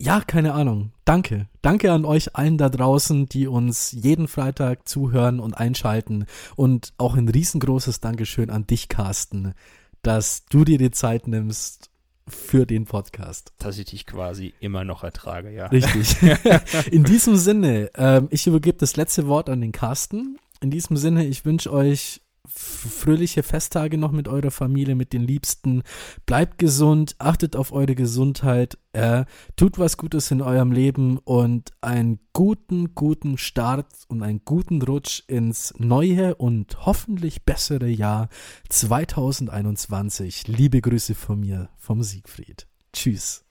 ja, 0.00 0.20
keine 0.20 0.52
Ahnung. 0.52 0.92
Danke. 1.04 1.48
Danke 1.62 1.92
an 1.92 2.04
euch 2.04 2.34
allen 2.36 2.58
da 2.58 2.68
draußen, 2.68 3.26
die 3.26 3.46
uns 3.46 3.92
jeden 3.92 4.26
Freitag 4.26 4.88
zuhören 4.88 5.38
und 5.38 5.54
einschalten. 5.54 6.26
Und 6.56 6.92
auch 6.98 7.14
ein 7.14 7.28
riesengroßes 7.28 8.00
Dankeschön 8.00 8.50
an 8.50 8.66
dich, 8.66 8.88
Carsten, 8.88 9.54
dass 10.02 10.44
du 10.46 10.64
dir 10.64 10.78
die 10.78 10.90
Zeit 10.90 11.28
nimmst 11.28 11.90
für 12.28 12.66
den 12.66 12.84
Podcast. 12.84 13.52
Dass 13.58 13.78
ich 13.78 13.86
dich 13.86 14.06
quasi 14.06 14.54
immer 14.60 14.84
noch 14.84 15.04
ertrage, 15.04 15.50
ja. 15.50 15.66
Richtig. 15.66 16.16
In 16.90 17.04
diesem 17.04 17.36
Sinne, 17.36 17.90
ähm, 17.96 18.28
ich 18.30 18.46
übergebe 18.46 18.78
das 18.78 18.96
letzte 18.96 19.26
Wort 19.26 19.48
an 19.48 19.60
den 19.60 19.72
Carsten. 19.72 20.38
In 20.60 20.70
diesem 20.70 20.96
Sinne, 20.96 21.26
ich 21.26 21.44
wünsche 21.44 21.72
euch 21.72 22.20
fröhliche 22.46 23.42
Festtage 23.42 23.98
noch 23.98 24.12
mit 24.12 24.28
eurer 24.28 24.50
Familie, 24.50 24.94
mit 24.94 25.12
den 25.12 25.22
Liebsten. 25.22 25.82
Bleibt 26.26 26.58
gesund, 26.58 27.16
achtet 27.18 27.56
auf 27.56 27.72
eure 27.72 27.94
Gesundheit, 27.94 28.78
äh, 28.92 29.24
tut 29.56 29.78
was 29.78 29.96
Gutes 29.96 30.30
in 30.30 30.42
eurem 30.42 30.72
Leben 30.72 31.18
und 31.18 31.72
einen 31.80 32.20
guten, 32.32 32.94
guten 32.94 33.38
Start 33.38 33.86
und 34.08 34.22
einen 34.22 34.42
guten 34.44 34.82
Rutsch 34.82 35.22
ins 35.26 35.74
neue 35.78 36.34
und 36.34 36.86
hoffentlich 36.86 37.44
bessere 37.44 37.88
Jahr 37.88 38.28
2021. 38.68 40.48
Liebe 40.48 40.80
Grüße 40.80 41.14
von 41.14 41.40
mir, 41.40 41.68
vom 41.76 42.02
Siegfried. 42.02 42.66
Tschüss. 42.92 43.44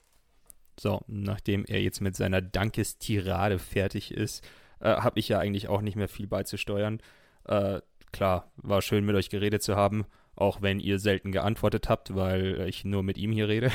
So, 0.78 1.02
nachdem 1.08 1.64
er 1.64 1.82
jetzt 1.82 2.00
mit 2.00 2.14
seiner 2.14 2.40
Dankestirade 2.40 3.58
fertig 3.58 4.12
ist, 4.12 4.44
äh, 4.80 4.96
habe 4.96 5.18
ich 5.18 5.28
ja 5.28 5.38
eigentlich 5.38 5.68
auch 5.68 5.80
nicht 5.80 5.96
mehr 5.96 6.08
viel 6.08 6.26
beizusteuern. 6.26 7.00
Äh, 7.44 7.80
klar, 8.12 8.50
war 8.56 8.82
schön 8.82 9.04
mit 9.04 9.16
euch 9.16 9.30
geredet 9.30 9.62
zu 9.62 9.76
haben, 9.76 10.06
auch 10.34 10.62
wenn 10.62 10.80
ihr 10.80 10.98
selten 10.98 11.32
geantwortet 11.32 11.88
habt, 11.88 12.14
weil 12.14 12.66
ich 12.68 12.84
nur 12.84 13.02
mit 13.02 13.18
ihm 13.18 13.32
hier 13.32 13.48
rede. 13.48 13.70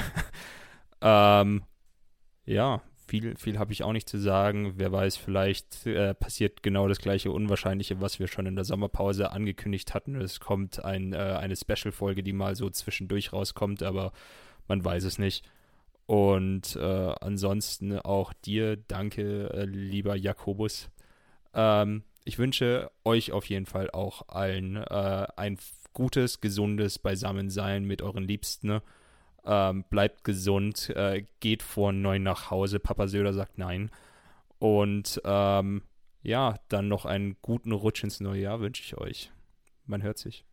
ähm, 1.02 1.64
ja, 2.46 2.82
viel, 3.08 3.36
viel 3.36 3.60
habe 3.60 3.74
ich 3.74 3.84
auch 3.84 3.94
nicht 3.94 4.10
zu 4.10 4.18
sagen. 4.18 4.74
Wer 4.78 4.92
weiß, 4.92 5.18
vielleicht 5.18 5.86
äh, 5.86 6.14
passiert 6.14 6.64
genau 6.64 6.88
das 6.88 7.00
gleiche 7.00 7.32
Unwahrscheinliche, 7.32 8.02
was 8.02 8.20
wir 8.20 8.28
schon 8.28 8.46
in 8.46 8.56
der 8.56 8.66
Sommerpause 8.66 9.32
angekündigt 9.32 9.94
hatten. 9.94 10.16
Es 10.16 10.40
kommt 10.40 10.84
ein, 10.84 11.14
äh, 11.14 11.18
eine 11.18 11.56
Special-Folge, 11.56 12.24
die 12.24 12.34
mal 12.34 12.56
so 12.56 12.70
zwischendurch 12.70 13.34
rauskommt, 13.34 13.84
aber 13.84 14.14
man 14.68 14.84
weiß 14.84 15.04
es 15.04 15.20
nicht. 15.20 15.46
Und 16.06 16.76
äh, 16.76 17.14
ansonsten 17.22 17.98
auch 18.00 18.34
dir 18.34 18.78
danke, 18.78 19.50
äh, 19.54 19.66
lieber 19.66 20.16
Jakobus. 20.16 20.90
Ähm, 21.54 22.04
ich 22.26 22.40
wünsche 22.40 22.92
euch 23.04 23.32
auf 23.32 23.46
jeden 23.46 23.66
Fall 23.66 23.92
auch 23.92 24.28
allen 24.30 24.78
äh, 24.78 25.28
ein 25.36 25.58
gutes, 25.94 26.42
gesundes 26.42 27.00
Beisammensein 27.00 27.86
mit 27.86 28.02
euren 28.02 28.24
Liebsten. 28.24 28.68
ne? 28.68 28.82
Ähm, 29.46 29.84
bleibt 29.90 30.24
gesund, 30.24 30.90
äh, 30.92 31.26
geht 31.40 31.64
vor 31.64 31.92
neun 31.92 32.24
nach 32.24 32.50
Hause. 32.50 32.80
Papa 32.80 33.08
Söder 33.08 33.34
sagt 33.34 33.58
nein. 33.58 33.92
Und 34.60 35.22
ähm, 35.26 35.84
ja, 36.22 36.56
dann 36.70 36.88
noch 36.88 37.06
einen 37.06 37.36
guten 37.42 37.74
Rutsch 37.74 38.04
ins 38.04 38.22
neue 38.22 38.42
Jahr 38.42 38.62
wünsche 38.62 38.84
ich 38.84 38.98
euch. 38.98 39.32
Man 39.86 40.02
hört 40.02 40.18
sich. 40.18 40.46